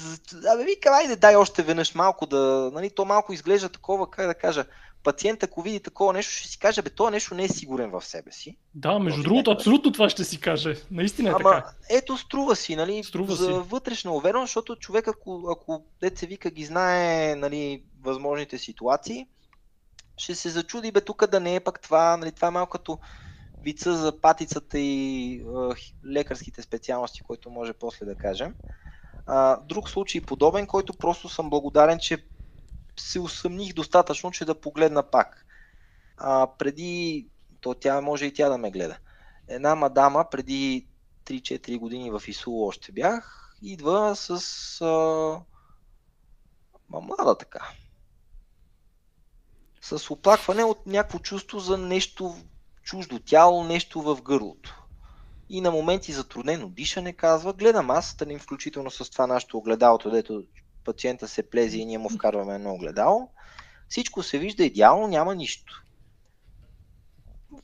[0.53, 2.71] Абе, вика, айде, дай още веднъж малко да...
[2.73, 4.65] Нали, то малко изглежда такова, как да кажа,
[5.05, 8.05] пациент, ако види такова нещо, ще си каже, бе, това нещо не е сигурен в
[8.05, 8.57] себе си.
[8.75, 10.75] Да, между другото, абсолютно това ще си каже.
[10.91, 11.71] Наистина е Ама, така.
[11.89, 13.51] Ето, струва си, нали, струва за си.
[13.51, 19.27] вътрешна увереност, защото човек, ако, ако деца вика, ги знае, нали, възможните ситуации,
[20.17, 22.99] ще се зачуди, бе, тук да не е пък това, нали, това е малко като
[23.63, 25.75] вица за патицата и а,
[26.11, 28.55] лекарските специалности, който може после да кажем.
[29.27, 32.17] А, друг случай подобен, който просто съм благодарен, че
[32.99, 35.45] се усъмних достатъчно, че да погледна пак.
[36.17, 37.27] А, преди,
[37.61, 38.97] то тя може и тя да ме гледа.
[39.47, 40.87] Една мадама преди
[41.25, 44.31] 3-4 години в Исул още бях, идва с
[44.81, 44.85] а,
[46.89, 47.69] ма млада така.
[49.81, 52.35] С оплакване от някакво чувство за нещо
[52.83, 54.81] чуждо тяло, нещо в гърлото.
[55.49, 60.43] И на моменти затруднено дишане казва, гледам аз, станим включително с това нашето огледалото, дето
[60.85, 63.29] пациента се плези и ние му вкарваме едно огледало.
[63.89, 65.83] Всичко се вижда идеално, няма нищо.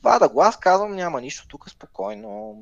[0.02, 2.56] Вада глас, казвам, няма нищо, тук спокойно.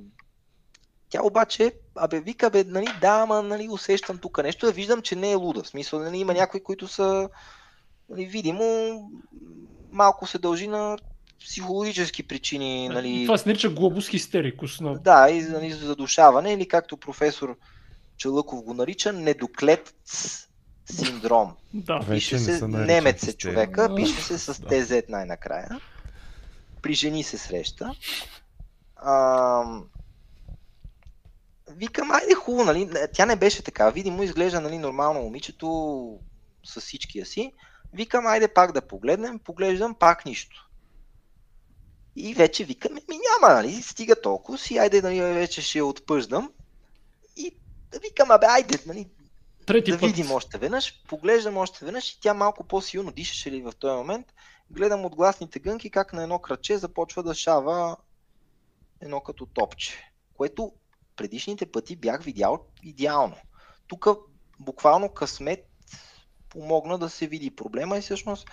[1.08, 5.16] Тя обаче, абе, вика, бе, нали, да, ама, нали, усещам тук нещо, да виждам, че
[5.16, 5.62] не е луда.
[5.62, 7.28] В смисъл, нали, има някои, които са,
[8.08, 8.64] нали, видимо,
[9.92, 10.98] малко се дължи на
[11.40, 12.88] психологически причини.
[12.88, 13.24] Нали...
[13.26, 14.80] Това се нарича глобус хистерикус.
[14.80, 14.94] Но...
[14.94, 17.56] Да, и нали, задушаване, или както професор
[18.16, 19.94] Челъков го нарича, недоклет
[20.90, 21.52] синдром.
[21.74, 22.00] Да.
[22.10, 25.80] Пише се, немец е човека, пише се с ТЗ най-накрая.
[26.82, 27.94] При жени се среща.
[28.96, 29.64] А,
[31.68, 32.90] викам, айде хубаво, нали?
[33.12, 33.90] Тя не беше така.
[33.90, 36.18] Видимо изглежда нали, нормално момичето
[36.64, 37.52] с всичкия си.
[37.92, 39.38] Викам, айде пак да погледнем.
[39.38, 40.70] Поглеждам, пак нищо.
[42.16, 46.52] И вече викаме, ми няма, нали, стига толкова си, айде, нали, вече ще я отпъждам.
[47.36, 47.56] И
[48.02, 49.08] викам, абе, айде, нали,
[49.70, 50.10] Трети да път.
[50.10, 51.02] видим още веднъж.
[51.09, 54.26] Поглеждам още веднъж и тя малко по-силно дишаше ли в този момент.
[54.70, 57.97] Гледам от гласните гънки как на едно краче започва да шава
[59.01, 60.72] едно като топче, което
[61.16, 63.36] предишните пъти бях видял идеално.
[63.86, 64.06] Тук
[64.59, 65.66] буквално късмет
[66.48, 68.48] помогна да се види проблема и всъщност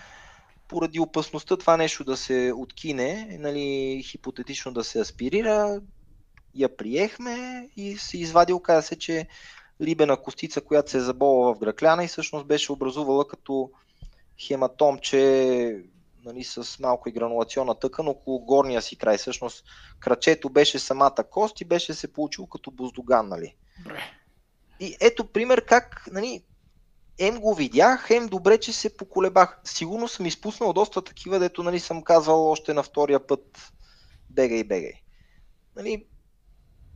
[0.68, 5.82] поради опасността това нещо да се откине, нали, хипотетично да се аспирира,
[6.56, 9.28] я приехме и се извади, оказа се, че
[9.82, 13.72] рибена костица, която се е забола в гракляна и всъщност беше образувала като
[14.40, 15.84] хематомче
[16.26, 19.18] нали, с малко и гранулационна тъкан около горния си край.
[19.18, 19.64] Всъщност
[20.00, 23.30] крачето беше самата кост и беше се получил като буздоган.
[23.30, 23.56] Нали.
[24.80, 26.44] И ето пример как нали,
[27.20, 29.60] ем го видях, ем добре, че се поколебах.
[29.64, 33.72] Сигурно съм изпуснал доста такива, дето нали, съм казвал още на втория път
[34.30, 34.94] бегай, бегай.
[35.76, 36.06] Нали,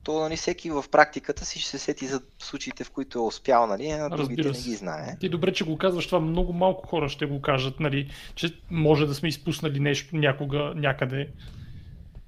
[0.04, 3.68] то нали, всеки в практиката си ще се сети за случаите, в които е успял,
[3.68, 5.18] нали, а другите не ги знае.
[5.20, 9.06] Ти добре, че го казваш, това много малко хора ще го кажат, нали, че може
[9.06, 11.30] да сме изпуснали нещо някога, някъде.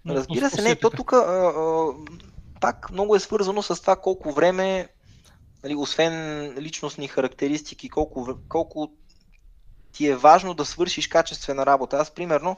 [0.08, 1.14] Разбира се, не, то тук
[2.62, 4.88] пак много е свързано с това колко време,
[5.64, 6.14] нали, освен
[6.60, 8.92] личностни характеристики, колко, колко
[9.92, 11.98] ти е важно да свършиш качествена работа.
[11.98, 12.58] Аз, примерно,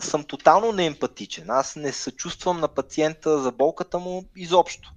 [0.00, 1.50] съм тотално неемпатичен.
[1.50, 4.92] Аз не съчувствам на пациента за болката му изобщо.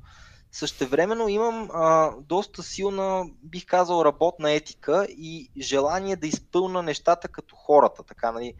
[0.51, 7.55] Същевременно имам а, доста силна, бих казал, работна етика и желание да изпълна нещата като
[7.55, 8.03] хората.
[8.03, 8.53] Така, нали,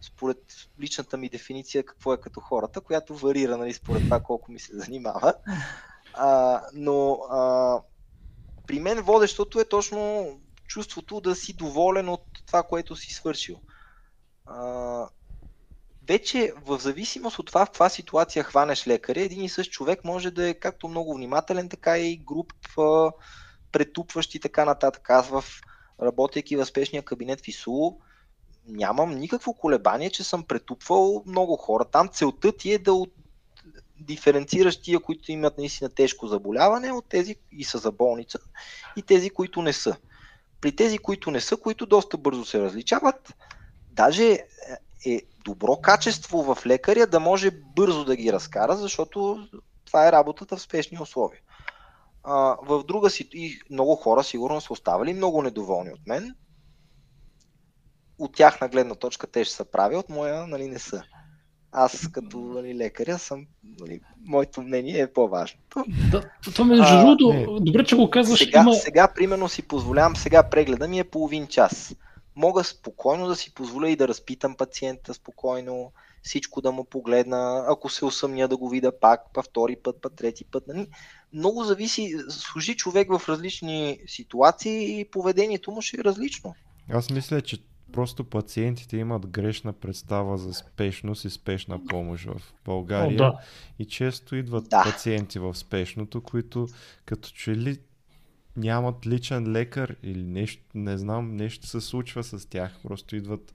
[0.00, 0.38] според
[0.80, 4.78] личната ми дефиниция какво е като хората, която варира нали, според това колко ми се
[4.78, 5.34] занимава.
[6.14, 7.80] А, но а,
[8.66, 10.26] при мен водещото е точно
[10.66, 13.60] чувството да си доволен от това, което си свършил.
[14.46, 15.08] А,
[16.08, 20.30] вече в зависимост от това в каква ситуация хванеш лекаря, един и същ човек може
[20.30, 22.52] да е както много внимателен, така и груп,
[23.72, 25.10] претупващ и така нататък.
[25.10, 25.44] Аз в
[26.02, 27.92] работейки в спешния кабинет в ИСУ,
[28.66, 31.84] нямам никакво колебание, че съм претупвал много хора.
[31.84, 33.12] Там целта ти е да от...
[34.00, 38.38] диференцираш тия, които имат наистина тежко заболяване, от тези и са за болница,
[38.96, 39.96] и тези, които не са.
[40.60, 43.34] При тези, които не са, които доста бързо се различават,
[43.92, 44.38] даже
[45.06, 49.48] е добро качество в лекаря да може бързо да ги разкара, защото
[49.84, 51.40] това е работата в спешни условия.
[52.24, 56.34] А, в друга си и много хора сигурно са оставали много недоволни от мен.
[58.18, 61.02] От тяхна гледна точка те ще се прави, от моя нали, не са.
[61.72, 63.46] Аз като нали, лекаря съм,
[63.80, 65.60] нали, моето мнение е по-важно.
[66.10, 68.38] Да, това между другото, добре, че го казваш.
[68.38, 68.74] Сега, има...
[68.74, 71.94] сега, примерно, си позволявам, сега прегледа ми е половин час
[72.38, 75.92] мога спокойно да си позволя и да разпитам пациента спокойно,
[76.22, 80.10] всичко да му погледна, ако се усъмня да го видя пак, па втори път, па
[80.10, 80.66] трети път.
[80.66, 80.86] Нали?
[81.32, 86.54] Много зависи, служи човек в различни ситуации и поведението му ще е различно.
[86.90, 87.58] Аз мисля, че
[87.92, 93.14] просто пациентите имат грешна представа за спешност и спешна помощ в България.
[93.14, 93.38] О, да.
[93.78, 94.82] И често идват да.
[94.84, 96.68] пациенти в спешното, които
[97.04, 97.78] като че ли
[98.56, 102.72] нямат личен лекар или нещо, не знам, нещо се случва с тях.
[102.82, 103.54] Просто идват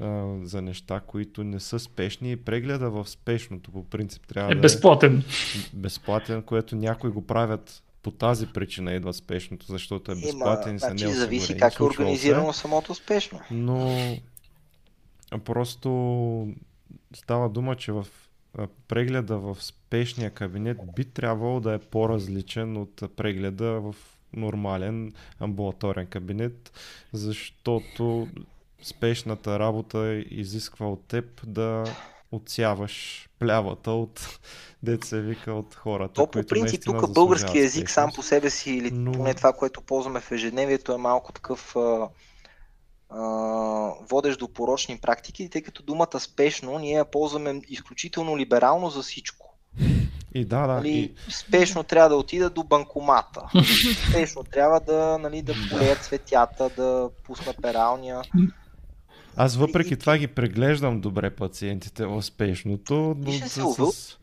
[0.00, 4.54] а, за неща, които не са спешни и прегледа в спешното по принцип трябва е
[4.54, 5.18] да безплатен.
[5.18, 10.80] е безплатен, което някои го правят по тази причина идва спешното, защото е безплатен и
[10.80, 13.40] са значи, зависи как е организирано се, самото спешно.
[13.50, 13.96] Но
[15.44, 16.48] просто
[17.14, 18.06] става дума, че в
[18.88, 23.94] прегледа в спешния кабинет би трябвало да е по-различен от прегледа в
[24.36, 26.72] нормален амбулаторен кабинет,
[27.12, 28.28] защото
[28.82, 31.84] спешната работа изисква от теб да
[32.32, 34.40] отсяваш плявата от
[34.82, 36.14] деца вика от хората.
[36.14, 39.12] То по принцип тук български язик сам по себе си или Но...
[39.12, 42.08] поне това, което ползваме в ежедневието е малко такъв а,
[43.08, 43.20] а,
[44.10, 49.49] водещ до порочни практики, тъй като думата спешно ние я ползваме изключително либерално за всичко.
[50.34, 50.74] И да, да.
[50.74, 51.14] Нали, и...
[51.32, 53.42] Спешно трябва да отида до банкомата.
[54.08, 58.22] спешно трябва да, нали, да полеят цветята, да пусна пералня.
[59.36, 64.18] Аз въпреки това ги преглеждам добре пациентите в спешното, но с, с,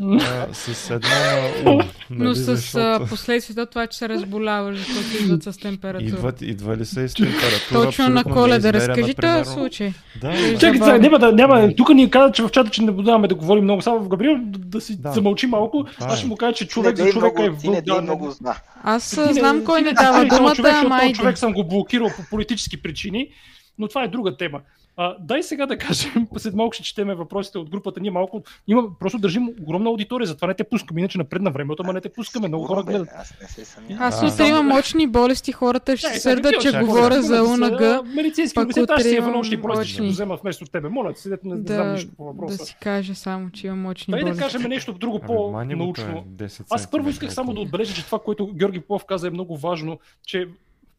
[0.00, 1.78] а, с едно на ум.
[1.78, 3.06] Нали, но с защото...
[3.06, 6.08] последствията това, че се разболяваш, защото идват с температура.
[6.08, 7.82] Идват, идва ли са и с температура?
[7.84, 9.92] Точно на коледа, разкажи този случай.
[10.20, 13.28] Да, Чакай, сега, няма да, няма, тук ни казват, че в чата, че не будаваме
[13.28, 15.12] да говорим много, само в Габриел да, да си да.
[15.12, 15.82] замълчи малко.
[15.82, 18.02] Да, Аз ще му кажа, че човек за човека е вълк.
[18.02, 18.56] много зна.
[18.82, 23.28] Аз знам кой не дава думата, ама човек съм го блокирал по политически причини
[23.78, 24.60] но това е друга тема.
[24.96, 28.00] А, дай сега да кажем, след малко ще четеме въпросите от групата.
[28.00, 31.82] Ние малко, има, просто държим огромна аудитория, затова не те пускаме, иначе напред на времето,
[31.82, 33.08] ама не те пускаме, много хора гледат.
[33.16, 38.06] Аз не се Аз утре имам мочни болести, хората ще сърдат, че говоря за УНГ.
[38.14, 40.88] Медицински университет, аз си Иванов ще просто ще го взема вместо тебе.
[40.88, 42.56] Моля, си, не, не знам нищо по въпроса.
[42.56, 44.24] Да си кажа само, че имам мочни болести.
[44.24, 46.24] Дай да кажем нещо друго по-научно.
[46.70, 49.98] Аз първо исках само да отбележа, че това, което Георги Пов каза е много важно,
[50.26, 50.48] че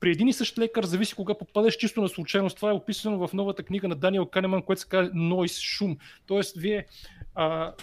[0.04, 2.56] при един и същ лекар зависи кога попадеш чисто на случайност.
[2.56, 5.98] Това е описано в новата книга на Даниел Канеман, което се казва Нойс, шум.
[6.28, 6.86] Тоест, вие
[7.36, 7.74] а,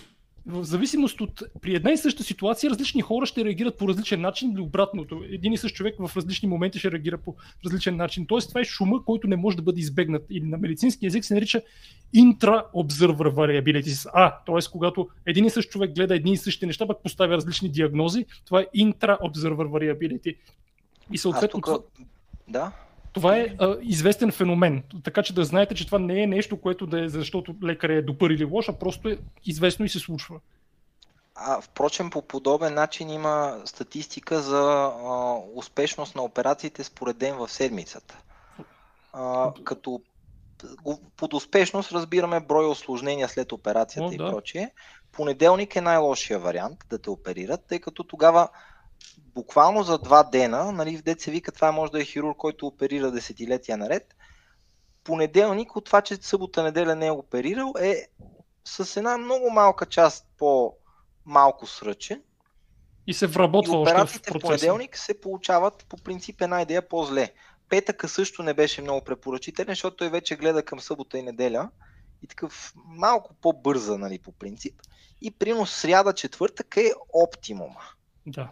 [0.46, 4.52] в зависимост от при една и съща ситуация, различни хора ще реагират по различен начин
[4.52, 5.22] или обратното.
[5.30, 7.36] Един и същ човек в различни моменти ще реагира по
[7.66, 8.26] различен начин.
[8.26, 10.26] Тоест, това е шума, който не може да бъде избегнат.
[10.30, 11.62] Или на медицински язик се нарича
[12.16, 14.10] intra-observer variability.
[14.14, 14.70] А, т.е.
[14.72, 18.60] когато един и същ човек гледа едни и същи неща, пък поставя различни диагнози, това
[18.60, 20.36] е intra-observer variability.
[21.12, 21.60] И съответно.
[21.60, 21.84] Тук...
[22.48, 22.72] Да.
[23.12, 24.82] Това е а, известен феномен.
[25.04, 28.02] Така че да знаете, че това не е нещо, което да е защото лекар е
[28.02, 30.40] добър или лош, а просто е известно и се случва.
[31.34, 37.48] А, впрочем, по подобен начин има статистика за а, успешност на операциите според ден в
[37.48, 38.18] седмицата.
[39.12, 40.00] А, като
[41.16, 44.30] под успешност разбираме брой осложнения след операцията О, и да.
[44.30, 44.70] прочие.
[45.12, 48.48] Понеделник е най-лошия вариант да те оперират, тъй като тогава
[49.34, 52.66] буквално за два дена, нали, в дете се вика, това може да е хирург, който
[52.66, 54.14] оперира десетилетия наред.
[55.04, 58.06] Понеделник, от това, че събота неделя не е оперирал, е
[58.64, 62.22] с една много малка част по-малко сръчен.
[63.06, 67.32] И се вработва и операциите в, в понеделник се получават по принцип една идея по-зле.
[67.68, 71.70] Петъка също не беше много препоръчителен, защото той вече гледа към събота и неделя
[72.22, 74.80] и такъв малко по-бърза, нали, по принцип.
[75.20, 77.80] И принос сряда, четвъртък е оптимума.
[78.26, 78.50] Да.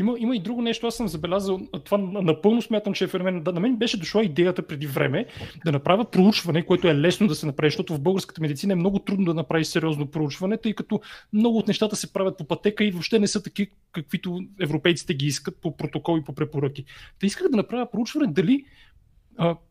[0.00, 3.42] Има, има и друго нещо, аз съм забелязал, това напълно смятам, че е феномен.
[3.46, 5.26] На мен беше дошла идеята преди време
[5.64, 8.98] да направя проучване, което е лесно да се направи, защото в българската медицина е много
[8.98, 11.00] трудно да направи сериозно проучване, тъй като
[11.32, 15.26] много от нещата се правят по пътека и въобще не са такива, каквито европейците ги
[15.26, 16.84] искат по протокол и по препоръки.
[17.20, 18.64] Та исках да направя проучване дали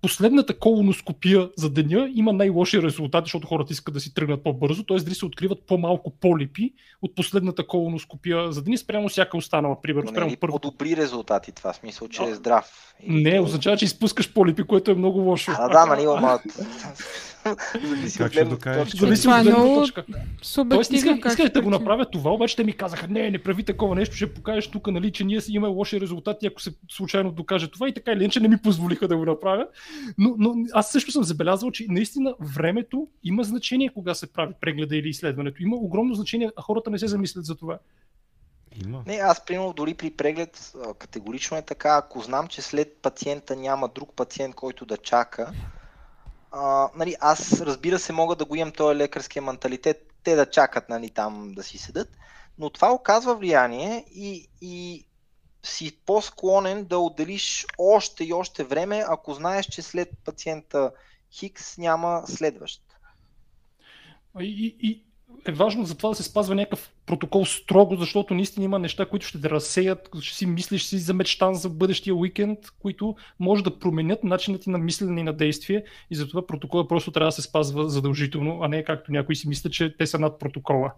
[0.01, 4.97] последната колоноскопия за деня има най-лоши резултати, защото хората искат да си тръгнат по-бързо, т.е.
[4.97, 10.09] дали се откриват по-малко полипи от последната колоноскопия за деня спрямо всяка останала, примерно.
[10.09, 10.59] Спрямо не, първо.
[10.59, 12.95] по-добри резултати това, смисъл, че е здрав.
[13.07, 15.51] Не, означава, че изпускаш полипи, което е много лошо.
[15.57, 16.39] А, да, нали, ама
[17.89, 18.97] Зависи от гледна точка.
[18.97, 20.03] Зависи от гледна точка.
[20.69, 23.95] Тоест, исках, исках да го направя това, обаче те ми казаха, не, не прави такова
[23.95, 27.67] нещо, ще покажеш тук, нали, че ние си имаме лоши резултати, ако се случайно докаже
[27.67, 29.52] това и така или иначе не ми позволиха да го направя.
[30.17, 34.95] Но, но аз също съм забелязал, че наистина времето има значение, кога се прави прегледа
[34.95, 35.63] или изследването.
[35.63, 37.79] Има огромно значение, а хората не се замислят за това.
[38.85, 39.03] Има.
[39.07, 43.89] Не, аз примерно дори при преглед категорично е така, ако знам, че след пациента няма
[43.95, 45.51] друг пациент, който да чака,
[46.51, 50.89] а, нали, аз разбира се мога да го имам този лекарския менталитет, те да чакат
[50.89, 52.09] нали, там да си седат,
[52.57, 55.05] но това оказва влияние и, и
[55.63, 60.91] си по-склонен да отделиш още и още време, ако знаеш, че след пациента
[61.31, 62.81] Хикс няма следващ.
[64.39, 65.03] И, и,
[65.47, 69.25] е важно за това да се спазва някакъв протокол строго, защото наистина има неща, които
[69.25, 73.79] ще те разсеят, ще си мислиш си за мечтан за бъдещия уикенд, които може да
[73.79, 77.41] променят начинът ти на мислене и на действие и затова протокола просто трябва да се
[77.41, 80.93] спазва задължително, а не както някои си мислят, че те са над протокола.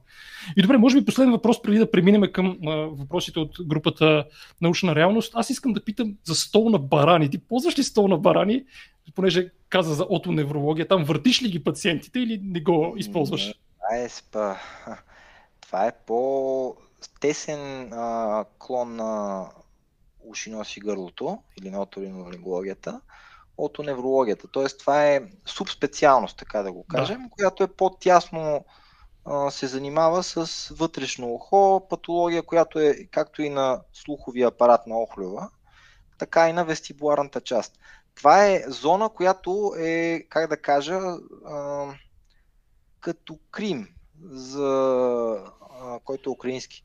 [0.57, 4.25] И добре, може би последен въпрос, преди да преминем към а, въпросите от групата
[4.61, 5.31] научна реалност.
[5.35, 7.29] Аз искам да питам за стол на барани.
[7.29, 8.63] Ти ползваш ли стол на барани,
[9.15, 13.53] понеже каза за отоневрология, там въртиш ли ги пациентите или не го използваш?
[13.85, 14.55] Това е, спа...
[15.61, 19.45] това е по-тесен а, клон на
[20.23, 23.01] уши, гърлото или на оторинолингологията
[23.57, 24.47] от неврологията.
[24.47, 27.29] Тоест това е субспециалност, така да го кажем, да.
[27.29, 28.65] която е по-тясно
[29.25, 34.97] а, се занимава с вътрешно ухо, патология, която е както и на слуховия апарат на
[34.97, 35.49] охлюва,
[36.17, 37.79] така и на вестибуларната част.
[38.15, 40.99] Това е зона, която е, как да кажа,
[41.45, 41.85] а,
[43.05, 43.87] като Крим,
[44.31, 44.69] за,
[45.81, 46.83] а, който е украински,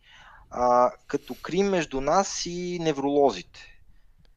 [0.51, 3.61] а, като Крим между нас и невролозите.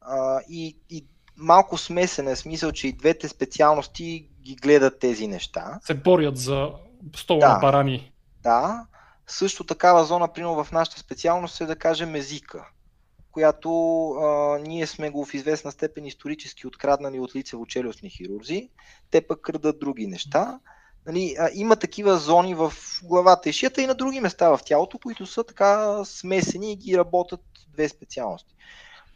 [0.01, 1.05] А, и, и
[1.37, 5.79] малко смесен е смисъл, че и двете специалности ги гледат тези неща.
[5.83, 6.71] Се борят за
[7.15, 8.11] стола да, на барани.
[8.43, 8.85] Да.
[9.27, 12.67] Също такава зона, примерно в нашата специалност е да кажем езика,
[13.31, 18.69] която а, ние сме го в известна степен исторически откраднали от лицево-челюстни хирурзи.
[19.11, 20.59] Те пък крадат други неща.
[21.05, 22.73] Нали, а, има такива зони в
[23.03, 26.97] главата и шията и на други места в тялото, които са така смесени и ги
[26.97, 28.55] работят две специалности.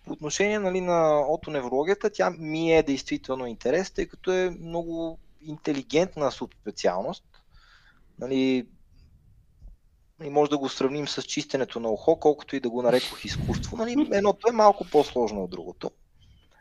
[0.05, 6.31] По отношение нали, на отоневрологията, тя ми е действително интерес, тъй като е много интелигентна
[6.31, 7.23] субспециалност.
[8.19, 8.68] Нали,
[10.23, 13.77] и може да го сравним с чистенето на ухо, колкото и да го нарекох изкуство.
[13.77, 15.91] Нали, едното е малко по-сложно от другото.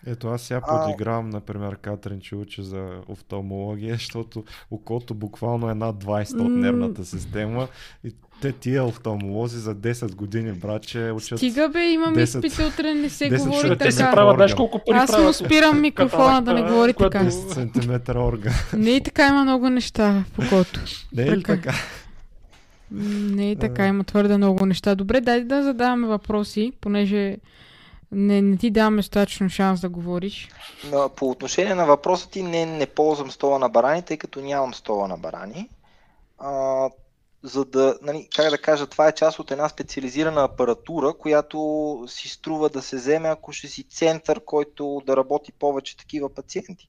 [0.07, 6.05] Ето аз сега подигравам, например, Катрин, че учи за офталмология, защото окото буквално е над
[6.05, 7.69] 20 от нервната система
[8.05, 11.39] и те тия офталмолози за 10 години, братче, учат...
[11.39, 13.85] Стига бе, имам 10, изпити утре, не се говори така.
[13.85, 17.25] Те се правят, знаеш колко пари Аз му спирам микрофона да не говори така.
[17.25, 18.53] 10 см орган.
[18.73, 20.81] Не и така има много неща в окото.
[21.13, 21.75] Не е ли така?
[22.91, 24.95] Не е така, има твърде много неща.
[24.95, 27.37] Добре, дай да задаваме въпроси, понеже
[28.13, 30.49] не, не ти даваме достатъчно шанс да говориш.
[31.17, 35.09] По отношение на въпроса ти, не, не ползвам стола на барани, тъй като нямам стола
[35.09, 35.71] на барани.
[36.39, 36.91] А,
[37.43, 42.29] за да, нали, как да кажа, това е част от една специализирана апаратура, която си
[42.29, 46.89] струва да се вземе, ако ще си център, който да работи повече такива пациенти.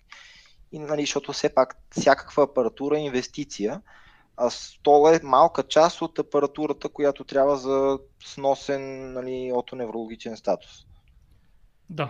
[0.71, 3.81] И, нали, защото все пак всякаква апаратура е инвестиция,
[4.37, 10.87] а стол е малка част от апаратурата, която трябва за сносен нали, отоневрологичен статус.
[11.89, 12.09] Да.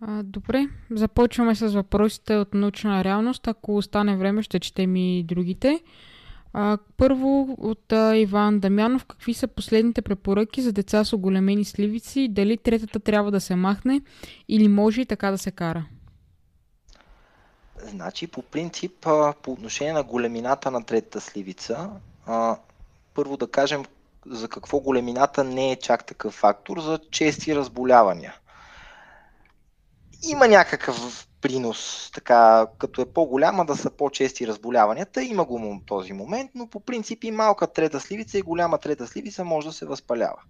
[0.00, 3.48] А, добре, започваме с въпросите от научна реалност.
[3.48, 5.80] Ако остане време, ще четем и другите.
[6.52, 9.04] А, първо от а, Иван Дамянов.
[9.04, 12.28] Какви са последните препоръки за деца с оголемени сливици?
[12.28, 14.00] Дали третата трябва да се махне
[14.48, 15.86] или може и така да се кара?
[17.84, 19.06] Значи, по принцип,
[19.42, 21.90] по отношение на големината на третата сливица,
[23.14, 23.84] първо да кажем
[24.26, 28.34] за какво големината не е чак такъв фактор, за чести разболявания.
[30.22, 36.50] Има някакъв принос, така, като е по-голяма да са по-чести разболяванията, има го този момент,
[36.54, 40.42] но по принцип и малка трета сливица и голяма трета сливица може да се възпалява.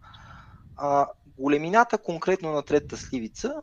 [0.77, 1.07] А,
[1.39, 3.55] големината конкретно на третата сливица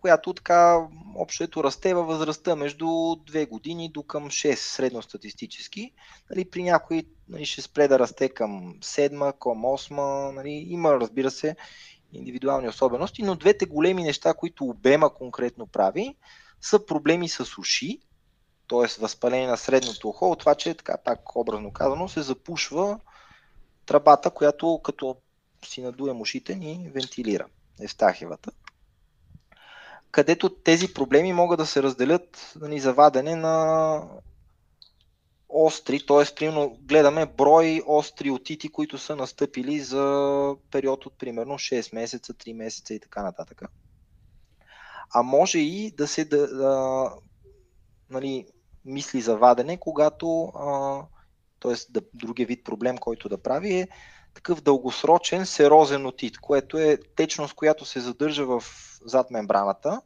[0.00, 5.92] която така общото расте във възрастта между 2 години до към 6 средностатистически.
[6.30, 10.32] Нали, при някои нали, ще спре да расте към 7, към 8.
[10.32, 11.56] Нали, има, разбира се,
[12.12, 16.16] индивидуални особености, но двете големи неща, които обема конкретно прави,
[16.60, 17.98] са проблеми с уши,
[18.68, 19.00] т.е.
[19.00, 23.00] възпаление на средното ухо, от това, че така пак образно казано се запушва
[23.86, 25.16] тръбата, която като
[25.64, 27.46] си надуем ушите ни вентилира,
[27.80, 28.50] евстахивата
[30.10, 34.02] където тези проблеми могат да се разделят нали, за вадене на
[35.48, 36.34] остри, т.е.
[36.34, 42.52] примерно гледаме брой остри отити, които са настъпили за период от примерно 6 месеца, 3
[42.52, 43.62] месеца и така нататък.
[45.14, 47.10] А може и да се да, да,
[48.10, 48.46] нали,
[48.84, 50.52] мисли за вадене, когато
[51.60, 51.74] т.е.
[51.90, 53.88] Да, другия вид проблем, който да прави е
[54.34, 58.64] такъв дългосрочен серозен отит, което е течност, която се задържа в
[59.04, 60.00] зад мембраната.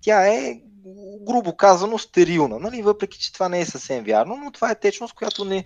[0.00, 0.60] Тя е,
[1.20, 2.82] грубо казано, стерилна, нали?
[2.82, 5.64] въпреки че това не е съвсем вярно, но това е течност, която не,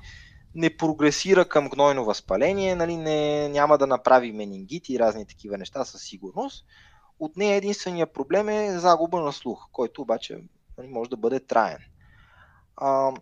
[0.54, 2.96] не прогресира към гнойно възпаление, нали?
[2.96, 6.64] не, няма да направи менингит и разни такива неща със сигурност.
[7.20, 10.38] От нея единствения проблем е загуба на слух, който обаче
[10.78, 11.78] нали, може да бъде траен.
[12.76, 13.12] А,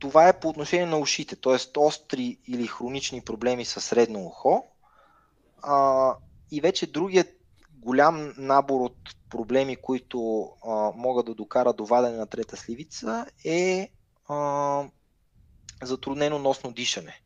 [0.00, 1.78] това е по отношение на ушите, т.е.
[1.78, 4.64] остри или хронични проблеми със средно ухо.
[5.62, 6.14] А,
[6.50, 7.28] и вече другият
[7.72, 8.96] голям набор от
[9.30, 13.90] проблеми, които а, могат да докарат до вадене на трета сливица е
[14.28, 14.84] а,
[15.82, 17.20] затруднено носно дишане.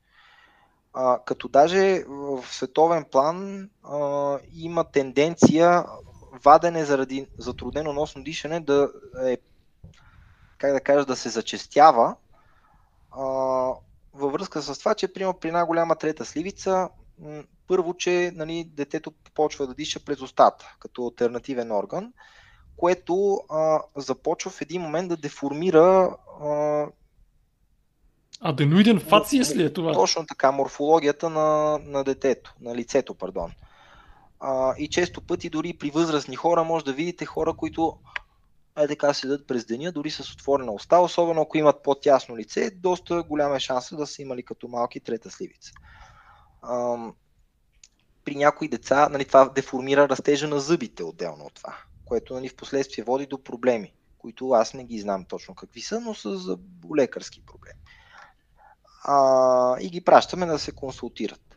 [0.92, 5.84] А, като даже в световен план а, има тенденция
[6.44, 8.90] вадене заради затруднено носно дишане да
[9.22, 9.38] е,
[10.58, 12.16] как да кажа, да се зачестява
[13.16, 13.24] а,
[14.14, 16.88] във връзка с това, че примерно, при една голяма трета сливица
[17.66, 22.12] първо, че нали, детето почва да диша през устата, като альтернативен орган,
[22.76, 26.86] което а, започва в един момент да деформира а,
[28.40, 29.92] Аденоиден фациес ли е това?
[29.92, 33.52] Точно така, морфологията на, на детето, на лицето, пардон.
[34.40, 37.98] А, и често пъти дори при възрастни хора може да видите хора, които
[38.82, 43.22] е така седат през деня, дори с отворена уста, особено ако имат по-тясно лице, доста
[43.22, 45.72] голяма е шанса да са имали като малки трета сливица.
[46.62, 46.96] А,
[48.24, 52.56] при някои деца нали, това деформира растежа на зъбите отделно от това, което нали, в
[52.56, 56.58] последствие води до проблеми, които аз не ги знам точно какви са, но са за
[56.96, 57.80] лекарски проблеми.
[59.04, 61.53] А, и ги пращаме да се консултират.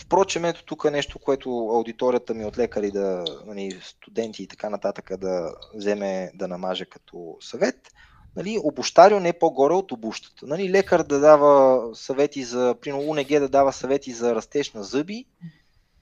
[0.00, 4.70] Впрочем, ето тук е нещо, което аудиторията ми от лекари, да, нали, студенти и така
[4.70, 7.92] нататък да вземе да намаже като съвет
[8.36, 10.46] нали, обощарио не е по-горе от обущата.
[10.46, 15.24] Нали, лекар да дава съвети за, примерно УНГ да дава съвети за растеж на зъби,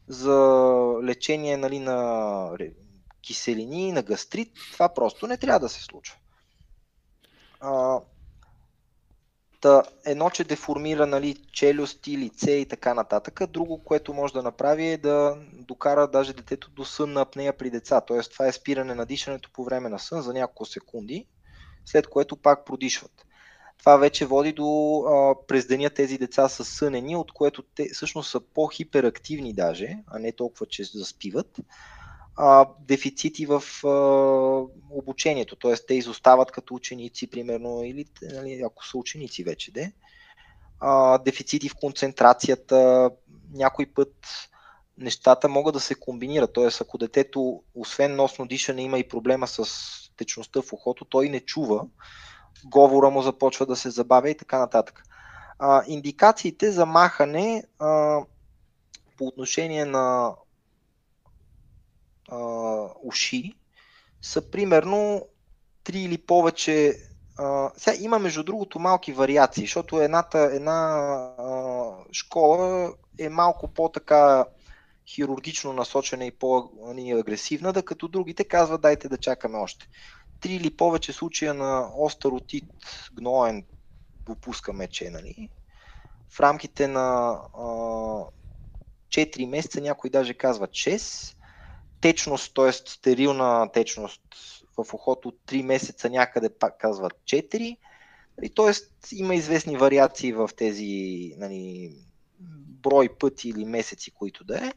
[0.09, 0.35] за
[1.05, 2.51] лечение нали, на
[3.23, 6.17] киселини, на гастрит, това просто не трябва да се случва.
[7.61, 8.01] А,
[9.61, 13.41] Та, едно, че деформира нали, челюсти, лице и така нататък.
[13.51, 17.71] Друго, което може да направи е да докара даже детето до сън на апнея при
[17.71, 18.01] деца.
[18.01, 21.27] Тоест, това е спиране на дишането по време на сън за няколко секунди,
[21.85, 23.25] след което пак продишват.
[23.79, 28.31] Това вече води до а, през деня тези деца са сънени, от което те всъщност
[28.31, 31.61] са по-хиперактивни даже, а не толкова, че заспиват
[32.41, 33.89] а, дефицити в а,
[34.91, 35.75] обучението, т.е.
[35.89, 39.93] те изостават като ученици, примерно, или нали, ако са ученици вече, де.
[40.81, 43.11] А, дефицити в концентрацията,
[43.55, 44.15] някой път
[44.99, 46.69] нещата могат да се комбинират, т.е.
[46.81, 49.65] ако детето, освен носно дишане, има и проблема с
[50.17, 51.87] течността в ухото, той не чува,
[52.65, 55.03] говора му започва да се забавя и така нататък.
[55.59, 58.21] А, индикациите за махане а,
[59.17, 60.35] по отношение на
[62.29, 62.37] а,
[63.03, 63.53] уши
[64.23, 65.27] са примерно
[65.85, 66.95] 3 или повече.
[67.37, 70.89] А, сега има между другото малки вариации, защото едната, една
[71.39, 74.45] а, школа е малко по-така
[75.09, 79.89] хирургично насочена и по-агресивна, да като другите казват дайте да чакаме още.
[80.41, 82.65] Три или повече случая на остър отит
[83.13, 83.65] гноен
[84.21, 85.49] допускаме, че нали,
[86.29, 87.65] в рамките на а,
[89.09, 91.37] 4 месеца, някой даже казва 6,
[92.01, 92.73] течност, т.е.
[92.73, 94.21] стерилна течност
[94.79, 97.77] в ухото от 3 месеца някъде пак казват 4.
[98.57, 98.73] Т.е.
[99.17, 101.93] има известни вариации в тези нали,
[102.83, 104.73] брой пъти или месеци, които да е.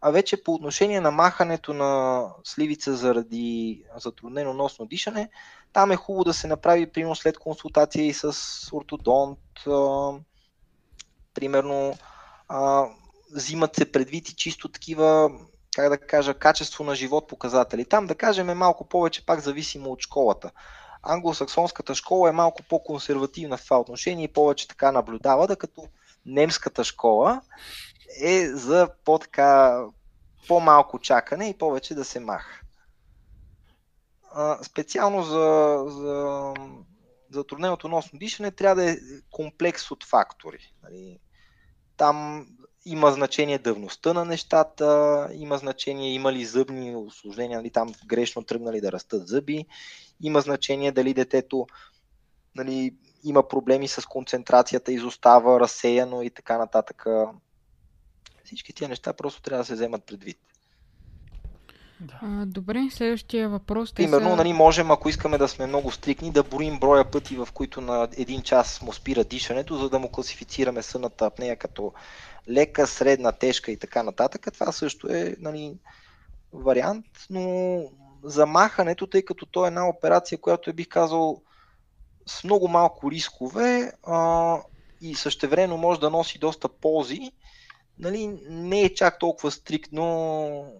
[0.00, 5.30] А вече по отношение на махането на сливица заради затруднено носно дишане,
[5.72, 8.32] там е хубаво да се направи, примерно след консултация и с
[8.72, 10.12] ортодонт, а,
[11.34, 11.94] примерно
[12.48, 12.86] а,
[13.34, 15.30] взимат се предвид и чисто такива
[15.80, 17.84] как да кажа, качество на живот показатели.
[17.84, 20.50] Там да кажем е малко повече пак зависимо от школата.
[21.02, 25.88] Англосаксонската школа е малко по-консервативна в това отношение и повече така наблюдава, да като
[26.26, 27.40] немската школа
[28.22, 29.82] е за по-така
[30.48, 32.60] по-малко чакане и повече да се маха.
[34.62, 36.54] специално за, за
[37.30, 38.96] затрудненото носно дишане трябва да е
[39.30, 40.72] комплекс от фактори.
[40.82, 41.20] Нали.
[41.96, 42.46] Там
[42.84, 48.80] има значение дъвността на нещата, има значение има ли зъбни осложнения, нали, там грешно тръгнали
[48.80, 49.66] да растат зъби,
[50.20, 51.66] има значение дали детето
[52.54, 52.94] нали,
[53.24, 57.06] има проблеми с концентрацията, изостава, разсеяно и така нататък.
[58.44, 60.38] Всички тия неща просто трябва да се вземат предвид.
[62.00, 62.18] Да.
[62.22, 63.92] А, добре, следващия въпрос.
[63.94, 64.36] Примерно, са...
[64.36, 68.08] нали, можем, ако искаме да сме много стрикни, да броим броя пъти, в които на
[68.16, 71.92] един час му спира дишането, за да му класифицираме съната апнея като
[72.48, 74.46] лека, средна, тежка и така нататък.
[74.52, 75.74] Това също е нали,
[76.52, 77.82] вариант, но
[78.24, 81.42] замахането, тъй като то е една операция, която е бих казал
[82.26, 84.56] с много малко рискове а,
[85.00, 87.32] и същевременно може да носи доста ползи,
[87.98, 90.72] нали, не е чак толкова стриктно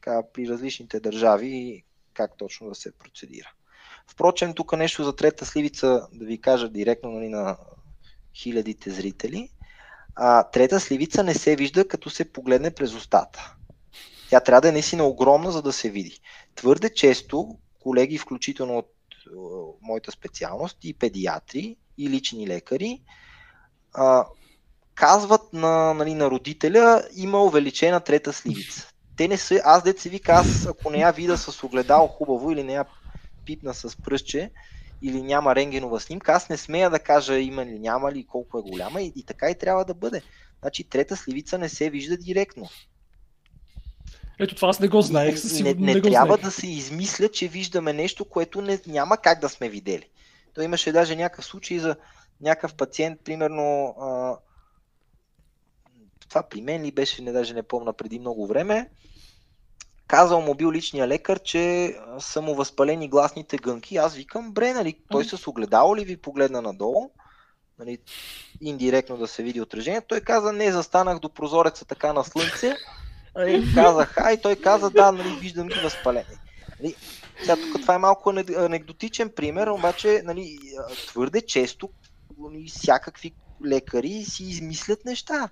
[0.00, 3.52] така, при различните държави как точно да се процедира.
[4.10, 7.56] Впрочем, тук нещо за трета сливица да ви кажа директно нали, на
[8.34, 9.50] хилядите зрители.
[10.14, 13.54] А, трета сливица не се вижда като се погледне през устата.
[14.30, 16.20] Тя трябва да е наистина огромна, за да се види.
[16.54, 18.92] Твърде често колеги, включително от
[19.82, 23.02] моята специалност, и педиатри, и лични лекари,
[23.94, 24.26] а,
[24.94, 28.92] казват на, нали, на родителя, има увеличена трета сливица.
[29.20, 32.50] Те не са, аз дете се вика, аз ако не я видя с огледал хубаво
[32.50, 32.84] или не я
[33.44, 34.50] пипна с пръстче,
[35.02, 38.62] или няма рентгенова снимка, аз не смея да кажа има ли, няма ли, колко е
[38.62, 40.22] голяма и, и така и трябва да бъде.
[40.60, 42.68] Значи трета сливица не се вижда директно.
[44.38, 45.38] Ето това аз не го знаех.
[45.38, 46.44] Със не, не, не трябва знаех.
[46.44, 50.08] да се измисля, че виждаме нещо, което не, няма как да сме видели.
[50.54, 51.96] То имаше даже някакъв случай за
[52.40, 54.36] някакъв пациент, примерно а,
[56.28, 58.90] това при мен ли беше, не даже не помна преди много време,
[60.10, 63.96] казал му бил личния лекар, че са му възпалени гласните гънки.
[63.96, 67.10] Аз викам, бре, нали, той с огледало ли ви погледна надолу,
[67.78, 67.98] нали,
[68.60, 70.00] индиректно да се види отражение.
[70.00, 72.74] Той каза, не, застанах до прозореца така на слънце.
[73.36, 76.36] Нали, казах, а и той каза, да, нали, виждам ги възпалени.
[76.80, 76.94] Нали,
[77.40, 80.58] сега тук това е малко анекдотичен пример, обаче нали,
[81.06, 81.90] твърде често
[82.38, 83.32] нали, всякакви
[83.66, 85.48] лекари си измислят неща.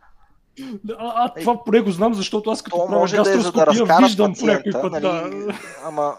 [0.98, 4.34] А, а това поне го знам, защото аз като правя може да е да виждам
[4.40, 4.92] по някой път.
[4.92, 5.30] Нали, да.
[5.84, 6.14] Ама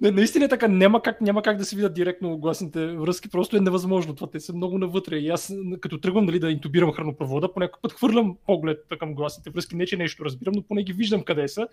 [0.00, 3.56] Не, наистина е така, няма как, няма как да се видят директно гласните връзки, просто
[3.56, 4.30] е невъзможно това.
[4.30, 5.16] Те са много навътре.
[5.16, 9.76] И аз, като тръгвам нали, да интубирам хранопровода, поне път хвърлям поглед към гласните връзки.
[9.76, 11.68] Не, че нещо разбирам, но поне ги виждам къде са.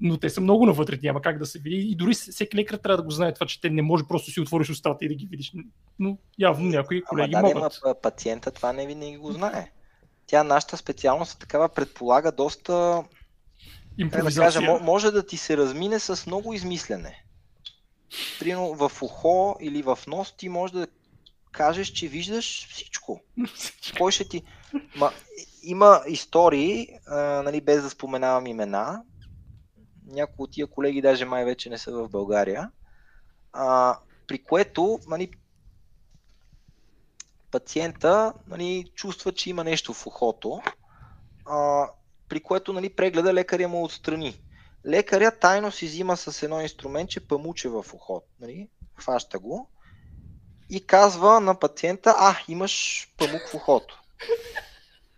[0.00, 1.76] Но те са много навътре, няма как да се види.
[1.76, 4.40] И дори всеки лекар трябва да го знае това, че те не може просто си
[4.40, 5.52] отвориш устата и да ги видиш.
[5.98, 7.80] Но явно някои колеги Ама, да, могат.
[7.84, 9.70] Ама пациента това не винаги го знае.
[10.30, 13.04] Тя нашата специалност такава предполага доста
[13.98, 14.60] импровизация.
[14.60, 17.24] Да кажа, може да ти се размине с много измислене.
[18.38, 20.86] Примерно в ухо или в нос ти може да
[21.52, 23.20] кажеш, че виждаш всичко.
[23.98, 24.42] Кой ще ти...
[24.96, 25.12] Ма,
[25.62, 29.02] има истории, а, нали, без да споменавам имена,
[30.06, 32.70] някои от тия колеги даже май вече не са в България,
[33.52, 35.30] а, при което нали,
[37.50, 40.60] пациента нали, чувства, че има нещо в ухото,
[41.46, 41.88] а,
[42.28, 44.40] при което нали, прегледа лекаря му отстрани.
[44.86, 49.70] Лекаря тайно си взима с едно инструментче памуче в ухото, нали, хваща го
[50.70, 54.02] и казва на пациента, а, имаш памук в ухото.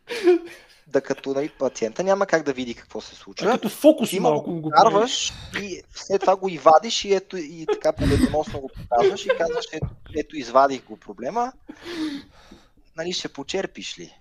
[0.93, 3.49] Да като нали, пациента няма как да види какво се случва.
[3.49, 5.33] А като фокус ти малко го карваш
[5.63, 9.65] и след това го и вадиш и, ето, и така победоносно го показваш и казваш,
[9.73, 9.87] ето,
[10.17, 11.53] ето извадих го проблема.
[12.97, 14.19] Нали, ще почерпиш ли?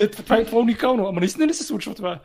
[0.00, 1.06] Е, това, е, това е уникално.
[1.06, 2.20] Ама наистина ли се случва това?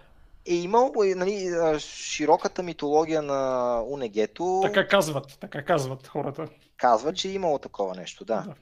[0.45, 1.49] Е имал нали,
[1.79, 4.59] широката митология на Унегето.
[4.63, 6.47] Така казват, така казват хората.
[6.77, 8.35] Казват, че е имало такова нещо, да.
[8.41, 8.53] да.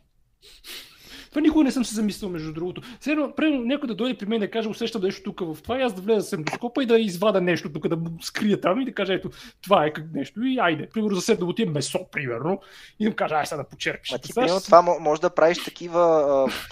[1.30, 2.82] Това никога не съм се замислил, между другото.
[3.00, 5.82] Сега, примерно, някой да дойде при мен да каже, усещам нещо тук в това, и
[5.82, 8.86] аз да влеза с ендоскопа и да извада нещо тук, да му скрия там и
[8.86, 9.30] да кажа, ето,
[9.62, 10.44] това е как нещо.
[10.44, 12.60] И айде, примерно, за след да отиде месо, примерно,
[13.00, 14.12] и да му кажа, ай сега да почерпиш.
[14.14, 16.02] А ти, примерно, това може да правиш такива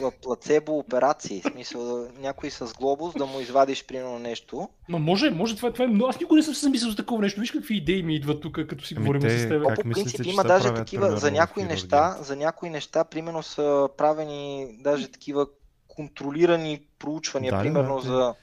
[0.02, 1.42] а, плацебо операции.
[1.42, 4.70] В смисъл, някой с глобус да му извадиш, примерно, нещо.
[4.90, 5.88] Ма може, може, това, това е.
[5.88, 7.42] Но аз никога не съм се замислил за такова нещо.
[7.42, 9.64] Виж какви идеи ми идват тук, като си ами говорим те, с теб.
[9.76, 14.45] По принцип има даже такива, за някои неща, за някои неща, примерно са правени
[14.80, 15.48] даже такива
[15.88, 18.36] контролирани проучвания, да, примерно да, за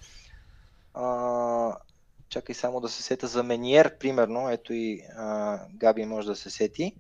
[0.95, 1.77] а,
[2.29, 6.51] чакай само да се сета за Мениер, примерно, ето и а, Габи може да се
[6.51, 6.95] сети.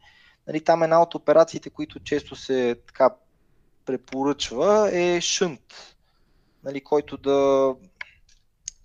[0.46, 3.10] Нали, там една от операциите, които често се така
[3.84, 5.96] препоръчва е шънт,
[6.64, 7.74] нали, който да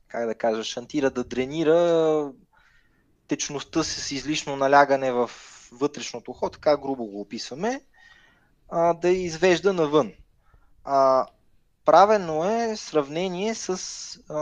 [0.07, 2.31] как да кажа, шантира, да дренира
[3.27, 5.31] течността с излишно налягане в
[5.71, 7.81] вътрешното ухо, така грубо го описваме,
[8.69, 10.13] а, да извежда навън.
[10.83, 11.27] А,
[11.85, 14.33] правено е сравнение с а,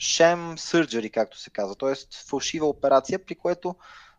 [0.00, 1.94] sham surgery, както се казва, т.е.
[2.28, 3.76] фалшива операция, при което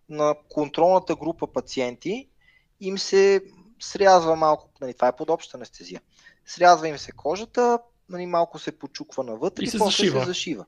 [0.10, 2.30] на контролната група пациенти
[2.82, 3.42] им се
[3.80, 6.02] срязва малко, нали, това е под обща анестезия,
[6.46, 7.80] срязва им се кожата,
[8.10, 10.20] нали, малко се почуква навътре и, се, зашива.
[10.20, 10.66] се зашива.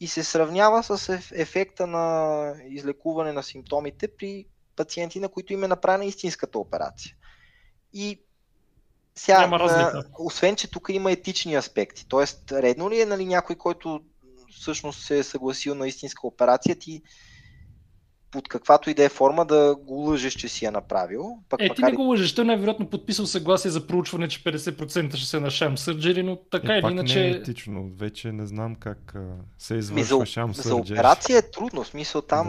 [0.00, 4.46] И се сравнява с ефекта на излекуване на симптомите при
[4.76, 7.16] пациенти, на които им е направена истинската операция.
[7.94, 8.18] И
[9.14, 10.04] сега, Няма разлика.
[10.18, 12.06] освен, че тук има етични аспекти.
[12.08, 14.00] Тоест, редно ли е нали, някой, който
[14.52, 17.02] всъщност се е съгласил на истинска операция, ти
[18.32, 21.38] под каквато и да е форма да го лъжеш, че си я направил.
[21.48, 22.34] Пък е, ти не го лъжеш.
[22.34, 26.74] Той най-вероятно подписал съгласие за проучване, че 50% ще се на шам сърджери, но така
[26.74, 27.20] е, или иначе...
[27.20, 27.90] Не е етично.
[27.96, 29.14] Вече не знам как
[29.58, 30.86] се извършва шам сърджери.
[30.86, 31.84] За операция е трудно.
[31.84, 32.46] Смисъл там...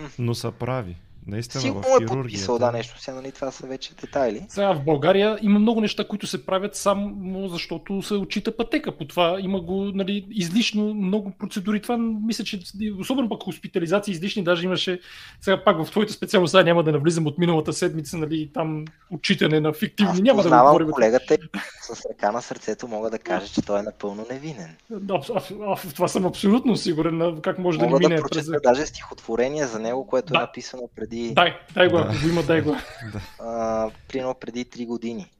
[0.00, 0.10] Да.
[0.18, 0.96] Но са прави.
[1.26, 4.46] Наистина, Сигурно е подписал да нещо, сега нали това са вече детайли.
[4.48, 9.04] Сега в България има много неща, които се правят само защото се очита пътека по
[9.04, 9.36] това.
[9.40, 11.82] Има го нали, излишно много процедури.
[11.82, 12.60] Това мисля, че
[12.98, 15.00] особено пък хоспитализации излишни, даже имаше
[15.40, 19.60] сега пак в твоята специалност, сега няма да навлизам от миналата седмица, нали, там отчитане
[19.60, 20.12] на фиктивни.
[20.12, 20.90] Аз няма да го говорим.
[20.90, 21.36] колегата
[21.82, 24.76] с ръка на сърцето мога да кажа, че той е напълно невинен.
[24.90, 27.40] Да, а, а, в това съм абсолютно сигурен.
[27.42, 28.50] Как може мога да не мине да през...
[28.62, 30.38] даже стихотворение за него, което е да.
[30.38, 31.34] е написано преди преди...
[31.34, 32.04] Дай, дай го, да.
[32.04, 32.76] го има, дай го.
[33.40, 35.30] а, примерно преди 3 години.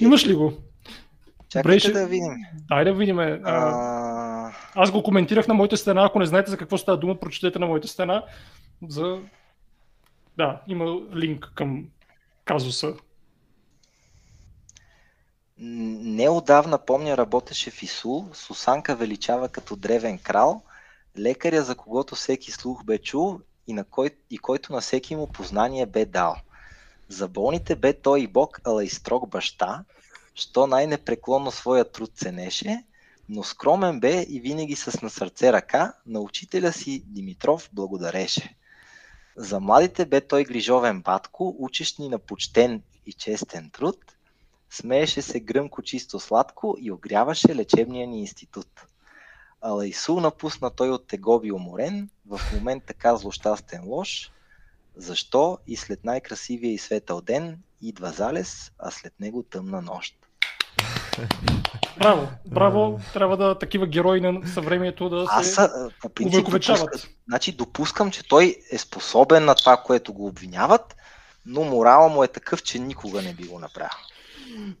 [0.00, 0.52] Имаш ли го?
[1.48, 2.32] Чакайте Добре, да видим.
[2.68, 3.18] Дай да видим.
[3.18, 4.52] А...
[4.74, 6.04] Аз го коментирах на моята стена.
[6.04, 8.24] Ако не знаете за какво става дума, прочетете на моята стена.
[8.88, 9.18] За...
[10.36, 11.84] Да, има линк към
[12.44, 12.94] казуса.
[15.58, 20.62] Неодавна помня работеше в Исул, Сусанка величава като древен крал,
[21.18, 25.26] лекаря за когото всеки слух бе чул и, на кой, и който на всеки му
[25.26, 26.36] познание бе дал.
[27.08, 29.84] За болните бе той и Бог, ала и строг баща,
[30.34, 32.84] що най-непреклонно своя труд ценеше,
[33.28, 38.56] но скромен бе и винаги с на сърце ръка на учителя си Димитров благодареше.
[39.36, 43.98] За младите бе той грижовен батко, учещ ни на почтен и честен труд,
[44.70, 48.68] смееше се гръмко чисто сладко и огряваше лечебния ни институт.
[49.66, 54.30] Алайсу напусна той от тегоби уморен, в момент така злощастен лош.
[54.96, 60.14] Защо и след най-красивия и светъл ден идва залез, а след него тъмна нощ.
[61.98, 63.00] Браво, браво.
[63.12, 65.70] Трябва да такива герои на съвремието да се Аз,
[66.00, 66.86] по принцип, допускам,
[67.28, 70.96] значи, допускам, че той е способен на това, което го обвиняват,
[71.46, 73.98] но морала му е такъв, че никога не би го направил.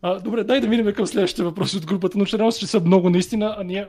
[0.02, 2.18] А, добре, дай да минем към следващите въпроси от групата.
[2.18, 3.88] Но че са много наистина, а ние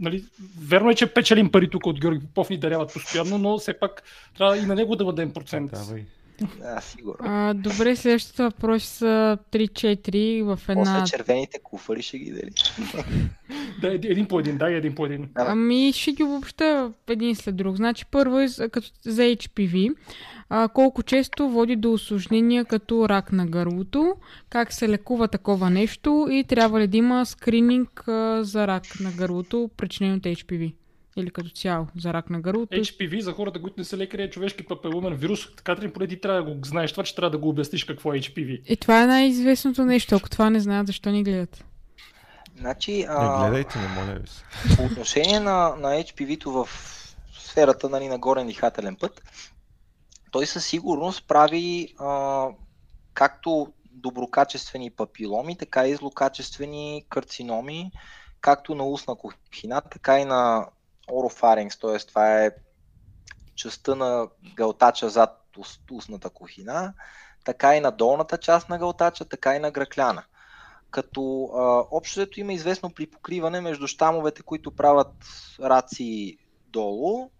[0.00, 0.24] нали,
[0.60, 4.02] верно е, че печелим пари тук от Георги Попов ни даряват постоянно, но все пак
[4.36, 5.70] трябва и на него да дадем процент.
[5.70, 6.04] Давай.
[6.40, 7.18] Да, сигурно.
[7.20, 10.84] А, добре, следващите въпроси са 3-4 в една...
[10.84, 12.50] После червените куфари ще ги дали.
[13.80, 15.28] да, един по един, дай един по един.
[15.34, 17.76] Ами ще ги въобще един след друг.
[17.76, 19.94] Значи първо е като за HPV.
[20.48, 24.16] А, колко често води до осложнения като рак на гърлото,
[24.50, 29.12] как се лекува такова нещо и трябва ли да има скрининг а, за рак на
[29.12, 30.72] гърлото, причинен от HPV?
[31.16, 32.76] Или като цяло за рак на гърлото.
[32.76, 35.56] HPV за хората, които не са лекари е човешки папиломен вирус.
[35.56, 38.14] Така ли поне ти трябва да го знаеш това, че трябва да го обясниш какво
[38.14, 38.62] е HPV.
[38.66, 40.14] И това е най-известното нещо.
[40.14, 41.64] Ако това не знаят, защо ни гледат?
[42.58, 43.38] Значи, а...
[43.38, 44.76] Не гледайте, не моля ви се.
[44.76, 46.68] По отношение на, на HPV-то в
[47.38, 49.22] сферата нали, на горен дихателен път,
[50.30, 52.46] той със сигурност прави а,
[53.14, 57.92] както доброкачествени папиломи, така и злокачествени карциноми,
[58.40, 60.66] както на устна кухина, така и на
[61.08, 61.98] орофаринкс, т.е.
[61.98, 62.50] това е
[63.54, 65.40] частта на гълтача зад
[65.90, 66.94] устната кухина,
[67.44, 70.24] така и на долната част на гълтача, така и на гръкляна.
[70.90, 71.50] Като
[71.90, 75.14] общото има известно припокриване между щамовете, които правят
[75.60, 77.30] раци долу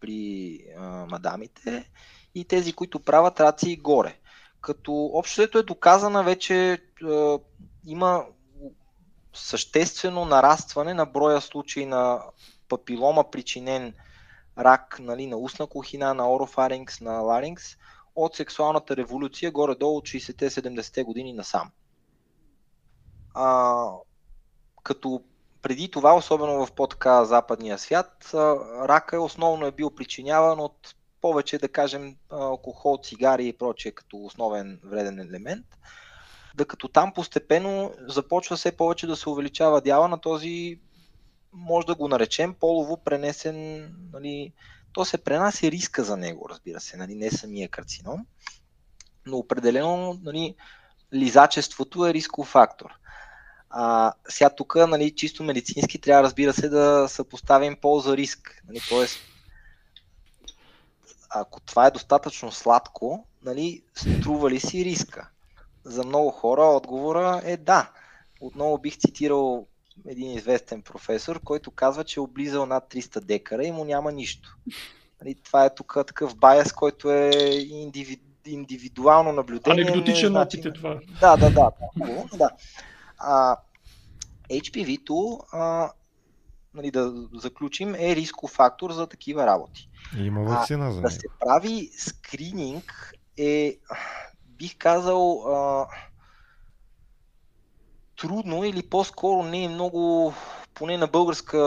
[0.00, 1.90] при а, мадамите
[2.34, 4.18] и тези, които правят раци горе.
[4.60, 7.38] Като общото е доказана вече а,
[7.86, 8.24] има
[9.34, 12.22] съществено нарастване на броя случаи на
[12.72, 13.94] папилома, причинен
[14.58, 17.76] рак нали, на устна кухина, на орофарингс, на ларингс,
[18.16, 21.70] от сексуалната революция горе-долу от 60-70 години насам.
[23.34, 23.86] А,
[24.82, 25.22] като
[25.62, 28.30] преди това, особено в по-така западния свят,
[28.88, 34.16] рака е основно е бил причиняван от повече, да кажем, алкохол, цигари и прочее като
[34.16, 35.66] основен вреден елемент.
[36.54, 40.80] Да като там постепенно започва все повече да се увеличава дяла на този,
[41.52, 44.52] може да го наречем, полово пренесен, нали,
[44.92, 48.26] то се пренася риска за него, разбира се, нали, не самия карцином,
[49.26, 50.54] но определено нали,
[51.14, 52.90] лизачеството е рисков фактор.
[53.70, 58.62] А, сега тук, нали, чисто медицински, трябва, разбира се, да съпоставим полза-риск.
[58.68, 59.18] Нали, тоест,
[61.30, 65.28] ако това е достатъчно сладко, нали, струва ли си риска?
[65.84, 67.90] За много хора отговора е да.
[68.40, 69.66] Отново бих цитирал
[70.08, 74.56] един известен професор, който казва, че е облизал над 300 декара и му няма нищо.
[75.20, 77.30] Нали, това е тук такъв байс, който е
[77.70, 79.82] индивиду, индивидуално наблюдение.
[79.82, 81.00] Анекдотичен опит е това.
[81.20, 81.70] Да, да, да.
[81.96, 82.50] да, да.
[83.18, 83.56] А,
[84.50, 85.92] HPV-то, а,
[86.74, 89.88] нали, да заключим, е рисков фактор за такива работи.
[90.18, 93.76] Има вакцина за Да се прави скрининг е,
[94.46, 95.86] бих казал, а,
[98.22, 100.34] трудно или по-скоро не е много,
[100.74, 101.58] поне на българска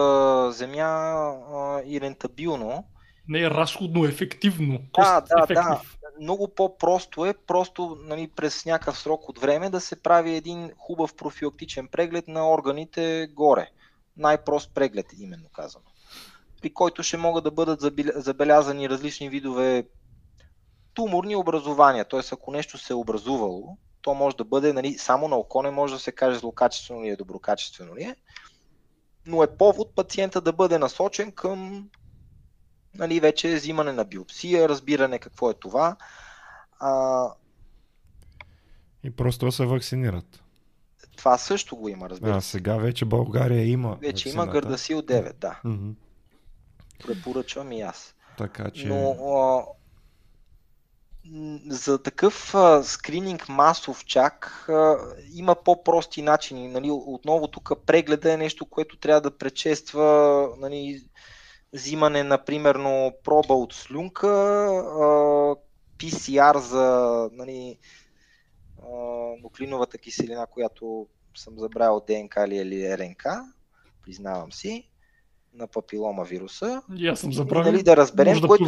[0.52, 2.84] земя, а, и рентабилно.
[3.28, 4.80] Не е разходно ефективно.
[4.96, 5.82] Да, да, да
[6.22, 11.16] много по-просто е просто нали, през някакъв срок от време да се прави един хубав
[11.16, 13.70] профилактичен преглед на органите горе.
[14.18, 15.86] Най-прост преглед, именно казано.
[16.62, 17.82] При който ще могат да бъдат
[18.16, 19.88] забелязани различни видове
[20.94, 22.06] туморни образования.
[22.06, 22.22] Т.е.
[22.32, 25.94] ако нещо се е образувало, то може да бъде, нали, само на око не може
[25.94, 28.16] да се каже злокачествено ли е, доброкачествено ли е,
[29.26, 31.90] но е повод пациента да бъде насочен към
[32.96, 35.96] нали, вече взимане на биопсия, разбиране какво е това.
[36.80, 37.28] А...
[39.04, 40.44] И просто се вакцинират.
[41.18, 42.38] Това също го има, разбира се.
[42.38, 43.98] А сега вече България има.
[44.02, 44.44] Вече вакцината.
[44.44, 45.60] има Гърдасил 9, да.
[45.66, 45.94] Mm-hmm.
[47.06, 48.16] Препоръчвам и аз.
[48.38, 48.88] Така че.
[48.88, 49.66] Но а,
[51.70, 54.98] за такъв а, скрининг масов чак а,
[55.34, 56.68] има по-прости начини.
[56.68, 61.02] Нали, отново тук прегледа е нещо, което трябва да предшества нали,
[61.74, 64.28] взимане на примерно проба от слюнка,
[65.98, 67.78] PCR за нали,
[69.44, 73.26] нуклиновата киселина, която съм забравил ДНК или РНК,
[74.02, 74.90] признавам си,
[75.58, 76.82] на папилома вируса.
[76.96, 77.72] И аз съм забравил.
[77.72, 78.64] Нали, да разберем, да което,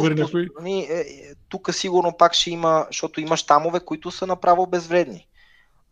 [0.60, 5.28] нали, е, е, тук сигурно пак ще има, защото има щамове, които са направо безвредни.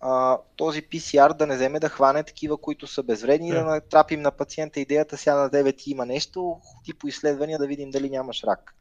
[0.01, 3.55] а, този PCR да не вземе да хване такива, които са безвредни, yeah.
[3.55, 7.91] да натрапим на пациента идеята, сега на тебе ти има нещо, типо изследвания да видим
[7.91, 8.76] дали нямаш рак.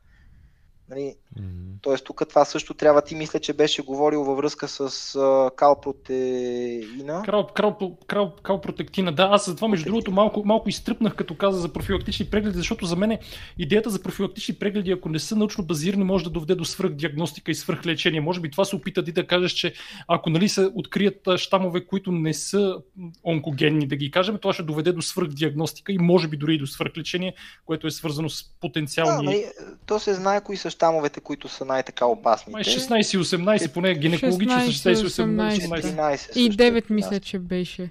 [0.90, 1.16] Нали?
[1.40, 1.66] Mm-hmm.
[1.82, 7.24] Тоест тук това също трябва, ти мисля, че беше говорил във връзка с uh, калпротеина.
[7.26, 11.60] Крал, крал, крал, калпротектина, да, аз за това между другото малко, малко изтръпнах като каза
[11.60, 13.18] за профилактични прегледи, защото за мен
[13.58, 17.56] идеята за профилактични прегледи, ако не са научно базирани, може да доведе до свръхдиагностика и
[17.56, 18.22] свръхлечение.
[18.22, 19.74] Може би това се опита ти да кажеш, че
[20.08, 22.78] ако нали, се открият щамове, които не са
[23.26, 26.68] онкогенни, да ги кажем, това ще доведе до свръхдиагностика и може би дори и до
[26.68, 27.34] свръхлечение,
[27.66, 29.26] което е свързано с потенциални...
[29.26, 29.46] Да, нали,
[29.86, 32.54] то се знае кои са щамовете, които са най-така опасни.
[32.54, 35.82] 16 и 18, поне гинекологично 16 и 18.
[35.82, 36.38] 18.
[36.38, 37.90] И 9 мисля, че беше.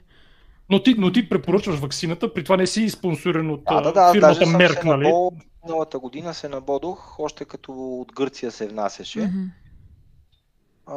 [0.71, 4.13] Но ти, но ти препоръчваш ваксината, при това не си спонсорен от да, да, да,
[4.13, 5.13] фирмата Мерк, нали?
[5.65, 9.19] Миналата година се набодох, още като от Гърция се внасяше.
[9.19, 9.49] Mm-hmm.
[10.87, 10.95] А,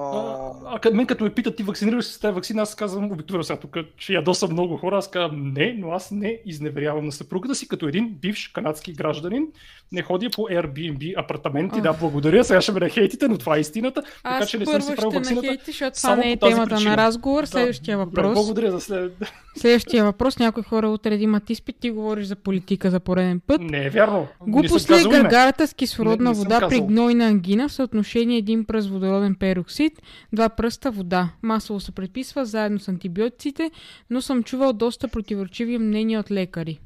[0.65, 3.43] а, а мен като ме питат ти вакцинираш се с тази вакцина, аз казвам обикновено
[3.43, 7.55] сега тук, че ядоса много хора, аз казвам не, но аз не изневерявам на съпругата
[7.55, 9.47] си като един бивш канадски гражданин.
[9.91, 14.03] Не ходя по Airbnb апартаменти, да, благодаря, сега ще ме нахейтите, но това е истината.
[14.23, 15.47] Аз така че не съм си правил вакцината.
[15.47, 16.91] Нахейти, защото това не е темата причина.
[16.91, 17.45] на разговор.
[17.45, 18.34] Следващия да, въпрос.
[18.34, 19.14] Благодаря за след...
[19.57, 20.39] Следващия въпрос.
[20.39, 23.61] Някои хора утре имат изпит, ти говориш за политика за пореден път.
[23.61, 24.27] Не е вярно.
[24.47, 28.65] Глупост ли е гаргарата с кислородна не, не вода при гнойна ангина в съотношение един
[28.65, 29.77] пръст водороден пероксид?
[29.78, 30.02] Диоксид,
[30.34, 31.30] два пръста вода.
[31.41, 33.72] Масово се предписва заедно с антибиотиците,
[34.10, 36.80] но съм чувал доста противоречиви мнения от лекари.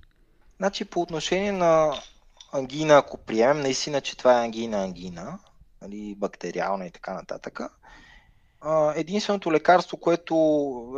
[0.58, 1.94] Значи по отношение на
[2.54, 5.40] ангина, ако приемем наистина, че това е ангина, ангина,
[5.82, 7.60] нали, бактериална и така нататък,
[8.96, 10.36] единственото лекарство, което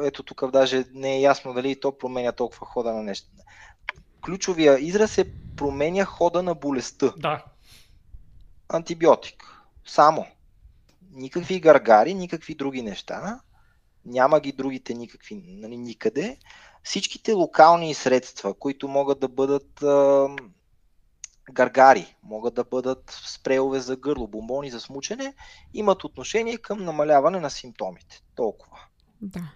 [0.03, 3.28] ето тук даже не е ясно дали то променя толкова хода на нещо.
[4.22, 7.14] Ключовия израз е променя хода на болестта.
[7.18, 7.44] Да.
[8.70, 9.44] Антибиотик.
[9.86, 10.26] Само
[11.14, 13.40] никакви гаргари, никакви други неща.
[14.06, 16.38] Няма ги другите никакви, нали, никъде.
[16.84, 20.27] Всичките локални средства, които могат да бъдат а,
[21.52, 25.34] гаргари, могат да бъдат спреове за гърло, бомбони за смучене,
[25.73, 28.22] имат отношение към намаляване на симптомите.
[28.35, 28.77] Толкова.
[29.22, 29.53] Да.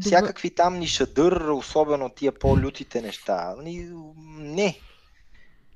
[0.00, 3.54] Всякакви там нишадър, особено тия по-лютите неща.
[3.56, 3.90] Нали,
[4.38, 4.78] не,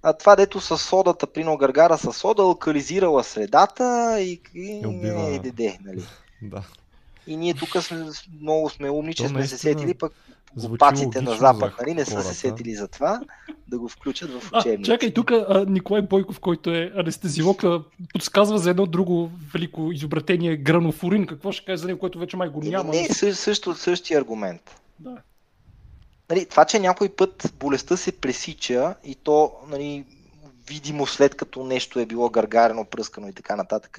[0.03, 5.39] а това дето с содата, прино гаргара с сода, алкализирала средата и, и, и, и
[5.39, 6.03] деде, нали?
[6.43, 6.63] Да.
[7.27, 8.07] И ние тук сме,
[8.41, 10.13] много сме умни, че сме се сетили, пък
[10.57, 13.21] глупаците на Запад, нали, не са се сетили за това,
[13.69, 14.91] да го включат в учебници.
[14.91, 15.33] чакай, тук
[15.67, 17.65] Николай Бойков, който е анестезиолог,
[18.13, 21.27] подсказва за едно друго велико изобретение, гранофурин.
[21.27, 22.93] Какво ще каже за него, което вече май го няма?
[22.93, 24.81] Не, не също, същия аргумент.
[24.99, 25.17] Да
[26.31, 30.05] нали, това, че някой път болестта се пресича и то нали,
[30.69, 33.99] видимо след като нещо е било гаргарено, пръскано и така нататък,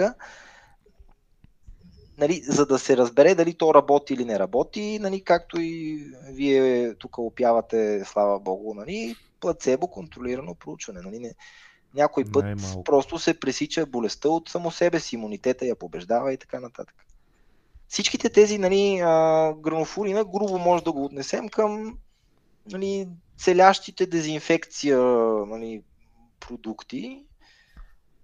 [2.18, 6.96] нали, за да се разбере дали то работи или не работи, нали, както и вие
[6.96, 11.02] тук опявате, слава богу, нали, плацебо контролирано проучване.
[11.02, 11.34] Нали, не,
[11.94, 12.84] някой път Най-малко.
[12.84, 16.96] просто се пресича болестта от само себе си, имунитета я побеждава и така нататък.
[17.88, 18.98] Всичките тези нали,
[19.62, 21.98] гранофурина грубо може да го отнесем към
[22.72, 23.08] нали,
[23.38, 25.00] целящите дезинфекция
[25.48, 25.84] нали,
[26.40, 27.26] продукти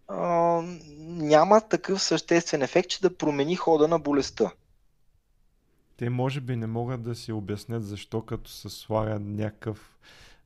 [0.08, 0.62] а,
[1.08, 4.52] няма такъв съществен ефект, че да промени хода на болестта.
[5.98, 9.98] Те може би не могат да си обяснят защо като се слага някакъв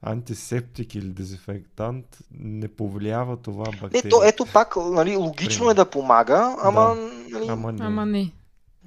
[0.01, 4.01] антисептик или дезинфектант не повлиява това бактерия.
[4.03, 5.71] Не, то, ето пак, нали, логично Пример.
[5.71, 7.01] е да помага, ама, да.
[7.29, 7.47] нали...
[7.49, 7.85] ама не.
[7.85, 8.31] Ама не.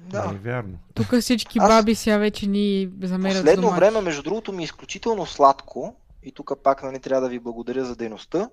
[0.09, 0.27] Да.
[0.27, 0.77] Не е вярно.
[0.93, 1.67] Тук всички Аз...
[1.67, 6.51] баби сега вече ни замерят Последно време, между другото, ми е изключително сладко и тук
[6.63, 8.49] пак нали, трябва да ви благодаря за дейността.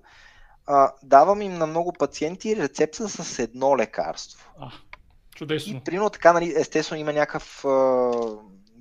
[0.67, 4.51] А, давам им на много пациенти рецепта с едно лекарство.
[4.59, 4.71] А,
[5.35, 5.77] чудесно.
[5.77, 7.61] И прино така, нали, естествено има някакъв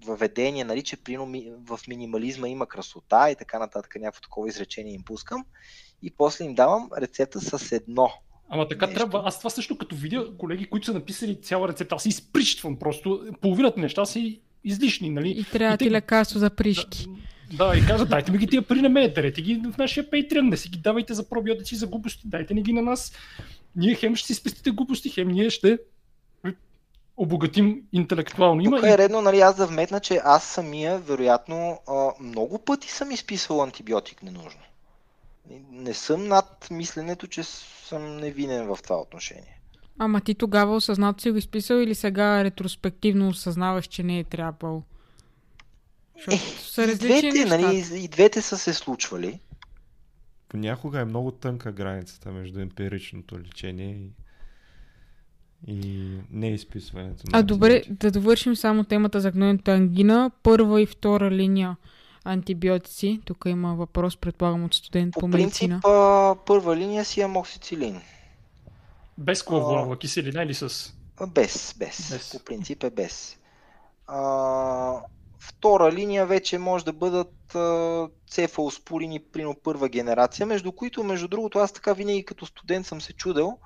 [0.04, 1.32] въведение, нали, че прино
[1.66, 5.44] в минимализма има красота и така нататък, някакво такова изречение им пускам.
[6.02, 8.10] И после им давам рецепта с едно
[8.54, 8.98] Ама така нещо.
[8.98, 9.22] трябва.
[9.24, 13.26] Аз това също като видя колеги, които са написали цяла рецепта, аз си изприщвам просто.
[13.40, 15.30] Половината неща си излишни, нали?
[15.30, 15.90] И трябва и ти те...
[15.90, 17.06] лекарство за пришки.
[17.52, 20.10] Да, да, и казват, дайте ми ги тия пари на мен, дарете ги в нашия
[20.10, 23.12] Patreon, не си ги давайте за пробиотици за глупости, дайте ни ги на нас.
[23.76, 25.78] Ние хем ще си спестите глупости, хем ние ще
[27.16, 28.60] обогатим интелектуално.
[28.60, 31.78] Има Тук е редно, нали, аз да вметна, че аз самия, вероятно,
[32.20, 34.60] много пъти съм изписал антибиотик ненужно.
[35.70, 39.60] Не съм над мисленето, че съм невинен в това отношение.
[39.98, 44.82] Ама ти тогава осъзнато си го изписал или сега ретроспективно осъзнаваш, че не е трябвало?
[46.30, 49.40] Е, са и, двете, нали, и двете са се случвали.
[50.48, 53.98] Понякога е много тънка границата между емпиричното лечение
[55.66, 57.22] и, и не изписването.
[57.32, 60.30] А добре, да довършим само темата за гнойната ангина.
[60.42, 61.76] Първа и втора линия
[62.24, 63.20] антибиотици.
[63.24, 65.80] Тук има въпрос, предполагам, от студент по, по медицина.
[65.82, 68.00] По принцип, първа линия си амоксицилин.
[69.18, 70.92] Без клавулова киселина или с?
[71.26, 72.30] Без, без, без.
[72.32, 73.38] По принцип е без.
[74.06, 75.00] А,
[75.38, 81.58] втора линия вече може да бъдат а, цефалоспорини прино първа генерация, между които, между другото,
[81.58, 83.58] аз така винаги като студент съм се чудел,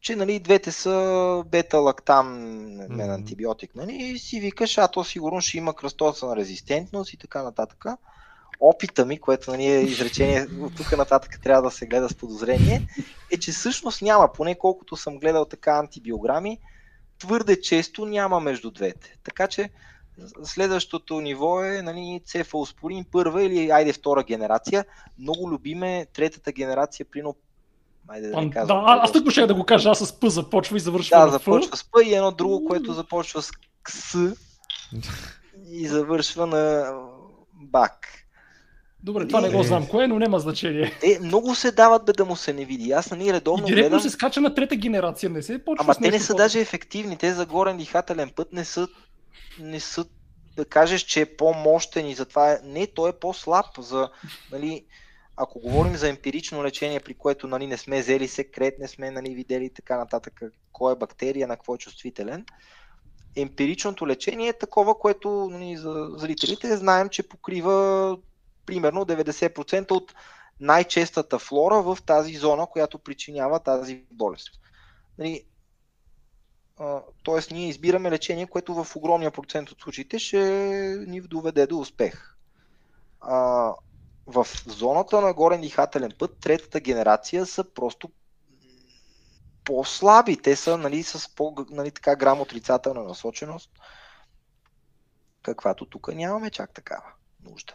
[0.00, 3.14] че нали, двете са бета-лактам mm-hmm.
[3.14, 3.74] антибиотик.
[3.74, 7.84] Нали, и си викаш, а то сигурно ще има кръстосна резистентност и така нататък.
[8.60, 12.88] Опита ми, което нали, е изречение от тук нататък трябва да се гледа с подозрение,
[13.30, 16.58] е, че всъщност няма, поне колкото съм гледал така антибиограми,
[17.18, 19.16] твърде често няма между двете.
[19.24, 19.70] Така че
[20.44, 24.84] следващото ниво е нали, цефалоспорин първа или айде втора генерация.
[25.18, 27.36] Много любиме третата генерация, прино
[28.12, 30.76] Айде да, не казвам, да, аз тук ще да го кажа, аз с П започва
[30.76, 33.50] и завършва Да, започва с П и едно друго, което започва с
[33.82, 34.14] КС
[35.70, 36.92] и завършва на
[37.52, 38.06] БАК.
[39.02, 39.42] Добре, това е...
[39.42, 40.92] не го знам кое, но няма значение.
[41.02, 42.92] Е, много се дават бе да му се не види.
[42.92, 44.00] Аз нали редовно и директно гледам...
[44.00, 47.32] се скача на трета генерация, не се почва Ама те не са даже ефективни, те
[47.32, 48.88] за горен дихателен път не са,
[49.60, 50.04] не са
[50.56, 52.58] да кажеш, че е по-мощен и затова е...
[52.64, 54.08] Не, той е по-слаб за,
[54.52, 54.84] нали,
[55.42, 59.34] ако говорим за емпирично лечение, при което нали, не сме взели секрет, не сме нали,
[59.34, 60.40] видели така нататък,
[60.72, 62.46] кой е бактерия, на какво е чувствителен,
[63.36, 68.18] емпиричното лечение е такова, което нали, за зрителите знаем, че покрива
[68.66, 70.14] примерно 90% от
[70.60, 74.50] най-честата флора в тази зона, която причинява тази болест.
[75.18, 75.44] Нали,
[77.22, 80.38] Тоест, ние избираме лечение, което в огромния процент от случаите ще
[81.06, 82.36] ни доведе до успех.
[83.20, 83.72] А,
[84.30, 88.10] в зоната на горен дихателен път, третата генерация са просто
[89.64, 90.36] по-слаби.
[90.36, 93.70] Те са нали, с по, нали, така грам отрицателна насоченост,
[95.42, 97.06] каквато тук нямаме чак такава
[97.44, 97.74] нужда.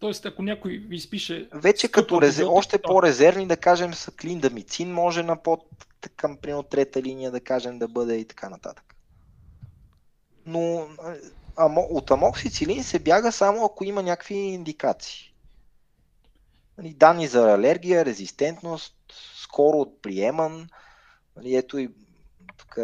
[0.00, 1.48] Тоест, ако някой ви изпише...
[1.52, 2.46] Вече като резер...
[2.48, 5.66] още по-резервни, да кажем, са клиндамицин, може на под
[6.16, 8.94] към примерно трета линия, да кажем, да бъде и така нататък.
[10.46, 10.88] Но
[11.56, 11.80] амо...
[11.90, 15.29] от амоксицилин се бяга само ако има някакви индикации.
[16.78, 18.94] Нали, данни за алергия, резистентност,
[19.42, 20.68] скоро от приеман.
[21.36, 21.88] Нали, ето и
[22.56, 22.78] тук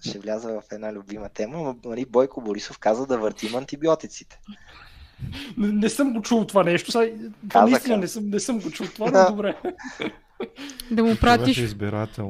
[0.00, 1.76] ще вляза в една любима тема.
[1.84, 4.40] Нали, Бойко Борисов каза да въртим антибиотиците.
[5.58, 6.92] Не, не съм го чул това нещо.
[7.48, 9.56] Това наистина не съм, не съм го чул това, но добре.
[10.90, 11.74] Да му пратиш,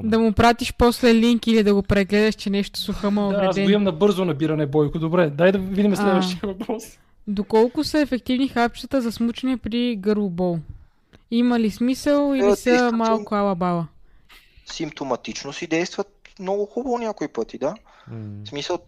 [0.04, 3.70] да му пратиш после линк или да го прегледаш, че нещо сухама да, аз го
[3.70, 4.98] имам на бързо набиране, Бойко.
[4.98, 6.82] Добре, дай да видим следващия въпрос.
[7.26, 10.58] Доколко са ефективни хапчета за смучане при гърлобол?
[11.36, 13.86] Има ли смисъл или е, са малко ала-бала?
[14.66, 16.08] Симптоматично си действат
[16.40, 17.74] много хубаво някои пъти, да.
[18.10, 18.44] Mm.
[18.44, 18.78] В смисъл,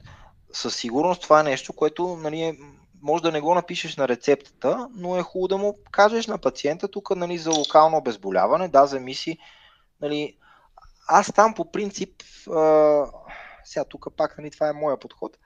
[0.53, 2.59] със сигурност това е нещо, което нали, е
[3.03, 6.89] може да не го напишеш на рецептата, но е хубаво да му кажеш на пациента
[6.89, 9.39] тук нали, за локално обезболяване, да, замиси.
[10.01, 10.37] Нали,
[11.09, 13.05] аз там по принцип, а,
[13.65, 15.37] сега тук пак нали, това е моя подход,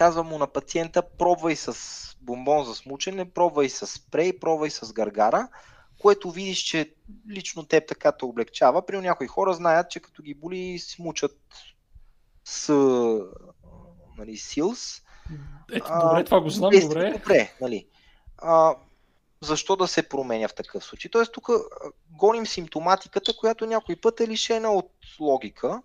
[0.00, 1.76] казвам му на пациента, пробвай с
[2.20, 5.48] бомбон за смучене, пробвай с спрей, пробвай с гаргара,
[5.98, 6.94] което видиш, че
[7.30, 8.86] лично теб така те облегчава.
[8.86, 11.38] При някои хора знаят, че като ги боли, смучат
[12.44, 12.72] с
[14.18, 15.02] нали, силс,
[15.72, 17.12] ето, добре, това го знам, добре.
[17.12, 17.86] Добре, нали.
[18.38, 18.74] А,
[19.40, 21.10] защо да се променя в такъв случай?
[21.10, 21.48] Тоест, тук
[22.10, 25.82] гоним симптоматиката, която някой път е лишена от логика.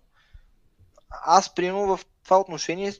[1.10, 2.92] Аз, примерно, в това отношение,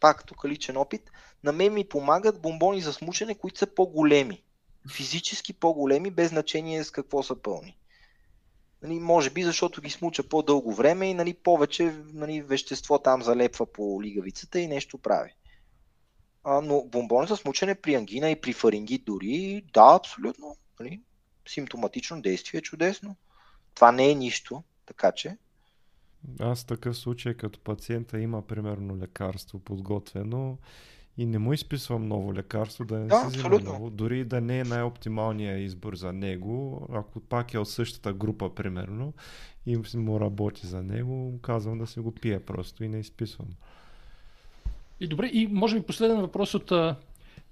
[0.00, 1.10] пак тук личен опит,
[1.44, 4.42] на мен ми помагат бомбони за смучене, които са по-големи.
[4.92, 7.78] Физически по-големи, без значение с какво са пълни.
[8.82, 13.72] Нали, може би защото ги смуча по-дълго време и нали, повече нали, вещество там залепва
[13.72, 15.34] по лигавицата и нещо прави.
[16.44, 20.56] А, но бомбони за смучане при ангина и при фарингит дори, да, абсолютно.
[20.80, 21.00] Нали,
[21.48, 23.16] симптоматично действие чудесно.
[23.74, 25.36] Това не е нищо, така че.
[26.40, 30.58] Аз в такъв случай, като пациента има примерно лекарство подготвено,
[31.18, 34.58] и не му изписвам ново лекарство, да не да, се взима ново, дори да не
[34.58, 39.12] е най-оптималният избор за него, ако пак е от същата група, примерно,
[39.66, 43.48] и му работи за него, казвам да се го пие просто и не изписвам.
[45.00, 46.96] И добре, и може би последен въпрос от а,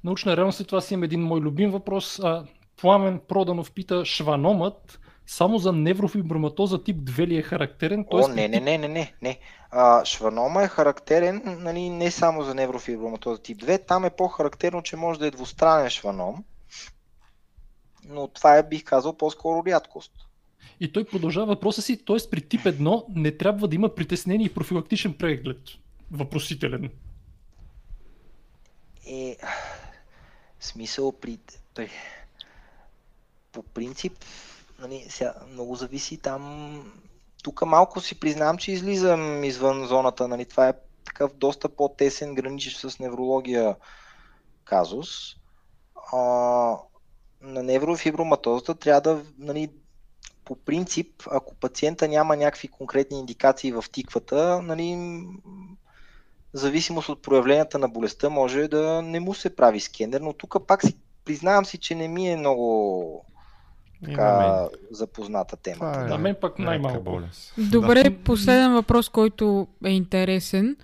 [0.05, 2.19] научна реалност, това си има един мой любим въпрос.
[2.19, 2.47] А,
[2.81, 8.07] Пламен Проданов пита, шваномът само за неврофиброматоза тип 2 ли е характерен?
[8.11, 9.39] О, не, не, не, не, не, не.
[9.71, 14.97] А, шванома е характерен нали, не само за неврофиброматоза тип 2, там е по-характерно, че
[14.97, 16.45] може да е двустранен шваном,
[18.09, 20.13] но това е, бих казал, по-скоро рядкост.
[20.81, 22.17] И той продължава въпроса си, т.е.
[22.31, 25.59] при тип 1 не трябва да има притеснение и профилактичен преглед.
[26.11, 26.91] Въпросителен.
[29.07, 29.37] Е,
[30.61, 31.39] смисъл при,
[31.75, 31.91] при
[33.53, 34.13] по принцип
[34.79, 36.93] нали, сега, много зависи там.
[37.43, 40.29] Тук малко си признавам, че излизам извън зоната.
[40.29, 40.75] Нали, това е
[41.05, 43.77] такъв доста по-тесен, граничещ с неврология
[44.65, 45.09] казус.
[46.13, 46.19] А,
[47.41, 49.71] на неврофиброматозата трябва да, нали,
[50.45, 55.23] по принцип, ако пациента няма някакви конкретни индикации в тиквата, нали,
[56.53, 60.83] зависимост от проявленията на болестта може да не му се прави скенер, но тук пак
[60.83, 63.25] си признавам си, че не ми е много
[64.05, 65.93] така запозната тема.
[65.97, 67.01] Е, на мен пък най-малко.
[67.01, 67.55] Болест.
[67.59, 68.19] Добре, да.
[68.25, 70.77] последен въпрос, който е интересен.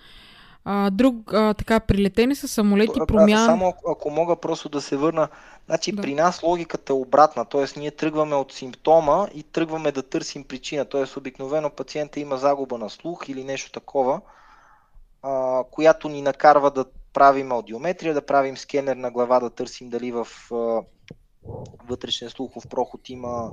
[0.65, 3.47] А, друг, а, така, прилетени с самолети, промяна...
[3.47, 5.29] Само ако мога просто да се върна.
[5.67, 6.03] Значи да.
[6.03, 7.79] при нас логиката е обратна, т.е.
[7.79, 10.85] ние тръгваме от симптома и тръгваме да търсим причина.
[10.85, 11.19] Т.е.
[11.19, 14.21] обикновено пациента има загуба на слух или нещо такова,
[15.23, 20.13] а, която ни накарва да правим аудиометрия, да правим скенер на глава, да търсим дали
[20.13, 20.83] в а,
[21.89, 23.53] вътрешен слухов проход има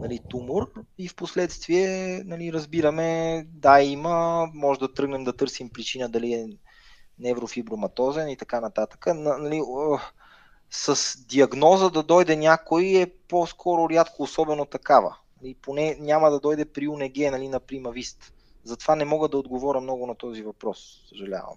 [0.00, 6.08] нали, тумор и в последствие нали, разбираме, да, има, може да тръгнем да търсим причина
[6.08, 6.46] дали е
[7.18, 9.06] неврофиброматозен и така нататък.
[9.14, 9.62] Нали,
[10.70, 15.16] с диагноза да дойде някой е по-скоро рядко, особено такава.
[15.42, 18.32] И поне няма да дойде при УНГ нали, на прима вист.
[18.64, 21.56] Затова не мога да отговоря много на този въпрос, съжалявам.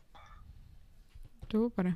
[1.49, 1.95] Добре.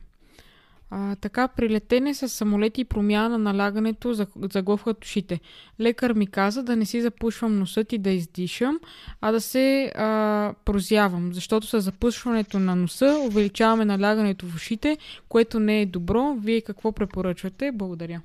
[0.95, 4.13] А, така, прилетене с самолети и промяна на налягането
[4.53, 5.39] заглъхват ушите.
[5.79, 8.79] Лекар ми каза да не си запушвам носът и да издишам,
[9.21, 14.97] а да се а, прозявам, защото с запушването на носа увеличаваме налягането в ушите,
[15.29, 16.35] което не е добро.
[16.39, 17.71] Вие какво препоръчвате?
[17.71, 18.21] Благодаря.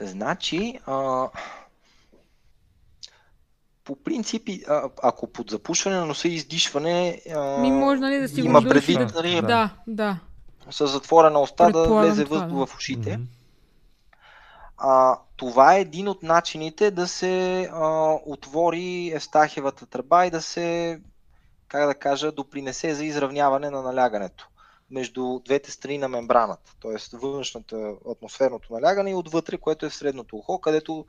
[0.00, 1.28] Значи, а...
[3.84, 7.20] по принцип, а, ако под запушване на носа и издишване.
[7.34, 7.60] А...
[7.60, 8.98] Ми може нали, да си има предвид.
[8.98, 10.18] Да, нали, да, да
[10.70, 12.66] с затворена уста да влезе въздух да.
[12.66, 13.10] в ушите.
[13.10, 13.26] Mm-hmm.
[14.78, 21.00] А, това е един от начините да се а, отвори Евстахевата тръба и да се,
[21.68, 24.48] как да кажа, допринесе за изравняване на налягането
[24.90, 27.16] между двете страни на мембраната, т.е.
[27.16, 31.06] външната атмосферното налягане и отвътре, което е в средното ухо, където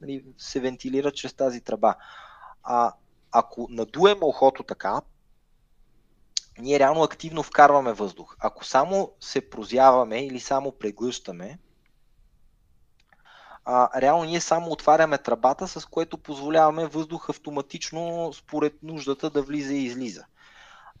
[0.00, 1.94] нали, се вентилира чрез тази тръба.
[2.62, 2.92] А
[3.32, 5.00] ако надуем ухото така,
[6.58, 8.36] ние реално активно вкарваме въздух.
[8.40, 11.58] Ако само се прозяваме или само преглъщаме,
[13.64, 19.74] а, реално ние само отваряме тръбата, с което позволяваме въздух автоматично според нуждата да влиза
[19.74, 20.24] и излиза.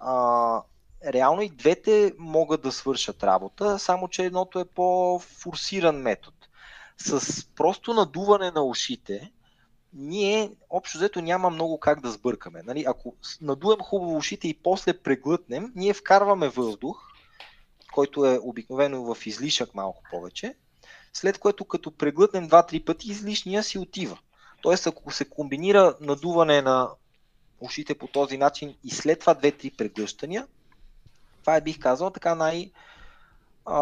[0.00, 0.62] А,
[1.04, 6.36] реално и двете могат да свършат работа, само че едното е по-форсиран метод.
[6.98, 9.32] С просто надуване на ушите,
[9.96, 12.62] ние общо взето няма много как да сбъркаме.
[12.62, 12.84] Нали?
[12.88, 17.02] Ако надуем хубаво ушите и после преглътнем, ние вкарваме въздух,
[17.92, 20.54] който е обикновено в излишък малко повече,
[21.12, 24.18] след което като преглътнем 2-3 пъти, излишния си отива.
[24.62, 26.90] Тоест, ако се комбинира надуване на
[27.60, 30.46] ушите по този начин и след това 2-3 преглъщания,
[31.40, 32.70] това е бих казал така най-
[33.66, 33.80] а,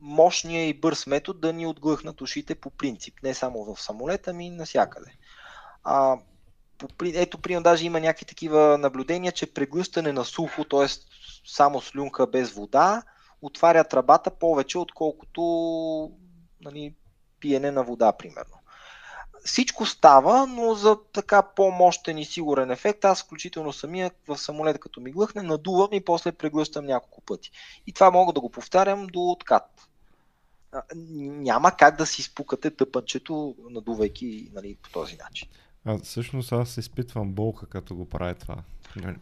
[0.00, 3.14] мощния и бърз метод да ни отглъхнат ушите по принцип.
[3.22, 5.10] Не само в самолета, ми навсякъде.
[5.84, 6.18] А,
[6.78, 10.86] по, ето, примерно, даже има някакви такива наблюдения, че преглъщане на сухо, т.е.
[11.46, 13.02] само слюнка без вода,
[13.42, 15.42] отваря тръбата повече, отколкото
[16.60, 16.94] нали,
[17.40, 18.54] пиене на вода, примерно.
[19.44, 25.00] Всичко става, но за така по-мощен и сигурен ефект, аз включително самия в самолет, като
[25.00, 27.50] ми глъхне, надувам и после преглъщам няколко пъти.
[27.86, 29.87] И това мога да го повтарям до откат
[30.94, 35.48] няма как да си спукате тъпънчето, надувайки нали, по този начин.
[35.84, 38.56] А всъщност аз изпитвам болка, като го прави това.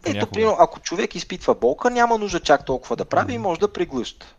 [0.05, 3.73] Ето, примерно, ако човек изпитва болка, няма нужда чак толкова да прави и може да
[3.73, 4.35] преглъща.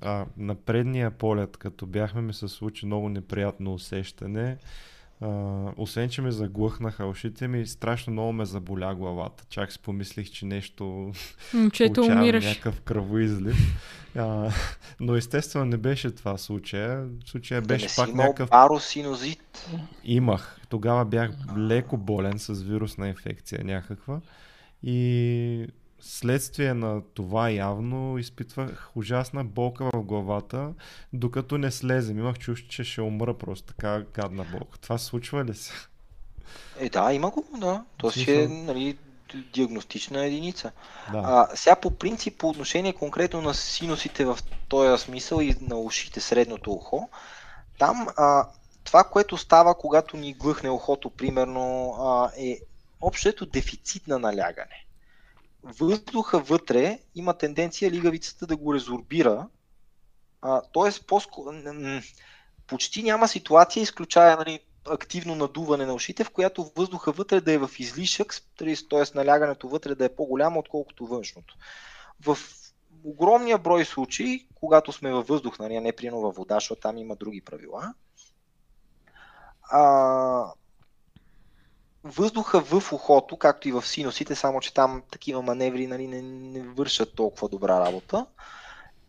[0.00, 4.56] А, на предния полет, като бяхме, ми се случи много неприятно усещане.
[5.24, 9.44] Uh, освен, че ме заглъхнаха ушите ми, страшно много ме заболя главата.
[9.48, 11.12] Чак си помислих, че нещо
[11.54, 12.44] Момчето умираш.
[12.44, 13.56] някакъв кръвоизлив.
[14.16, 14.52] Uh,
[15.00, 17.06] но естествено не беше това случая.
[17.26, 18.50] Случая беше да пак си някакъв...
[18.50, 19.68] паросинозит.
[20.04, 20.60] Имах.
[20.68, 24.20] Тогава бях леко болен с вирусна инфекция някаква.
[24.82, 25.66] И
[26.06, 30.72] Следствие на това явно изпитвах ужасна болка в главата,
[31.12, 32.18] докато не слезем.
[32.18, 34.78] Имах чувство, че ще умра просто така гадна болка.
[34.78, 35.72] Това случва ли се?
[36.78, 37.84] Е, да, има го, да.
[37.96, 38.98] То си е нали,
[39.52, 40.72] диагностична единица.
[41.12, 41.22] Да.
[41.24, 46.20] А, сега по принцип, по отношение конкретно на синусите в този смисъл и на ушите,
[46.20, 47.08] средното ухо,
[47.78, 48.48] там а,
[48.84, 52.58] това, което става, когато ни глъхне ухото, примерно, а, е
[53.00, 54.84] общото дефицит на налягане.
[55.64, 59.48] Въздуха вътре има тенденция лигавицата да го резорбира,
[60.42, 60.90] т.е.
[62.66, 67.58] почти няма ситуация, изключая нали, активно надуване на ушите, в която въздуха вътре да е
[67.58, 69.04] в излишък, т.е.
[69.14, 71.56] налягането вътре да е по-голямо, отколкото външното.
[72.20, 72.38] В
[73.04, 77.16] огромния брой случаи, когато сме във въздух, нали, не прино във вода, защото там има
[77.16, 77.94] други правила,
[79.70, 80.52] а,
[82.04, 86.62] въздуха в ухото, както и в синусите, само че там такива маневри нали, не, не
[86.62, 88.26] вършат толкова добра работа,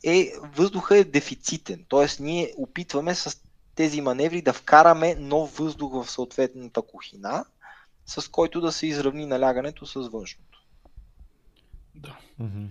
[0.03, 1.85] е въздуха е дефицитен.
[1.87, 3.41] Тоест ние опитваме с
[3.75, 7.45] тези маневри да вкараме нов въздух в съответната кухина,
[8.05, 10.61] с който да се изравни налягането с външното.
[11.95, 12.17] Да.
[12.41, 12.67] Mm-hmm.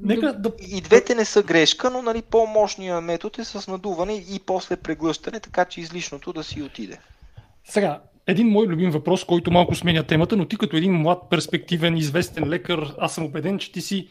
[0.00, 0.52] Нека да...
[0.60, 5.40] И двете не са грешка, но нали, по-мощният метод е с надуване и после преглъщане,
[5.40, 6.98] така че излишното да си отиде.
[7.64, 11.96] Сега, един мой любим въпрос, който малко сменя темата, но ти като един млад, перспективен,
[11.96, 14.08] известен лекар, аз съм убеден, че ти си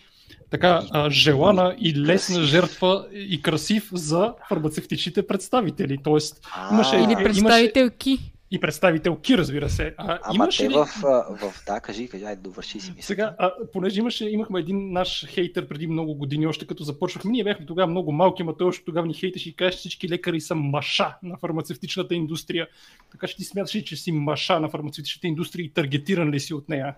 [0.49, 5.97] така а, желана и лесна жертва и красив за фармацевтичните представители.
[6.03, 8.33] Тоест, имаше, Или представителки.
[8.53, 9.95] И представителки, разбира се.
[9.97, 10.73] А, Ама имаше те ли...
[10.73, 10.85] в,
[11.29, 11.63] в...
[11.67, 13.07] Да, кажи, кажи, айде, довърши си мисля.
[13.07, 17.43] Сега, а, понеже имаше, имахме един наш хейтер преди много години, още като започнахме, ние
[17.43, 20.55] бяхме тогава много малки, ама той още тогава ни хейтеше и каже, всички лекари са
[20.55, 22.67] маша на фармацевтичната индустрия.
[23.11, 26.53] Така че ти смяташ ли, че си маша на фармацевтичната индустрия и таргетиран ли си
[26.53, 26.95] от нея?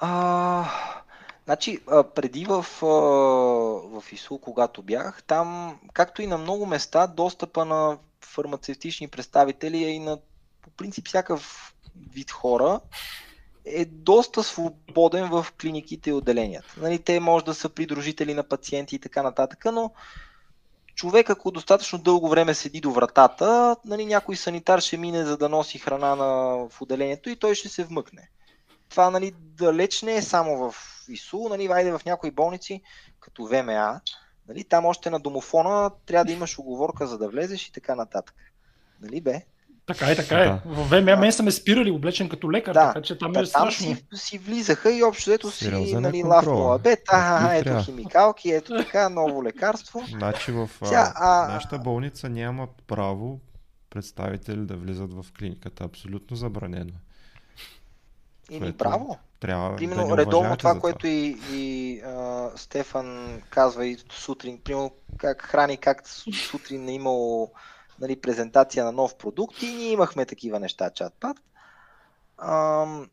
[0.00, 0.64] А,
[1.44, 1.78] Значи,
[2.14, 9.08] преди в, в ИСУ, когато бях, там, както и на много места, достъпа на фармацевтични
[9.08, 10.18] представители и на
[10.62, 11.74] по принцип всякакъв
[12.12, 12.80] вид хора
[13.64, 16.74] е доста свободен в клиниките и отделенията.
[16.76, 19.92] Нали, те може да са придружители на пациенти и така нататък, но
[20.94, 25.48] човек, ако достатъчно дълго време седи до вратата, нали, някой санитар ще мине за да
[25.48, 26.24] носи храна на,
[26.68, 28.30] в отделението и той ще се вмъкне.
[28.88, 30.76] Това нали, далеч не е само в
[31.08, 32.82] ИСУ, нали, вайде в някои болници,
[33.20, 34.00] като ВМА,
[34.48, 38.34] нали, там още на домофона трябва да имаш оговорка за да влезеш и така нататък.
[39.00, 39.42] Нали бе?
[39.86, 40.60] Така е, така е.
[40.64, 42.86] В ВМА мен са ме спирали облечен като лекар, да.
[42.86, 43.86] така че там е да, страшно.
[43.86, 46.78] Там си, си влизаха и общо ето си нали, лавкова.
[46.78, 50.04] Бе, та, ето химикалки, ето така, ново лекарство.
[50.10, 51.48] Значи в Тя, а...
[51.48, 53.40] нашата болница няма право
[53.90, 55.84] представители да влизат в клиниката.
[55.84, 56.92] Абсолютно забранено.
[58.50, 59.18] Или право.
[59.40, 64.90] Трябва примерно, да редовно това, това, което и, и а, Стефан казва и сутрин, примерно
[65.18, 66.08] как храни, как
[66.50, 67.52] сутрин е имало
[68.00, 71.36] нали, презентация на нов продукт и ние имахме такива неща, чатпад.
[72.38, 73.10] Ам,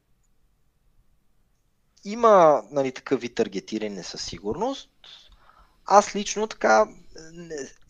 [2.03, 4.89] има нали, такъв вид таргетиране със сигурност.
[5.85, 6.87] Аз лично така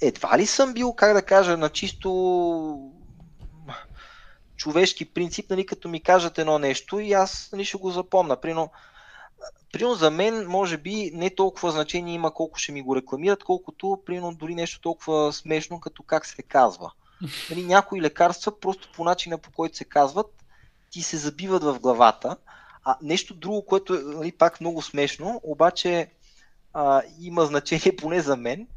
[0.02, 2.92] едва ли съм бил, как да кажа, на чисто
[4.56, 8.42] човешки принцип, нали, като ми кажат едно нещо и аз нали, ще го запомна.
[8.42, 8.72] Прино,
[9.72, 14.02] прино за мен, може би, не толкова значение има колко ще ми го рекламират, колкото,
[14.06, 16.92] прино, дори нещо толкова смешно, като как се казва.
[17.50, 20.44] Нали, някои лекарства, просто по начина по който се казват,
[20.90, 22.38] ти се забиват в главата.
[22.84, 26.10] А нещо друго, което е нали, пак много смешно, обаче
[26.74, 28.68] а, има значение поне за мен,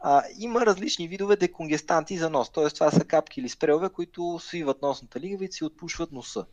[0.00, 2.50] а, има различни видове деконгестанти за нос.
[2.50, 2.70] Т.е.
[2.70, 6.46] това са капки или спрелове, които свиват носната лигавица и отпушват носа.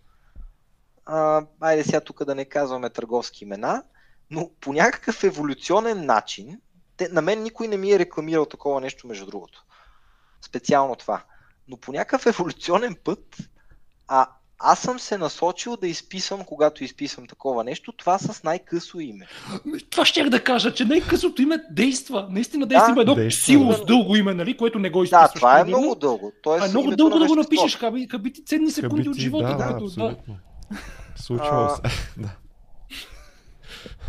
[1.06, 3.84] А, айде сега тук да не казваме търговски имена,
[4.32, 6.60] но по някакъв еволюционен начин,
[6.98, 9.66] те, на мен никой не ми е рекламирал такова нещо, между другото.
[10.42, 11.24] Специално това.
[11.68, 13.38] Но по някакъв еволюционен път,
[14.08, 14.28] а
[14.60, 19.28] аз съм се насочил да изписвам, когато изписвам такова нещо, това с най-късо име.
[19.90, 22.28] Това ще да кажа, че най-късото име действа.
[22.30, 23.46] Наистина действа да, има едно действа.
[23.46, 25.32] сило с дълго име, нали, което не го изписваш.
[25.34, 26.32] Да, това е много дълго.
[26.44, 29.48] Тоест, а е много дълго да го напишеш, хаби, хаби ти ценни секунди от живота.
[29.48, 30.34] Да, да, абсолютно.
[30.34, 30.53] Да.
[31.16, 31.82] Случва се.
[32.18, 32.30] да.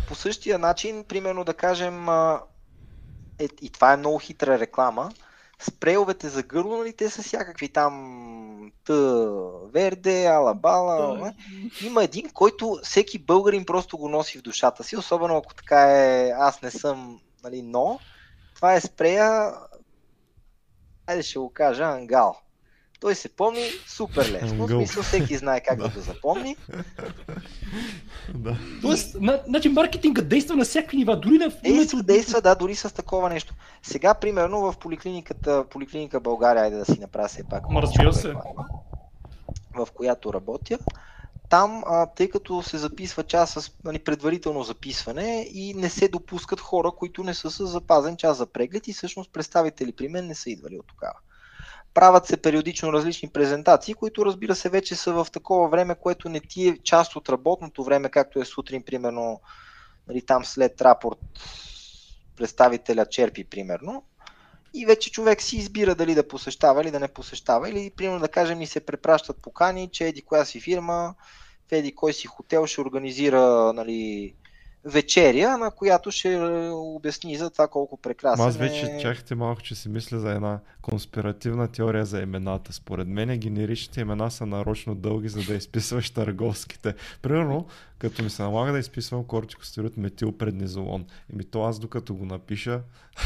[0.07, 2.09] По същия начин, примерно да кажем,
[3.39, 5.11] е, и това е много хитра реклама,
[5.59, 8.93] спрейловете за гърло, нали, те са всякакви там Т,
[9.73, 11.33] Верде, Алабала.
[11.81, 16.29] Има един, който всеки българин просто го носи в душата си, особено ако така е,
[16.29, 17.99] аз не съм, нали, но.
[18.55, 19.53] Това е спрея,
[21.07, 22.37] айде ще го кажа, Ангал.
[22.99, 24.67] Той се помни супер лесно.
[24.67, 26.55] В смисъл всеки знае как да, го запомни.
[28.33, 28.57] да.
[28.81, 32.93] Тоест, на, значи маркетинга действа на всякакви нива, дори на действа, действа, да, дори с
[32.93, 33.53] такова нещо.
[33.83, 37.69] Сега, примерно, в поликлиниката, поликлиника България, айде да си направя все пак.
[37.69, 38.33] Ма разбира се.
[39.75, 40.77] В която работя,
[41.49, 46.59] там, а, тъй като се записва час с нали, предварително записване и не се допускат
[46.59, 50.35] хора, които не са с запазен час за преглед и всъщност представители при мен не
[50.35, 51.15] са идвали от тогава.
[51.95, 56.39] Правят се периодично различни презентации, които разбира се вече са в такова време, което не
[56.39, 59.41] ти е част от работното време, както е сутрин, примерно,
[60.07, 61.19] нали, там след рапорт
[62.35, 64.03] представителя черпи, примерно.
[64.73, 67.69] И вече човек си избира дали да посещава или да не посещава.
[67.69, 71.15] Или, примерно, да кажем, ни се препращат покани, че еди коя си фирма,
[71.69, 74.33] в еди кой си хотел ще организира нали,
[74.85, 76.37] вечеря, на която ще
[76.71, 79.01] обясни за това колко прекрасно Аз вече е...
[79.01, 82.73] чакайте малко, че си мисля за една конспиративна теория за имената.
[82.73, 86.93] Според мен генеричните имена са нарочно дълги, за да изписваш търговските.
[87.21, 87.67] Примерно,
[87.97, 91.05] като ми се налага да изписвам кортикостероид метил преднизолон.
[91.33, 92.81] Еми то аз докато го напиша,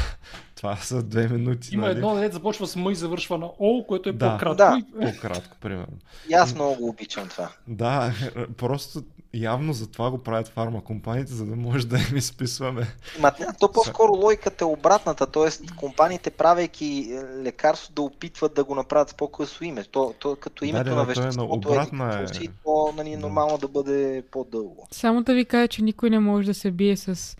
[0.55, 1.69] това са две минути.
[1.73, 1.97] Има нали?
[1.97, 4.57] едно, дете започва с М и завършва на О, което е да, по-кратко.
[4.57, 5.97] Да, по-кратко, примерно.
[6.29, 7.51] И аз много обичам това.
[7.67, 8.13] Да,
[8.57, 9.03] просто
[9.33, 12.87] явно за това го правят фармакомпаниите, за да може да им изписваме.
[13.19, 15.75] Ма, то по-скоро логиката е обратната, т.е.
[15.75, 19.83] компаниите правейки е, лекарство да опитват да го направят с по-късо име.
[19.83, 22.47] То, то като името да, да, на веществото е, обратна е, е...
[22.63, 23.57] то нали, нормално да.
[23.57, 24.87] да бъде по-дълго.
[24.91, 27.37] Само да ви кажа, че никой не може да се бие с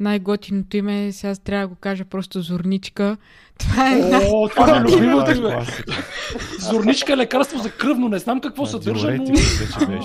[0.00, 3.16] най-готиното име, сега трябва да го кажа просто Зорничка.
[3.58, 5.66] Това е най- О, това е любимото име.
[6.58, 9.34] Зорничка е лекарство за кръвно, не знам какво съдържа, но,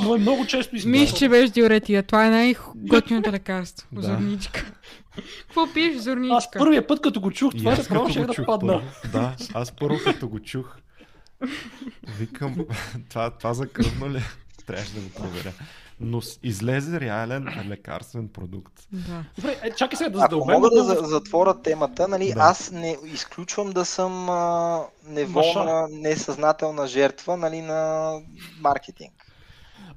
[0.04, 1.02] но е много често използвано.
[1.02, 2.04] Мисля, че беше диуретия.
[2.04, 3.88] Това е най-готиното лекарство.
[3.98, 4.72] Зорничка.
[5.42, 6.36] Какво пиеш, Зорничка?
[6.36, 8.82] Аз първия път, като го чух, това е право ще да падна.
[9.12, 10.76] Да, аз първо като го чух,
[12.20, 12.56] викам,
[13.10, 14.22] това, това за кръвно ли?
[14.66, 15.52] Трябваше да го проверя
[16.02, 18.74] но излезе реален лекарствен продукт.
[18.92, 19.24] Да.
[19.36, 20.56] Добре, е, чакай сега да задълбем.
[20.56, 22.40] Ако мога да затворя темата, нали, да.
[22.40, 28.12] аз не изключвам да съм а, неволна, несъзнателна жертва нали, на
[28.62, 29.32] маркетинг.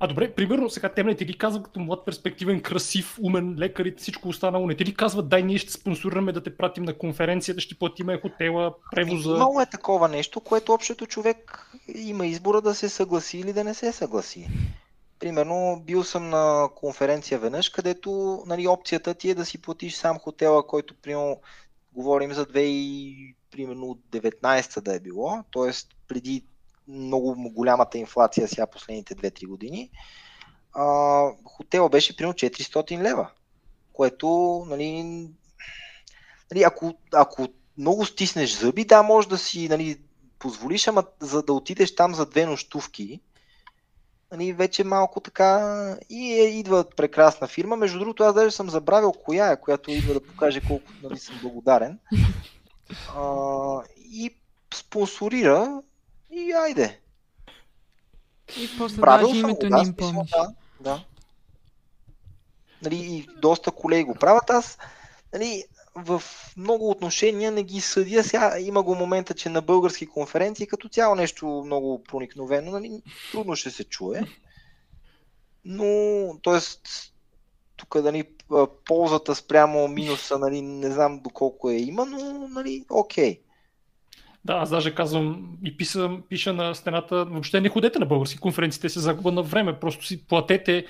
[0.01, 3.85] А добре, примерно сега те не ти ли казват като млад, перспективен, красив, умен лекар
[3.85, 6.99] и всичко останало, не ти ли казват дай ние ще спонсорираме да те пратим на
[6.99, 9.35] конференцията, ще платиме хотела, превоза?
[9.35, 13.75] Много е такова нещо, което общото човек има избора да се съгласи или да не
[13.75, 14.49] се съгласи.
[15.19, 20.19] Примерно, бил съм на конференция веднъж, където нали, опцията ти е да си платиш сам
[20.19, 21.41] хотела, който, примерно,
[21.93, 25.73] говорим за 2019 примерно 19 да е било, т.е.
[26.09, 26.45] преди
[26.89, 29.91] много голямата инфлация сега последните 2-3 години.
[30.73, 30.85] А,
[31.45, 33.31] хотела беше примерно 400 лева,
[33.93, 34.29] което,
[34.69, 35.03] нали,
[36.51, 40.01] нали, ако, ако много стиснеш зъби, да, може да си нали,
[40.39, 43.21] позволиш, ама за да отидеш там за две нощувки,
[44.37, 47.77] нали, вече малко така и е, идва прекрасна фирма.
[47.77, 51.39] Между другото, аз даже съм забравил коя е, която идва да покаже колко нали, съм
[51.43, 51.99] благодарен.
[53.17, 54.37] А, и
[54.75, 55.83] спонсорира
[56.31, 57.01] и айде.
[58.61, 60.31] И после Правил даже името да, им помниш.
[60.31, 61.05] Да, да.
[62.83, 64.51] Нали, и доста колеги го правят.
[64.51, 64.79] Аз
[65.33, 65.65] нали,
[65.95, 66.23] в
[66.57, 68.25] много отношения не ги съдя.
[68.25, 73.03] Сега има го момента, че на български конференции като цяло нещо много проникновено, нали,
[73.33, 74.21] трудно ще се чуе.
[75.65, 75.85] Но,
[76.43, 76.59] т.е.
[77.77, 78.25] тук нали,
[78.85, 83.41] ползата спрямо минуса, нали, не знам доколко е има, но нали, окей.
[84.45, 88.81] Да, аз даже казвам и писам, пиша на стената, въобще не ходете на български конференции,
[88.81, 90.87] те се загуба на време, просто си платете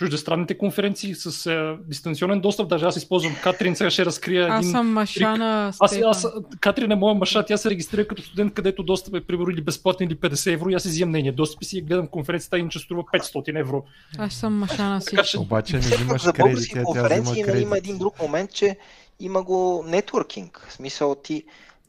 [0.00, 2.68] чуждестранните конференции с а, дистанционен достъп.
[2.68, 6.26] Даже аз използвам Катрин, сега ще разкрия аз един съм Машана аз, аз,
[6.60, 10.06] Катрин е моя маша, тя се регистрира като студент, където достъп е примерно или безплатен
[10.06, 13.60] или 50 евро и аз изимам нейния достъп и си гледам конференцията, иначе струва 500
[13.60, 13.84] евро.
[14.18, 15.16] Аз съм Машана си.
[15.24, 15.38] Че...
[15.38, 18.76] Обаче не имаш За български конференции нали, има един друг момент, че
[19.20, 20.66] има го нетворкинг.
[20.68, 21.44] В смисъл ти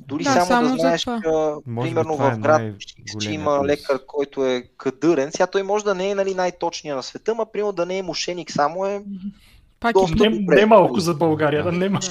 [0.07, 2.61] дори да, само, само да знаеш, а, примерно в е град,
[3.21, 7.03] че има лекар, който е кадърен, сега той може да не е нали, най-точния на
[7.03, 9.03] света, ма примерно да не е мошеник, само е
[9.79, 10.55] пак доста не, добре.
[10.55, 12.07] не малко за България, да, не малко.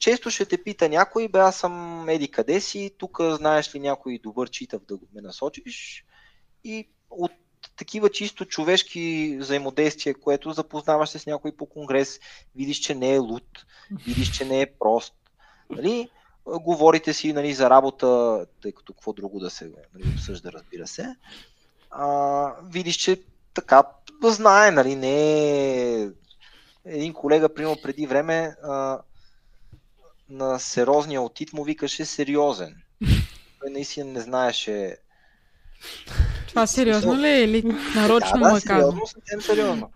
[0.00, 4.18] Често ще те пита някой, бе аз съм еди къде си, тук знаеш ли някой
[4.22, 6.04] добър читав да ме насочиш
[6.64, 7.32] и от
[7.76, 12.20] такива чисто човешки взаимодействия, което запознаваш се с някой по конгрес,
[12.56, 13.64] видиш, че не е луд,
[14.06, 15.14] видиш, че не е прост.
[15.70, 16.08] Нали?
[16.46, 21.16] Говорите си нали, за работа, тъй като какво друго да се нали, обсъжда, разбира се,
[21.90, 23.22] а, видиш, че
[23.54, 23.82] така
[24.24, 26.08] знае, нали, не е...
[26.84, 28.98] Един колега, примерно преди време, а,
[30.28, 32.76] на серозния отит му викаше сериозен.
[33.60, 34.96] Той наистина не знаеше.
[36.48, 37.62] Това сериозно ли е или
[37.96, 39.90] нарочно да, да, сериозно, съвсем сериозно.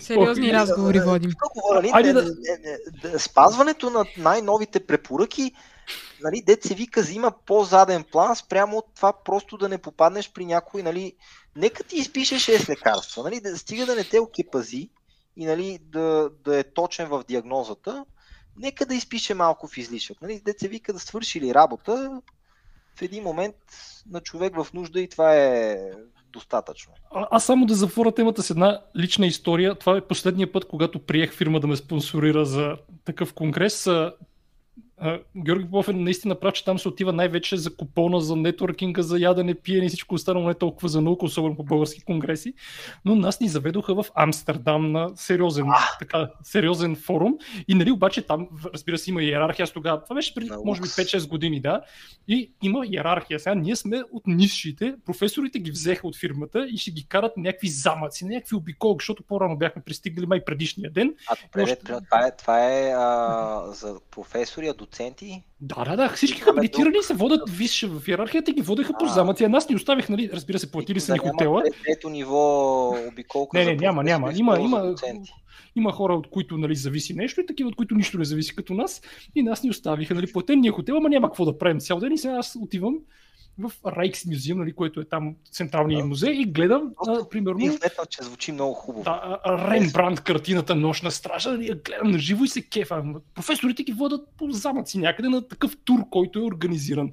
[0.00, 1.30] Сериозни разговори водим.
[1.92, 2.34] Айде да...
[3.18, 5.52] Спазването на най-новите препоръки,
[6.22, 10.44] нали, дет се вика, взима по-заден план спрямо от това просто да не попаднеш при
[10.44, 11.12] някой, нали,
[11.56, 14.90] нека ти изпише 6 лекарства, нали, да стига да не те окепази
[15.36, 18.04] и нали, да, да е точен в диагнозата,
[18.56, 20.22] нека да изпише малко в излишък.
[20.22, 22.22] Нали, дет се вика да свърши ли работа,
[22.96, 23.56] в един момент
[24.10, 25.78] на човек в нужда и това е
[26.32, 26.92] достатъчно.
[27.14, 29.74] А, аз само да затворя темата с една лична история.
[29.74, 33.88] Това е последния път, когато приех фирма да ме спонсорира за такъв конгрес.
[35.36, 39.18] Георги Попов е наистина прав, че там се отива най-вече за купона, за нетворкинга, за
[39.18, 42.54] ядене, пиене и всичко останало, не толкова за наука, особено по български конгреси.
[43.04, 45.66] Но нас ни заведоха в Амстердам на сериозен,
[45.98, 47.38] така, сериозен форум.
[47.68, 49.64] И нали обаче там, разбира се, има иерархия.
[49.64, 51.80] Аз тогава, това беше преди, може би, 5-6 години, да.
[52.28, 53.40] И има иерархия.
[53.40, 57.68] Сега ние сме от низшите, професорите ги взеха от фирмата и ще ги карат някакви
[57.68, 61.14] замъци, някакви обиколки, защото по-рано бяхме пристигнали май предишния ден.
[61.28, 65.42] А, добре, това е, това е а, за професори, а до доценти?
[65.60, 66.08] Да, да, да.
[66.08, 69.44] Всички хабилитирани се водят висше в иерархията и ги водеха по замъци.
[69.44, 71.62] А нас ни оставих, нали, разбира се, платили са ни хотела.
[71.84, 73.58] Трето ниво обиколка.
[73.58, 74.32] Не, не, няма, няма.
[74.36, 74.94] Има, има,
[75.76, 78.74] има хора, от които нали, зависи нещо и такива, от които нищо не зависи като
[78.74, 79.02] нас.
[79.34, 82.12] И нас ни оставиха, нали, платения хотел, ама няма какво да правим цял ден.
[82.12, 82.98] И сега аз отивам
[83.58, 86.06] в Райкс Мюзеум, нали, който е там централния да.
[86.06, 87.60] музей и гледам, а, примерно...
[87.60, 89.04] И вметнал, че звучи много хубаво.
[89.04, 93.04] Да, Рембрандт картината Нощна стража, нали, гледам на живо и се кефа.
[93.34, 97.10] Професорите ги водят по замъци някъде на такъв тур, който е организиран.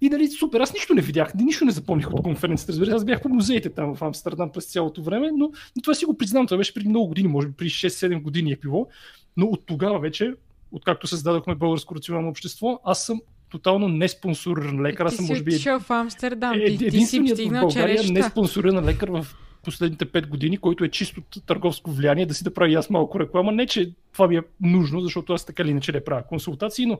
[0.00, 2.72] И нали, супер, аз нищо не видях, нищо не запомних от конференцията.
[2.72, 6.04] Разбира, аз бях по музеите там в Амстердам през цялото време, но, но това си
[6.04, 8.88] го признавам, това беше преди много години, може би преди 6-7 години е било,
[9.36, 10.34] но от тогава вече,
[10.72, 13.20] откакто създадохме българско рационално общество, аз съм
[13.50, 15.06] тотално не спонсориран лекар.
[15.06, 16.54] Аз съм, може би, в Амстердам.
[16.54, 19.26] Е, единственият в България не спонсориран лекар в
[19.64, 23.52] последните 5 години, който е чисто търговско влияние, да си да прави аз малко реклама.
[23.52, 26.98] Не, че това ми е нужно, защото аз така или иначе не правя консултации, но,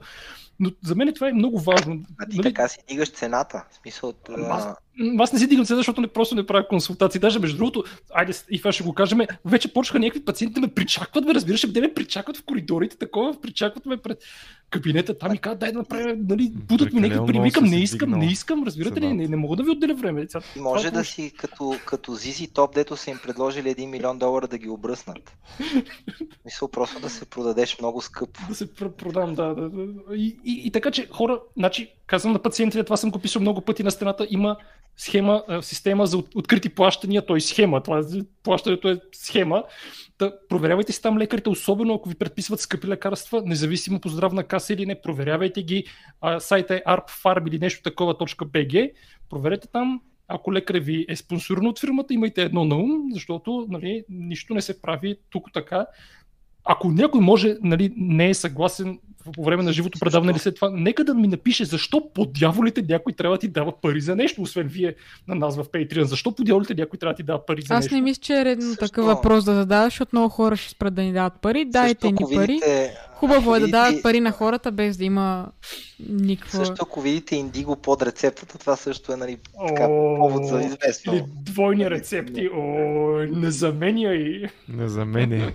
[0.59, 2.03] но за мен това е много важно.
[2.19, 2.47] А ти нали...
[2.49, 3.65] така си дигаш цената.
[3.71, 4.13] В смисъл,
[4.49, 4.67] аз,
[5.19, 7.19] аз не си дигам цената, защото не просто не правя консултации.
[7.19, 10.67] Даже между другото, айде и това ще го кажем, вече почнаха някакви пациенти да ме
[10.67, 14.23] причакват, бе, разбираш, де ме причакват в коридорите, такова, причакват ме пред
[14.69, 18.11] кабинета, там и казват, дай да направя, нали, будат ми някакви пари, викам, не искам,
[18.11, 20.21] не искам, разбирате ли, не, не мога да ви отделя време.
[20.21, 20.41] Деца.
[20.57, 24.57] Може да си като, като Зизи Топ, дето са им предложили 1 милион долара да
[24.57, 25.37] ги обръснат.
[26.45, 28.39] Мисля, просто да се продадеш много скъпо.
[28.49, 29.55] Да се продам, да.
[29.55, 30.15] да, да.
[30.15, 33.61] И, и, и, така, че хора, значи, казвам на пациентите, това съм го писал много
[33.61, 34.57] пъти на стената, има
[34.99, 37.39] схема, система за открити плащания, т.е.
[37.39, 38.01] схема, това е,
[38.43, 39.63] плащането е схема.
[40.19, 44.73] Да, проверявайте си там лекарите, особено ако ви предписват скъпи лекарства, независимо по здравна каса
[44.73, 45.85] или не, проверявайте ги.
[46.21, 48.91] А, сайта е arpfarm или нещо такова .bg.
[49.29, 54.03] Проверете там, ако лекар ви е спонсориран от фирмата, имайте едно на ум, защото нали,
[54.09, 55.85] нищо не се прави тук така
[56.65, 58.99] ако някой може, нали, не е съгласен
[59.35, 62.81] по време на живото предаване или след това, нека да ми напише защо по дяволите
[62.89, 64.95] някой трябва да ти дава пари за нещо, освен вие
[65.27, 66.03] на нас в Patreon.
[66.03, 67.95] Защо по дяволите някой трябва да ти дава пари за Аз нещо?
[67.95, 70.93] Аз не мисля, че е редно такъв въпрос да задаваш, защото много хора ще спрат
[70.93, 71.65] да ни дават пари.
[71.65, 72.47] Дайте Също, ни пари.
[72.47, 72.95] Видите...
[73.19, 75.51] Хубаво е да дават пари на хората, без да има
[76.09, 76.65] никаква...
[76.65, 79.37] Също ако видите индиго под рецептата, това също е нали,
[79.67, 81.13] така, повод за известно.
[81.13, 82.49] Или двойни рецепти.
[82.53, 82.61] О,
[83.31, 84.43] не заменяй.
[84.69, 85.53] Не заменяй.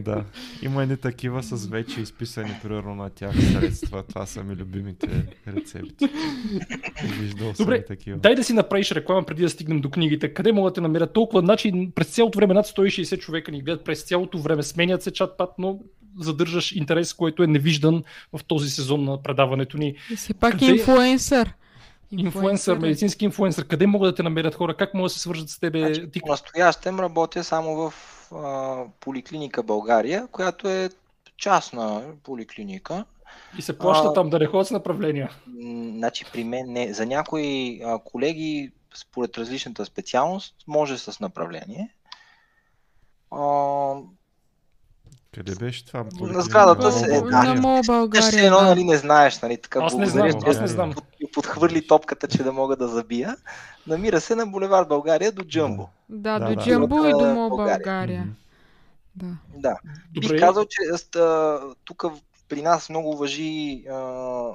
[0.00, 0.24] Да.
[0.62, 4.02] Има едни такива с вече изписани примерно на тях средства.
[4.02, 5.08] Това са ми любимите
[5.48, 6.08] рецепти.
[7.20, 8.18] Виждал Добре, съм такива.
[8.18, 10.34] дай да си направиш реклама преди да стигнем до книгите.
[10.34, 11.40] Къде могат да те намерят толкова?
[11.40, 14.62] Значи през цялото време над 160 човека ни гледат през цялото време.
[14.62, 15.78] Сменят се чат-пат, но
[16.20, 19.94] задържаш интерес, който е невиждан в този сезон на предаването ни.
[20.12, 20.66] И си пак Къде...
[20.66, 21.54] инфлуенсър.
[22.12, 23.66] Инфлуенсър, медицински инфлуенсър.
[23.66, 24.76] Къде могат да те намерят хора?
[24.76, 25.76] Как могат да се свържат с теб?
[25.76, 26.20] Значи, Ти...
[26.26, 27.94] Настоящем работя само в
[28.34, 30.90] а, Поликлиника България, която е
[31.36, 33.04] частна поликлиника.
[33.58, 35.30] И се плаща а, там да не ходят с направления.
[35.96, 36.92] Значи при мен не.
[36.92, 41.94] За някои а, колеги, според различната специалност, може с направление.
[43.30, 43.40] А,
[45.38, 46.04] къде беше това?
[46.20, 47.20] На сградата се е.
[47.20, 48.28] Да, на България.
[48.28, 49.78] Ще едно, нали, не знаеш, нали, така.
[49.82, 50.94] Аз не знам, аз не знам.
[51.32, 53.36] Подхвърли топката, че да мога да забия.
[53.86, 55.88] Намира се на булевар България до Джамбо.
[56.08, 58.28] Да, да до да, Джамбо и до Мо България.
[59.16, 59.26] Да.
[59.56, 59.76] да.
[60.20, 60.80] Бих казал, че
[61.84, 62.04] тук
[62.48, 64.50] при нас много въжи а,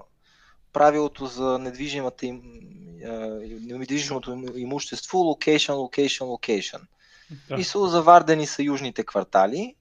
[0.73, 2.41] правилото за недвижимата им,
[3.05, 3.09] а,
[3.77, 6.79] недвижимото имущество location, location, location.
[7.49, 7.57] Да.
[7.57, 9.75] Мисъл, завардени са южните квартали,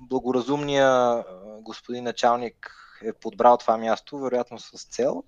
[0.00, 1.24] благоразумния
[1.60, 2.70] господин началник
[3.04, 5.22] е подбрал това място, вероятно с цел.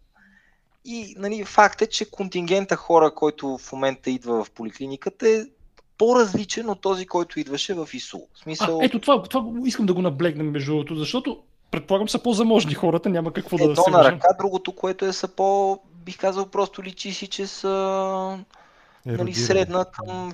[0.84, 5.44] И нали, факт е, че контингента хора, който в момента идва в поликлиниката е
[5.98, 8.20] по-различен от този, който идваше в ИСУ.
[8.34, 8.80] В смисъл...
[8.80, 13.08] А, ето това, това искам да го наблегнем между другото, защото предполагам са по-заможни хората,
[13.08, 16.82] няма какво Едно да се на ръка, другото, което е са по, бих казал, просто
[16.82, 18.38] личи си, че са
[19.06, 20.32] нали, средна към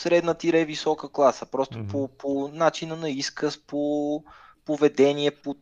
[0.00, 1.46] средна тире висока класа.
[1.46, 1.90] Просто mm-hmm.
[1.90, 4.24] по, по начина на изказ, по
[4.64, 5.56] поведение, по...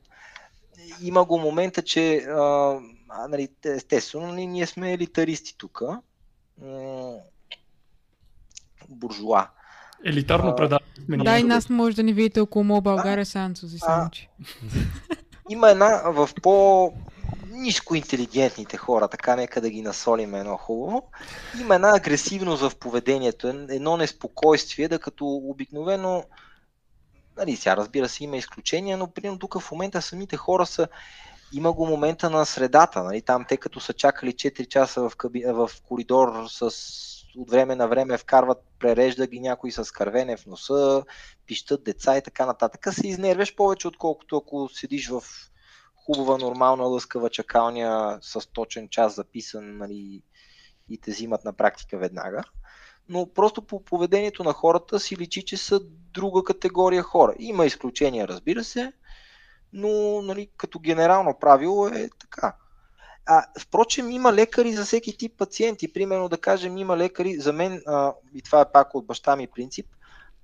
[1.03, 2.81] има го момента, че а,
[3.29, 5.83] нали, естествено нали, ние сме елитаристи тук.
[8.89, 9.49] Буржуа.
[10.05, 11.25] Елитарно предаване.
[11.25, 14.11] Да, и нас може да ни видите около Мо България Санцо за.
[15.51, 16.93] Има една в по
[17.59, 21.11] ниско интелигентните хора, така нека да ги насолим едно хубаво.
[21.61, 26.25] Има една агресивност в поведението, едно неспокойствие, да като обикновено
[27.39, 30.89] Нали, сега разбира се има изключения, но примерно тук в момента самите хора са
[31.53, 35.45] има го момента на средата, нали, там те като са чакали 4 часа в, каби...
[35.47, 36.71] в коридор с
[37.37, 41.05] от време на време вкарват, прережда ги някой с кървене в носа,
[41.47, 42.95] пищат деца и така нататък.
[42.95, 45.23] Се изнервяш повече, отколкото ако седиш в
[46.09, 50.23] хубава, нормална, лъскава чакалня с точен час записан нали,
[50.89, 52.43] и те взимат на практика веднага.
[53.09, 55.81] Но просто по поведението на хората си личи, че са
[56.15, 57.35] друга категория хора.
[57.39, 58.93] Има изключения, разбира се,
[59.73, 62.57] но нали, като генерално правило е така.
[63.27, 65.93] А, впрочем, има лекари за всеки тип пациенти.
[65.93, 69.47] Примерно да кажем, има лекари, за мен, а, и това е пак от баща ми
[69.47, 69.87] принцип,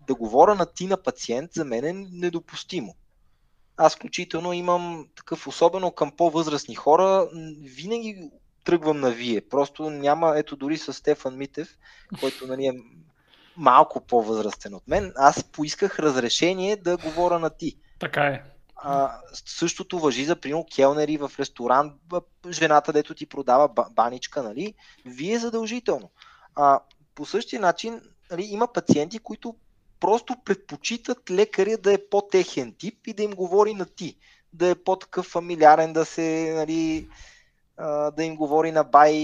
[0.06, 2.94] да говоря на ти на пациент за мен е недопустимо.
[3.76, 7.28] Аз включително имам такъв, особено към по-възрастни хора,
[7.62, 8.30] винаги
[8.64, 9.40] тръгвам на вие.
[9.40, 11.68] Просто няма, ето дори с Стефан Митев,
[12.20, 12.72] който нали, е
[13.56, 17.78] малко по-възрастен от мен, аз поисках разрешение да говоря на ти.
[17.98, 18.42] Така е.
[18.76, 21.92] А, същото въжи за, примерно, келнери в ресторант,
[22.50, 24.74] жената, дето ти продава баничка, нали?
[25.06, 26.10] Вие задължително.
[26.54, 26.80] А,
[27.14, 29.56] по същия начин, нали, има пациенти, които
[30.04, 34.16] просто предпочитат лекаря да е по-техен тип и да им говори на ти.
[34.52, 37.08] Да е по-такъв фамилиарен, да се, нали,
[38.16, 39.14] да им говори на бай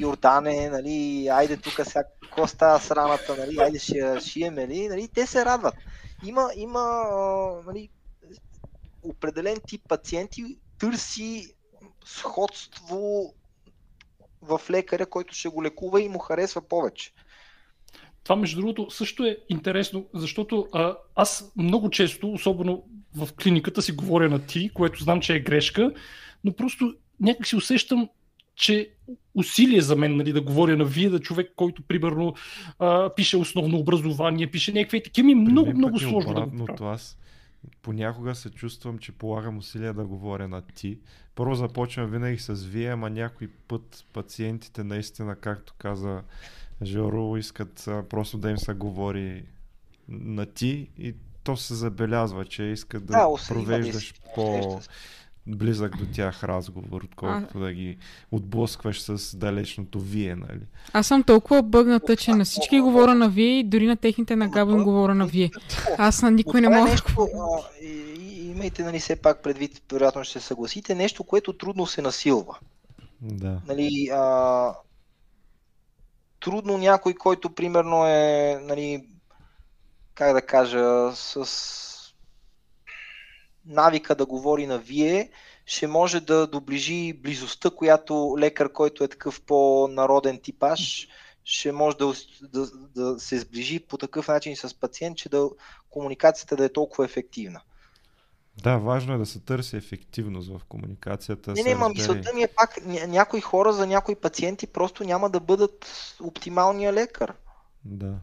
[0.00, 5.08] Йордане, нали, айде тук сега, какво става сраната, нали, айде ще я шиеме, нали, нали,
[5.08, 5.74] те се радват.
[6.24, 6.82] Има, има
[7.66, 7.90] нали,
[9.02, 11.54] определен тип пациенти търси
[12.04, 13.34] сходство
[14.42, 17.13] в лекаря, който ще го лекува и му харесва повече.
[18.24, 22.84] Това, между другото, също е интересно, защото а, аз много често, особено
[23.16, 25.92] в клиниката, си говоря на ти, което знам, че е грешка,
[26.44, 28.08] но просто някак си усещам,
[28.56, 28.90] че
[29.34, 32.34] усилие за мен нали, да говоря на вие, да човек, който примерно
[32.78, 36.64] а, пише основно образование, пише някакви такива ми е много, много е сложно да го
[36.64, 36.94] правя.
[36.94, 37.18] Аз
[37.82, 40.98] понякога се чувствам, че полагам усилия да говоря на ти.
[41.34, 46.22] Първо започвам винаги с вие, ама някой път пациентите наистина, както каза
[46.82, 49.44] Жоро, искат а, просто да им се говори
[50.08, 54.80] на ти и то се забелязва, че искат да, да провеждаш по
[55.46, 57.60] близък до тях разговор, отколкото а...
[57.60, 57.96] да ги
[58.32, 60.66] отблъскваш с далечното вие, нали?
[60.92, 64.84] Аз съм толкова бъгната, че на всички говоря на вие и дори на техните нагабен
[64.84, 65.50] говоря на вие.
[65.98, 66.90] Аз на никой не мога.
[66.90, 67.28] Нещо,
[68.38, 72.58] имайте, нали, все пак предвид, вероятно ще се съгласите, нещо, което трудно се насилва.
[73.20, 73.60] Да.
[73.68, 74.74] Нали, а,
[76.44, 79.06] трудно някой, който примерно е, нали,
[80.14, 82.14] как да кажа, с
[83.66, 85.30] навика да говори на вие,
[85.66, 91.08] ще може да доближи близостта, която лекар, който е такъв по-народен типаж,
[91.44, 92.66] ще може да, да,
[92.96, 95.48] да се сближи по такъв начин с пациент, че да,
[95.90, 97.60] комуникацията да е толкова ефективна.
[98.62, 101.52] Да, важно е да се търси ефективност в комуникацията.
[101.52, 102.76] Не, не, ма мисълта ми е пак,
[103.08, 105.86] някои хора за някои пациенти просто няма да бъдат
[106.20, 107.34] оптималния лекар.
[107.84, 108.14] Да.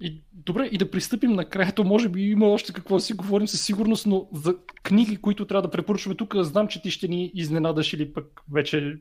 [0.00, 1.74] И, добре, и да пристъпим накрая.
[1.74, 5.46] То може би има още какво да си говорим със сигурност, но за книги, които
[5.46, 8.96] трябва да препоръчваме тук, знам, че ти ще ни изненадаш или пък вече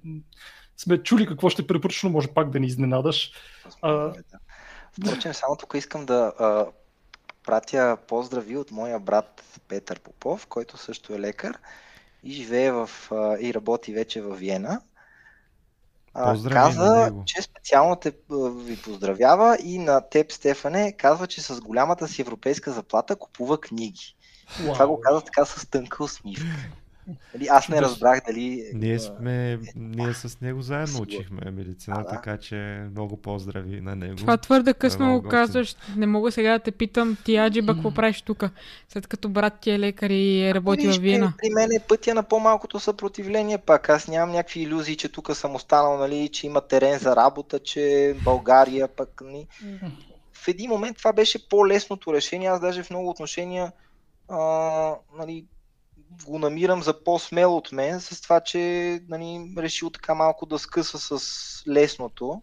[0.77, 3.31] сме чули какво ще препоръчаш, но може пак да ни изненадаш.
[3.81, 4.13] А...
[4.91, 6.65] Впрочем, само тук искам да а,
[7.47, 11.59] пратя поздрави от моя брат Петър Попов, който също е лекар
[12.23, 14.81] и живее в, а, и работи вече в Виена.
[16.13, 22.07] Поздрави каза, че специално те ви поздравява и на теб, Стефане, казва, че с голямата
[22.07, 24.15] си европейска заплата купува книги.
[24.61, 24.73] Wow.
[24.73, 26.45] Това го каза така с тънка усмивка.
[27.33, 28.71] Нали, аз не разбрах дали...
[28.73, 32.09] Ние, сме, ние с него заедно учихме медицина, а, да.
[32.09, 34.15] така че много поздрави на него.
[34.15, 35.75] Това твърде късно го казваш.
[35.95, 38.43] Не мога сега да те питам, ти Аджиба, какво правиш тук?
[38.89, 41.33] След като брат ти е лекар и е работил в Виена.
[41.37, 43.89] При мен е пътя на по-малкото съпротивление пак.
[43.89, 48.15] Аз нямам някакви иллюзии, че тук съм останал, нали, че има терен за работа, че
[48.23, 49.21] България пък...
[49.21, 49.47] Нали.
[50.33, 52.47] В един момент това беше по-лесното решение.
[52.47, 53.71] Аз даже в много отношения
[54.29, 54.39] а,
[55.17, 55.45] нали,
[56.25, 58.59] го намирам за по-смел от мен, с това, че
[59.07, 62.41] нали, решил така малко да скъса с лесното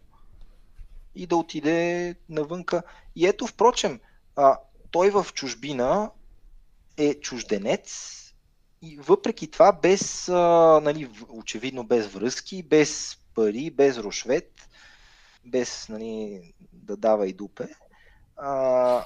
[1.14, 2.82] и да отиде навънка.
[3.16, 4.00] И ето, впрочем,
[4.36, 4.58] а,
[4.90, 6.10] той в чужбина
[6.96, 8.20] е чужденец
[8.82, 14.68] и въпреки това, без, а, нали, очевидно без връзки, без пари, без рушвет,
[15.44, 17.68] без нали, да дава и дупе,
[18.36, 19.04] а,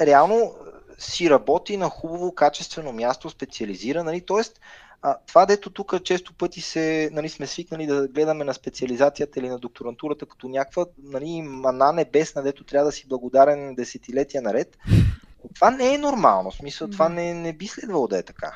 [0.00, 0.54] реално
[0.98, 4.04] си работи на хубаво, качествено място, специализира.
[4.04, 4.20] Нали?
[4.20, 4.60] Тоест,
[5.02, 9.48] а, това, дето тук често пъти се, нали, сме свикнали да гледаме на специализацията или
[9.48, 14.78] на докторантурата като някаква нали, мана небесна, дето трябва да си благодарен десетилетия наред,
[15.54, 16.50] това не е нормално.
[16.50, 18.52] В смисъл, това не, не би следвало да е така.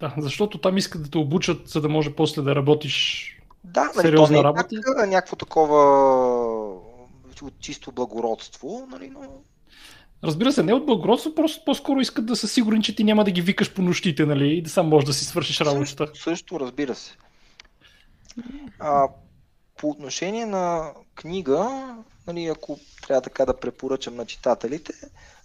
[0.00, 3.28] Да, защото там искат да те обучат, за да може после да работиш
[3.64, 4.68] да, нали, сериозна то не е работа.
[4.72, 5.78] Някакво, някакво такова
[7.42, 9.20] от чисто благородство, нали, но
[10.24, 13.30] Разбира се, не от благородство, просто по-скоро искат да са сигурни, че ти няма да
[13.30, 16.06] ги викаш по нощите, нали, и да сам можеш да си свършиш работата.
[16.06, 17.16] Също, също разбира се.
[18.78, 19.08] А,
[19.76, 21.94] по отношение на книга,
[22.26, 24.92] нали, ако трябва така да препоръчам на читателите,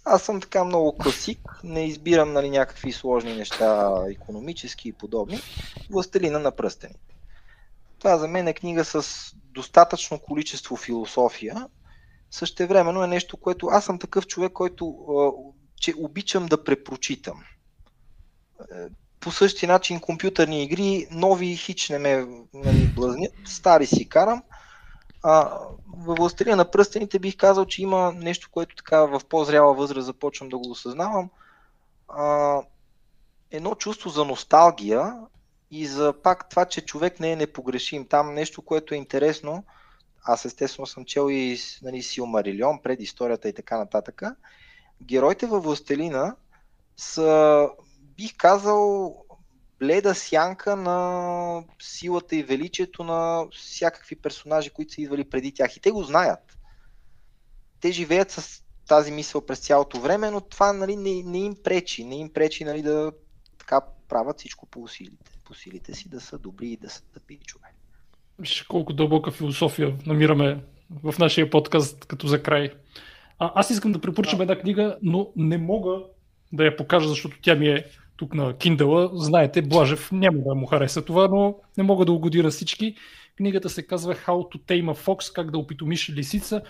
[0.04, 5.40] аз съм така много класик, не избирам нали, някакви сложни неща, економически и подобни.
[5.90, 7.14] Властелина на пръстените.
[7.98, 9.04] Това за мен е книга с
[9.54, 11.66] достатъчно количество философия,
[12.30, 14.94] същевременно е нещо, което аз съм такъв човек, който
[15.80, 17.42] че обичам да препрочитам.
[18.60, 18.86] Е,
[19.20, 24.42] по същия начин компютърни игри, нови хич не ме нали, блъзнят, стари си карам.
[25.22, 25.58] А,
[25.96, 30.48] във властелия на пръстените бих казал, че има нещо, което така в по-зряла възраст започвам
[30.48, 31.30] да го осъзнавам.
[32.08, 32.60] А,
[33.50, 35.14] едно чувство за носталгия
[35.70, 38.06] и за пак това, че човек не е непогрешим.
[38.06, 39.64] Там нещо, което е интересно,
[40.24, 44.22] аз естествено съм чел и нали, Силмарилион, предисторията и така нататък.
[45.02, 46.36] Героите във Властелина
[46.96, 47.68] са,
[48.16, 49.14] бих казал,
[49.78, 55.76] бледа сянка на силата и величието на всякакви персонажи, които са идвали преди тях.
[55.76, 56.58] И те го знаят.
[57.80, 62.04] Те живеят с тази мисъл през цялото време, но това нали, не, не им пречи.
[62.04, 63.12] Не им пречи нали, да
[63.58, 67.38] така правят всичко по усилите, по силите си, да са добри и да са тъпи
[67.38, 67.74] човек.
[68.38, 70.58] Виж колко дълбока философия намираме
[71.02, 72.70] в нашия подкаст като за край.
[73.38, 75.96] А, аз искам да препоръчам една книга, но не мога
[76.52, 77.84] да я покажа, защото тя ми е
[78.16, 79.10] тук на Kindle.
[79.14, 82.94] Знаете, Блажев няма да му хареса това, но не мога да угоди на всички.
[83.36, 86.62] Книгата се казва How to Tame a Fox, как да опитомиш лисица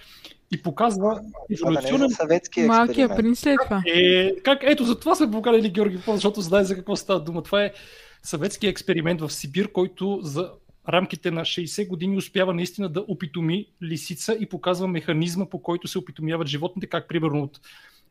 [0.50, 1.20] и показва
[1.62, 2.10] еволюционен...
[2.56, 3.82] Е Малкия принц е това.
[3.86, 7.42] Е, как, ето, за това сме поканали Георги Пол, защото знае за какво става дума.
[7.42, 7.72] Това е
[8.22, 10.50] съветски експеримент в Сибир, който за
[10.88, 15.98] рамките на 60 години успява наистина да опитоми лисица и показва механизма, по който се
[15.98, 17.60] опитомяват животните, как примерно от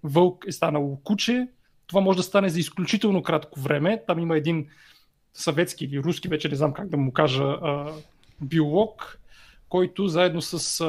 [0.03, 1.47] вълк е станало куче.
[1.87, 4.03] Това може да стане за изключително кратко време.
[4.07, 4.67] Там има един
[5.33, 7.57] съветски или руски, вече не знам как да му кажа,
[8.41, 9.19] биолог,
[9.69, 10.85] който заедно с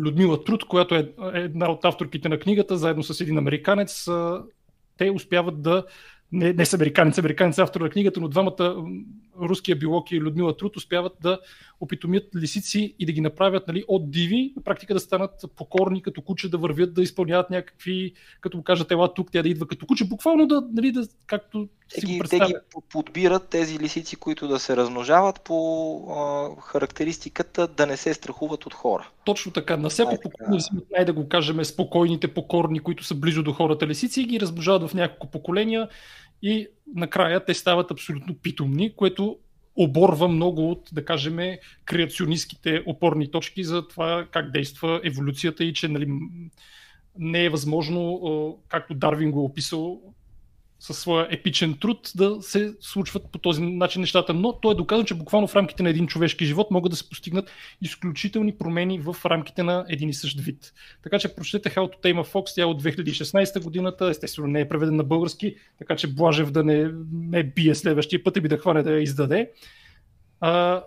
[0.00, 4.08] Людмила Труд, която е една от авторките на книгата, заедно с един американец,
[4.96, 5.84] те успяват да
[6.32, 8.84] не, не с американец, американец автор на книгата, но двамата,
[9.42, 11.38] руския биолог и Людмила Труд, успяват да
[11.80, 16.22] опитомят лисици и да ги направят нали, от диви, на практика да станат покорни като
[16.22, 19.86] куче, да вървят, да изпълняват някакви, като му кажат, ела тук, тя да идва като
[19.86, 22.54] куче, буквално да, нали, да както те си ги, го Те ги
[22.90, 28.74] подбират тези лисици, които да се размножават по а, характеристиката да не се страхуват от
[28.74, 29.08] хора.
[29.24, 29.76] Точно така.
[29.76, 33.86] На всяко поколение взимат най да го кажем спокойните, покорни, които са близо до хората
[33.86, 35.88] лисици и ги размножават в няколко поколения
[36.44, 39.38] и накрая те стават абсолютно питомни, което
[39.76, 41.38] оборва много от, да кажем,
[41.84, 46.08] креационистските опорни точки за това как действа еволюцията и че нали,
[47.18, 50.00] не е възможно, както Дарвин го е описал,
[50.84, 54.34] със своя епичен труд да се случват по този начин нещата.
[54.34, 57.08] Но той е доказан, че буквално в рамките на един човешки живот могат да се
[57.08, 57.50] постигнат
[57.82, 60.72] изключителни промени в рамките на един и същ вид.
[61.02, 64.60] Така че прочетете How to Tame a Fox, тя е от 2016 годината, естествено не
[64.60, 68.48] е преведен на български, така че Блажев да не, не бие следващия път и би
[68.48, 69.50] да хване да я издаде.
[70.40, 70.82] А,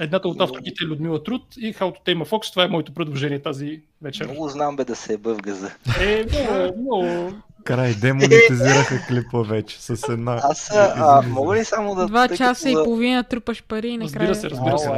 [0.00, 2.50] Едната от авторките е Людмила Труд и How to Tame a Fox.
[2.50, 4.24] Това е моето предложение тази вечер.
[4.24, 5.70] Много знам бе да се е в газа.
[6.00, 7.42] Е, много, много.
[7.64, 10.40] Край, демонетизираха клипа вече с една...
[10.42, 12.06] Аз а, мога ли само да...
[12.06, 12.80] Два часа като...
[12.80, 14.28] и половина трупаш пари и накрая...
[14.28, 14.90] Разбира се, разбира се.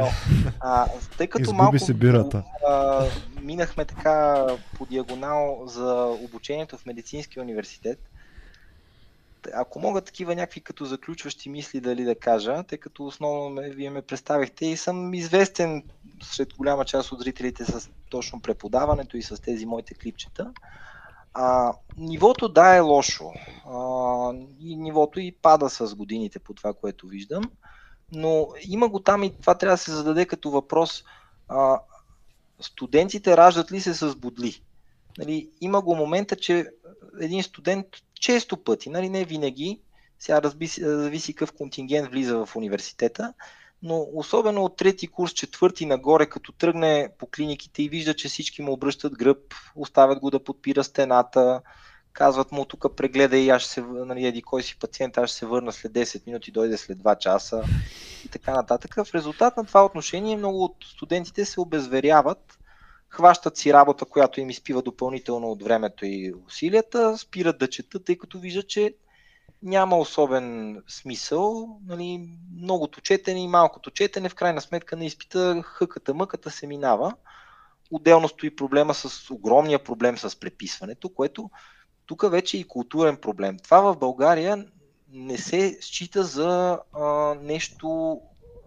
[0.59, 0.85] А,
[1.17, 2.43] тъй като Изгуби малко се бирата.
[2.67, 3.05] А,
[3.41, 4.45] минахме така
[4.77, 7.99] по диагонал за обучението в медицинския университет,
[9.53, 13.89] ако мога такива някакви като заключващи мисли дали да кажа, тъй като основно ме, вие
[13.89, 15.83] ме представихте и съм известен
[16.23, 20.51] сред голяма част от зрителите с точно преподаването и с тези моите клипчета.
[21.33, 23.31] А, нивото да е лошо.
[23.65, 27.43] А, и нивото и пада с годините по това, което виждам.
[28.11, 31.03] Но има го там и това трябва да се зададе като въпрос.
[31.47, 31.79] А,
[32.59, 34.63] студентите раждат ли се с бодли?
[35.17, 36.67] Нали, има го момента, че
[37.21, 39.81] един студент често пъти, нали, не винаги,
[40.19, 43.33] Сега разби, зависи какъв контингент влиза в университета,
[43.83, 48.61] но особено от трети курс, четвърти нагоре, като тръгне по клиниките и вижда, че всички
[48.61, 51.61] му обръщат гръб, оставят го да подпира стената,
[52.13, 55.39] казват му тук прегледа и аз ще се, нали, еди кой си пациент, аз ще
[55.39, 57.63] се върна след 10 минути, дойде след 2 часа
[58.25, 58.95] и така нататък.
[58.95, 62.59] В резултат на това отношение много от студентите се обезверяват,
[63.09, 68.17] хващат си работа, която им изпива допълнително от времето и усилията, спират да четат, тъй
[68.17, 68.93] като виждат, че
[69.63, 71.79] няма особен смисъл.
[71.85, 77.13] Нали, многото четене и малкото четене, в крайна сметка на изпита хъката мъката се минава.
[77.91, 81.49] Отделно стои проблема с огромния проблем с преписването, което
[82.05, 83.57] тук вече е и културен проблем.
[83.63, 84.65] Това в България
[85.11, 88.19] не се счита за а, нещо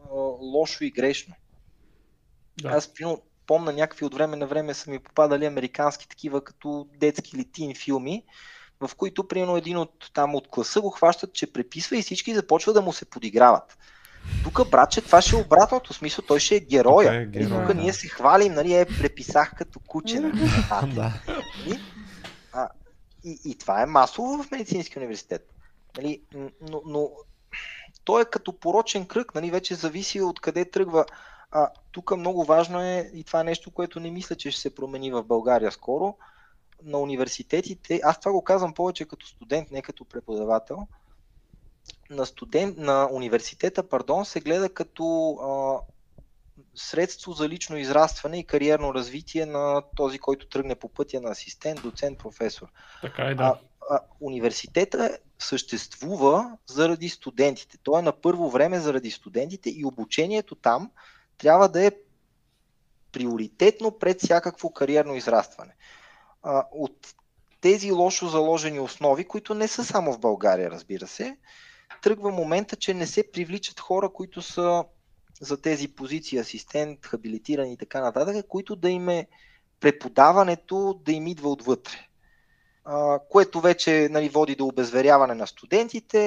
[0.05, 1.35] а, лошо и грешно.
[2.63, 2.69] Да.
[2.69, 7.37] Аз примерно, помна някакви от време на време са ми попадали американски такива като детски
[7.37, 8.25] или тин филми,
[8.81, 12.75] в които примерно един от там от класа го хващат, че преписва и всички започват
[12.75, 13.79] да му се подиграват.
[14.45, 15.93] Тук, братче, това ще е обратното.
[15.93, 17.09] В смисъл, той ще е героя.
[17.09, 17.75] Тук, е герой, тук да.
[17.75, 20.21] ние се хвалим, нали, е, преписах като куче.
[20.21, 20.51] Нали,
[20.95, 21.13] да.
[22.53, 22.69] а,
[23.25, 25.53] и, и това е масово в медицински университет.
[25.97, 26.23] Нали,
[26.61, 27.11] но, но
[28.05, 31.05] той е като порочен кръг, нали, вече зависи от къде тръгва.
[31.51, 34.75] А, тук много важно е, и това е нещо, което не мисля, че ще се
[34.75, 36.17] промени в България скоро,
[36.85, 40.87] на университетите, аз това го казвам повече като студент, не като преподавател,
[42.11, 45.81] на, студент, на университета пардон, се гледа като а,
[46.75, 51.83] средство за лично израстване и кариерно развитие на този, който тръгне по пътя на асистент,
[51.83, 52.69] доцент, професор.
[53.03, 53.43] Така е, да.
[53.43, 53.59] А,
[53.91, 57.79] а, университета съществува заради студентите.
[57.83, 60.91] Той е на първо време заради студентите и обучението там
[61.39, 61.93] трябва да е
[63.13, 65.77] приоритетно пред всякакво кариерно израстване
[66.73, 67.15] от
[67.61, 71.37] тези лошо заложени основи, които не са само в България, разбира се,
[72.03, 74.85] тръгва момента, че не се привличат хора, които са
[75.41, 79.27] за тези позиции асистент, хабилитирани и така нататък, които да им е
[79.81, 82.09] преподаването да им идва отвътре.
[82.85, 86.19] А, което вече нали, води до обезверяване на студентите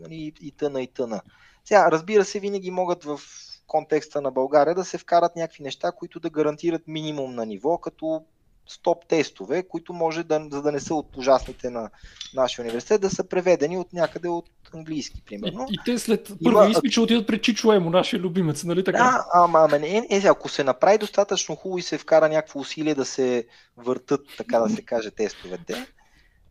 [0.00, 1.22] нали, и тъна и тъна.
[1.64, 3.20] Сега, разбира се, винаги могат в
[3.66, 8.24] контекста на България да се вкарат някакви неща, които да гарантират минимум на ниво, като
[8.70, 11.90] стоп тестове, които може да, за да не са от ужасните на
[12.34, 15.66] нашия университет, да са преведени от някъде от английски, примерно.
[15.70, 18.98] И, и те след първи изпит ще отидат при Чичо Емо, нашия любимец, нали така?
[18.98, 22.94] Да, ама, ама не, е, ако се направи достатъчно хубаво и се вкара някакво усилие
[22.94, 25.86] да се въртат, така да се каже, тестовете,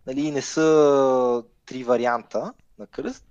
[0.07, 3.25] нали, не са три варианта на кръст,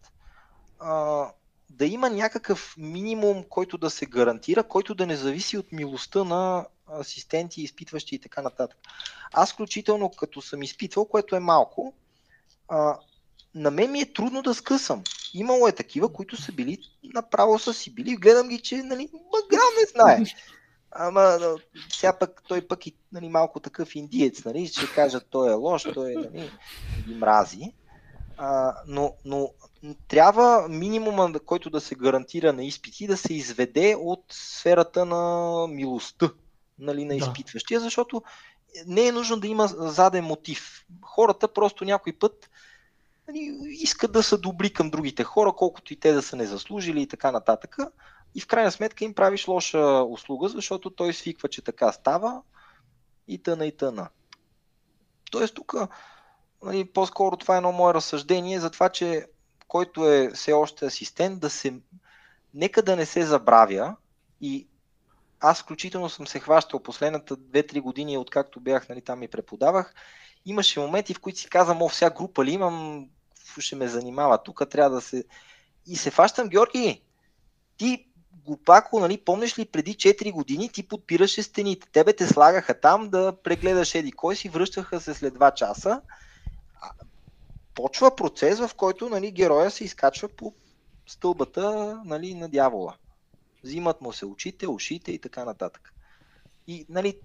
[0.81, 1.25] а,
[1.70, 6.67] да има някакъв минимум, който да се гарантира, който да не зависи от милостта на
[7.00, 8.78] асистенти, изпитващи и така нататък.
[9.33, 11.94] Аз включително като съм изпитвал, което е малко,
[12.68, 12.99] а,
[13.55, 15.02] на мен ми е трудно да скъсам.
[15.34, 16.78] Имало е такива, които са били
[17.15, 20.25] направо са си били, гледам ги, че нали, мъграм не знае.
[20.91, 21.39] Ама
[21.92, 25.83] сега пък той пък и нали, малко такъв индиец, нали, ще кажат той е лош,
[25.94, 26.50] той е, нали,
[27.07, 27.73] ги мрази.
[28.36, 29.50] А, но, но
[30.08, 36.31] трябва минимума, който да се гарантира на изпити, да се изведе от сферата на милостта
[36.78, 37.84] нали, на изпитващия, да.
[37.84, 38.23] защото
[38.86, 40.86] не е нужно да има заден мотив.
[41.02, 42.50] Хората просто някой път
[43.28, 47.02] нали, искат да са добри към другите хора, колкото и те да са не заслужили
[47.02, 47.76] и така нататък.
[48.34, 52.42] И в крайна сметка им правиш лоша услуга, защото той свиква, че така става
[53.28, 54.08] и тъна и тъна.
[55.31, 55.74] Тоест тук
[56.62, 59.26] нали, по-скоро това е едно мое разсъждение за това, че
[59.68, 61.81] който е все още асистент, да се
[62.55, 63.97] нека да не се забравя
[64.40, 64.68] и
[65.41, 69.94] аз включително съм се хващал последната 2-3 години, откакто бях нали, там и преподавах.
[70.47, 73.08] Имаше моменти, в които си казвам, о, вся група ли имам,
[73.58, 75.25] ще ме занимава, тук трябва да се...
[75.86, 77.02] И се фащам, Георги,
[77.76, 78.07] ти
[78.44, 81.89] глупако, нали, помниш ли преди 4 години ти подпираше стените.
[81.92, 86.02] Тебе те слагаха там да прегледаш еди кой си, връщаха се след 2 часа.
[87.75, 90.55] Почва процес, в който нали, героя се изкачва по
[91.07, 92.94] стълбата нали, на дявола
[93.64, 95.94] взимат му се очите, ушите и така нататък.
[96.66, 97.18] И, нали,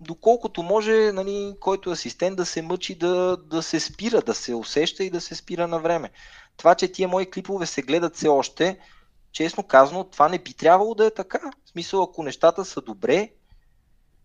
[0.00, 4.54] доколкото може, нали, който е асистент да се мъчи да, да се спира, да се
[4.54, 6.10] усеща и да се спира на време.
[6.56, 8.78] Това, че тия мои клипове се гледат все още,
[9.32, 11.50] честно казано, това не би трябвало да е така.
[11.66, 13.30] В смисъл, ако нещата са добре,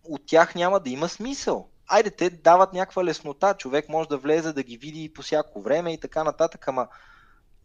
[0.04, 1.70] от тях няма да има смисъл.
[1.88, 5.94] Айде, те дават някаква леснота, човек може да влезе да ги види по всяко време
[5.94, 6.88] и така нататък, ама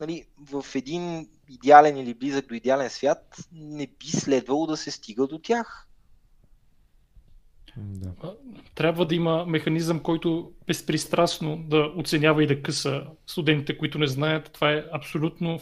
[0.03, 5.27] нали, в един идеален или близък до идеален свят не би следвало да се стига
[5.27, 5.89] до тях.
[7.77, 8.35] Да.
[8.75, 14.51] Трябва да има механизъм, който безпристрастно да оценява и да къса студентите, които не знаят.
[14.53, 15.61] Това е абсолютно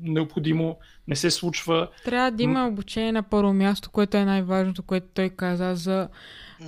[0.00, 1.88] необходимо, не се случва.
[2.04, 6.08] Трябва да има обучение на първо място, което е най-важното, което той каза за,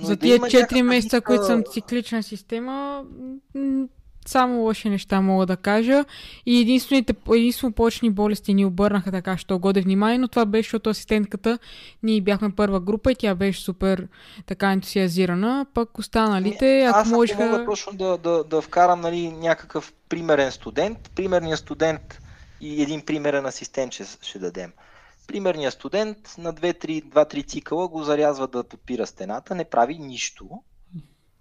[0.01, 3.05] за тия 4 месеца, които съм циклична система
[4.25, 6.05] само лоши неща мога да кажа.
[6.45, 10.89] И единствените, единствено почни болести ни обърнаха така, що годе внимание, но това беше, защото
[10.89, 11.59] асистентката,
[12.03, 14.07] ние бяхме първа група и тя беше супер
[14.45, 17.45] така ентусиазирана, пък останалите, ако Аз можеха...
[17.45, 22.19] мога точно да, да, да вкарам нали, някакъв примерен студент, примерният студент
[22.61, 24.71] и един примерен асистент ще, ще дадем.
[25.27, 30.49] Примерният студент на 2-3 цикъла го зарязва да подпира стената, не прави нищо,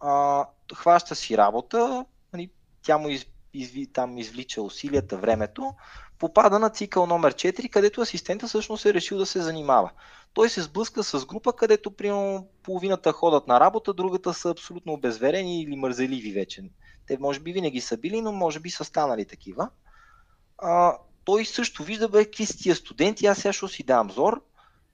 [0.00, 0.44] а,
[0.74, 2.04] хваща си работа,
[2.82, 5.74] тя му из, изви, там извлича усилията, времето,
[6.18, 9.90] попада на цикъл номер 4, където асистента всъщност е решил да се занимава.
[10.34, 15.62] Той се сблъска с група, където примерно половината ходят на работа, другата са абсолютно обезверени
[15.62, 16.62] или мързеливи вече.
[17.06, 19.70] Те може би винаги са били, но може би са станали такива.
[20.58, 24.42] А, той също вижда, бе, какви са тия студенти, аз сега ще си дам зор.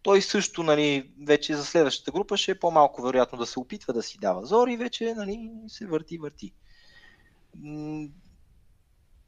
[0.02, 4.02] Той също, нали, вече за следващата група ще е по-малко вероятно да се опитва да
[4.02, 6.52] си дава зор и вече нали, се върти, върти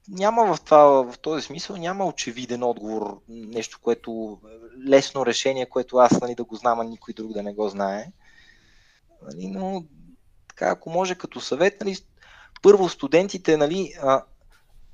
[0.08, 4.40] няма в, това, в този смисъл, няма очевиден отговор, нещо, което
[4.86, 8.12] лесно решение, което аз нали, да го знам, а никой друг да не го знае.
[9.22, 9.84] Нали, но
[10.48, 11.96] така, ако може като съвет, нали,
[12.62, 14.24] първо студентите, нали, а,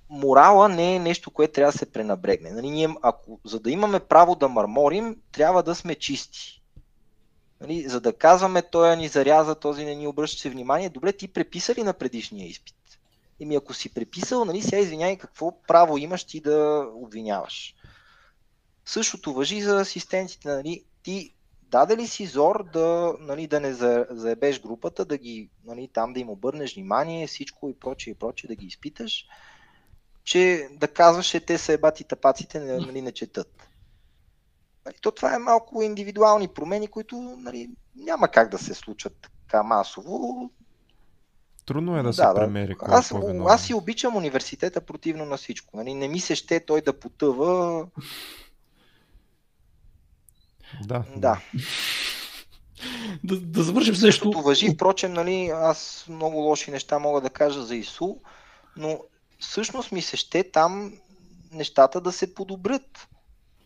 [0.09, 2.51] морала не е нещо, което трябва да се пренабрегне.
[2.51, 6.63] Нали, ние, ако, за да имаме право да мърморим, трябва да сме чисти.
[7.61, 10.89] Нали, за да казваме, той ни заряза, този не ни обръща се внимание.
[10.89, 12.75] Добре, ти преписа ли на предишния изпит?
[13.41, 17.75] Еми ако си преписал, нали, сега извиняй, какво право имаш ти да обвиняваш.
[18.85, 20.49] Същото въжи за асистентите.
[20.49, 20.85] Нали.
[21.03, 23.73] Ти даде ли си зор да, нали, да не
[24.11, 28.49] заебеш групата, да ги, нали, там да им обърнеш внимание, всичко и прочее и прочее,
[28.49, 29.27] да ги изпиташ,
[30.25, 33.69] че да казваш, че те са ебати тапаците, нали, не четат.
[34.87, 39.63] Нали, то това е малко индивидуални промени, които нали, няма как да се случат така
[39.63, 40.51] масово.
[41.67, 43.15] Трудно е да, да се да, премери кой аз, е
[43.47, 45.77] аз си обичам университета противно на всичко.
[45.77, 45.95] Нали?
[45.95, 47.87] Не ми се ще той да потъва.
[50.83, 51.05] Да.
[51.17, 51.41] Да.
[53.25, 54.07] да, да завършим нещо.
[54.07, 58.17] Същото въжи, впрочем, нали, аз много лоши неща мога да кажа за ИСУ,
[58.77, 59.01] но
[59.39, 60.93] всъщност ми се ще там
[61.53, 63.09] нещата да се подобрят.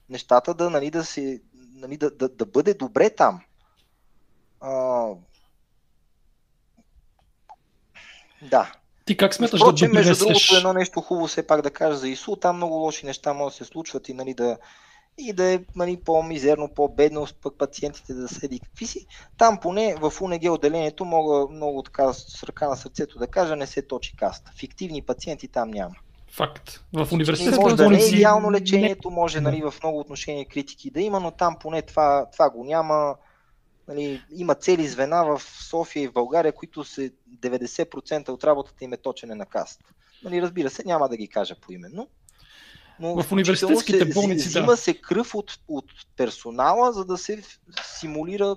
[0.08, 1.40] Нещата да, нали, да, се,
[1.74, 3.40] нали, да, да, да бъде добре там.
[4.60, 5.04] А,
[8.42, 8.72] Да.
[9.04, 12.08] Ти как смяташ Впрочем, да между другото, едно нещо хубаво все пак да кажа за
[12.08, 14.56] ИСУ, там много лоши неща могат да се случват и, нали, да,
[15.18, 19.06] и да е нали, по-мизерно, по-бедно, пък пациентите да седи какви си.
[19.38, 23.66] Там поне в УНГ отделението мога много така с ръка на сърцето да кажа, не
[23.66, 24.52] се точи каста.
[24.58, 25.94] Фиктивни пациенти там няма.
[26.30, 26.80] Факт.
[26.92, 31.00] В университета може да не е идеално лечението, може нали, в много отношения критики да
[31.00, 33.14] има, но там поне това, това го няма.
[33.88, 38.92] Нали, има цели звена в София и в България, които се 90% от работата им
[38.92, 39.80] е точене на каст.
[40.24, 42.08] Нали, разбира се, няма да ги кажа поименно.
[43.00, 44.76] Но в университетските се, болници, взима да.
[44.76, 45.84] се кръв от, от
[46.16, 47.42] персонала, за да се
[47.98, 48.56] симулира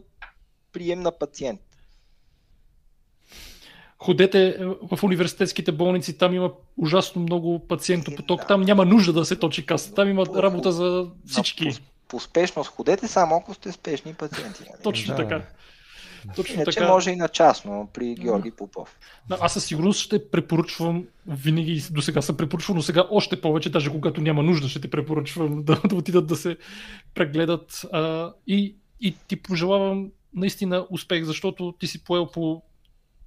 [0.73, 1.61] прием на пациент.
[3.99, 4.57] Ходете
[4.91, 8.47] в университетските болници, там има ужасно много пациентопоток, да.
[8.47, 11.81] там няма нужда да се точи каста, там има работа за всички
[12.11, 14.63] по спешност ходете, само ако сте спешни пациенти.
[14.69, 14.83] Нали?
[14.83, 15.23] Точно да.
[15.23, 15.41] така.
[16.35, 16.91] Точно Иначе така.
[16.91, 18.99] може и на частно при Георги Попов.
[19.29, 23.69] Да, аз със сигурност ще препоръчвам, винаги до сега съм препоръчвал, но сега още повече,
[23.69, 26.57] даже когато няма нужда, ще те препоръчвам да, да отидат да се
[27.15, 27.85] прегледат.
[27.91, 32.61] А, и, и ти пожелавам наистина успех, защото ти си поел по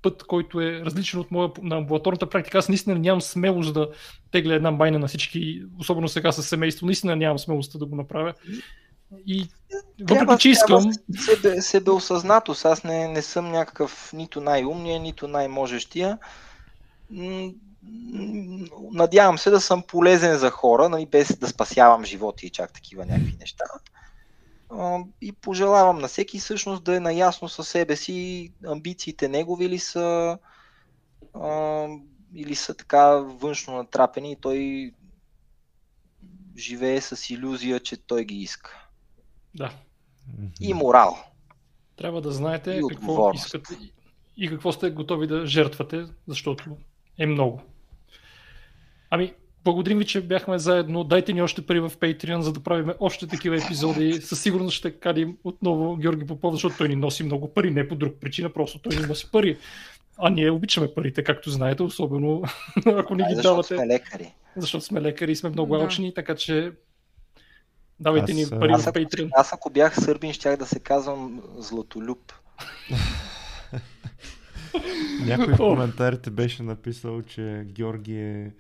[0.05, 2.58] път, който е различен от моя на амбулаторната практика.
[2.58, 3.89] Аз наистина нямам смелост да
[4.33, 6.86] тегля една байна на всички, особено сега с семейство.
[6.86, 8.34] Наистина нямам смелост да го направя.
[9.26, 9.49] И
[10.00, 10.92] въпреки, че искам...
[11.18, 12.65] Себе, себеосъзнатост.
[12.65, 16.18] Аз не, не съм някакъв нито най-умния, нито най-можещия.
[18.92, 23.07] Надявам се да съм полезен за хора, нали, без да спасявам животи и чак такива
[23.07, 23.65] някакви неща
[25.20, 30.39] и пожелавам на всеки всъщност да е наясно със себе си, амбициите негови ли са
[31.34, 31.86] а,
[32.34, 34.93] или са така външно натрапени и той
[36.57, 38.89] живее с иллюзия, че той ги иска.
[39.55, 39.73] Да.
[40.60, 41.18] И морал.
[41.97, 43.78] Трябва да знаете и какво искате
[44.36, 46.76] и какво сте готови да жертвате, защото
[47.18, 47.62] е много.
[49.10, 49.34] Ами,
[49.65, 51.05] благодарим ви, че бяхме заедно.
[51.05, 54.12] Дайте ни още пари в Patreon, за да правим още такива епизоди.
[54.12, 57.94] Със сигурност ще кадим отново Георги Попов, защото той ни носи много пари, не по
[57.94, 59.59] друг причина, просто той ни носи пари.
[60.18, 62.43] А ние обичаме парите, както знаете, особено
[62.86, 63.76] ако не ги защото давате.
[63.76, 64.34] Сме лекари.
[64.57, 65.83] Защото сме лекари и сме много да.
[65.83, 66.73] алчни, така че
[68.01, 69.28] давайте Аз, ни пари Аз в Patreon.
[69.33, 72.33] аз ако бях сърбин, щях да се казвам Златолюб.
[75.26, 78.52] Някой в коментарите беше написал, че Георги е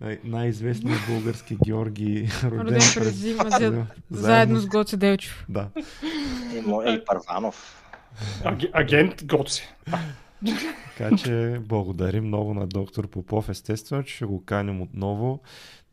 [0.00, 5.46] най- най-известният български Георги, роден Роден през зима, за- заедно с Гоце Делчев.
[5.48, 5.68] Да.
[6.54, 7.82] И, мо- и Парванов.
[8.72, 9.68] Агент Гоци.
[10.96, 13.48] Така че благодарим много на доктор Попов.
[13.48, 15.40] Естествено, че ще го каним отново.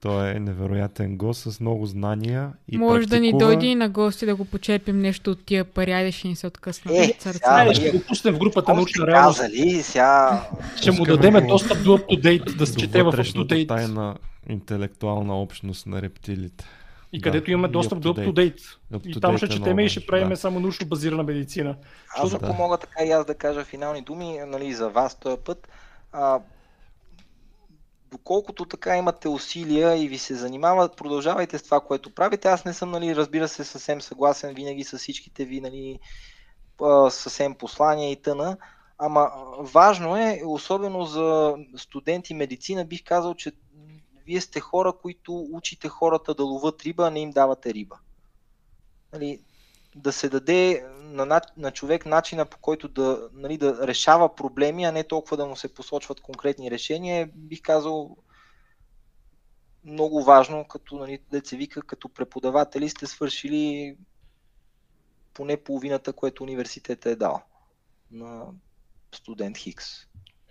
[0.04, 3.46] Той е невероятен гост с много знания и Може да ни практикува.
[3.46, 6.48] дойде и на гости да го почерпим нещо от тия пари, айде ще ни се
[6.48, 7.40] откъснат Е, от сърца.
[7.60, 9.40] сега, ще го пуснем в групата научна реалност.
[9.40, 10.44] казали, сега...
[10.78, 13.68] Ще му дадем го достъп до UpToDate, да се чете в UpToDate.
[13.68, 14.16] тайна
[14.50, 16.66] интелектуална общност на рептилите.
[17.14, 18.62] И Да, където имаме достъп до UpToDate.
[19.06, 20.38] И там ще е четеме и ще правим да.
[20.38, 21.76] само научно базирана медицина.
[22.18, 22.36] Аз Да.
[22.36, 25.68] ако мога така и аз да кажа финални думи, нали, за вас този път,
[26.14, 26.40] а,
[28.14, 32.48] доколкото така имате усилия и ви се занимават, продължавайте с това, което правите.
[32.48, 36.00] Аз не съм, нали, разбира се, съвсем съгласен винаги с всичките ви, нали,
[37.10, 38.58] съвсем послания и тъна.
[38.98, 43.52] Ама важно е, особено за студенти медицина, бих казал, че
[44.26, 47.98] вие сте хора, които учите хората да ловат риба, а не им давате риба.
[49.14, 49.40] Нали,
[49.96, 54.84] да се даде на, на, на човек начина по който да, нали, да решава проблеми,
[54.84, 58.18] а не толкова да му се посочват конкретни решения, бих казал
[59.86, 63.96] много важно, като нали, деца вика, като преподаватели сте свършили
[65.34, 67.42] поне половината, което университета е дал
[68.12, 68.46] на
[69.16, 69.86] студент Хикс.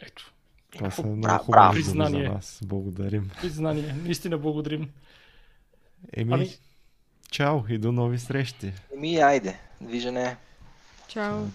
[0.01, 0.35] Ето.
[0.71, 2.27] Това са много хубави признание.
[2.27, 2.61] за вас.
[2.65, 3.31] Благодарим.
[3.41, 3.93] Признание.
[3.93, 4.91] Наистина благодарим.
[6.13, 6.59] Еми, Ами-
[7.33, 8.73] чао и до нови срещи.
[8.95, 10.37] Еми, айде, виждане.
[11.09, 11.47] Чао.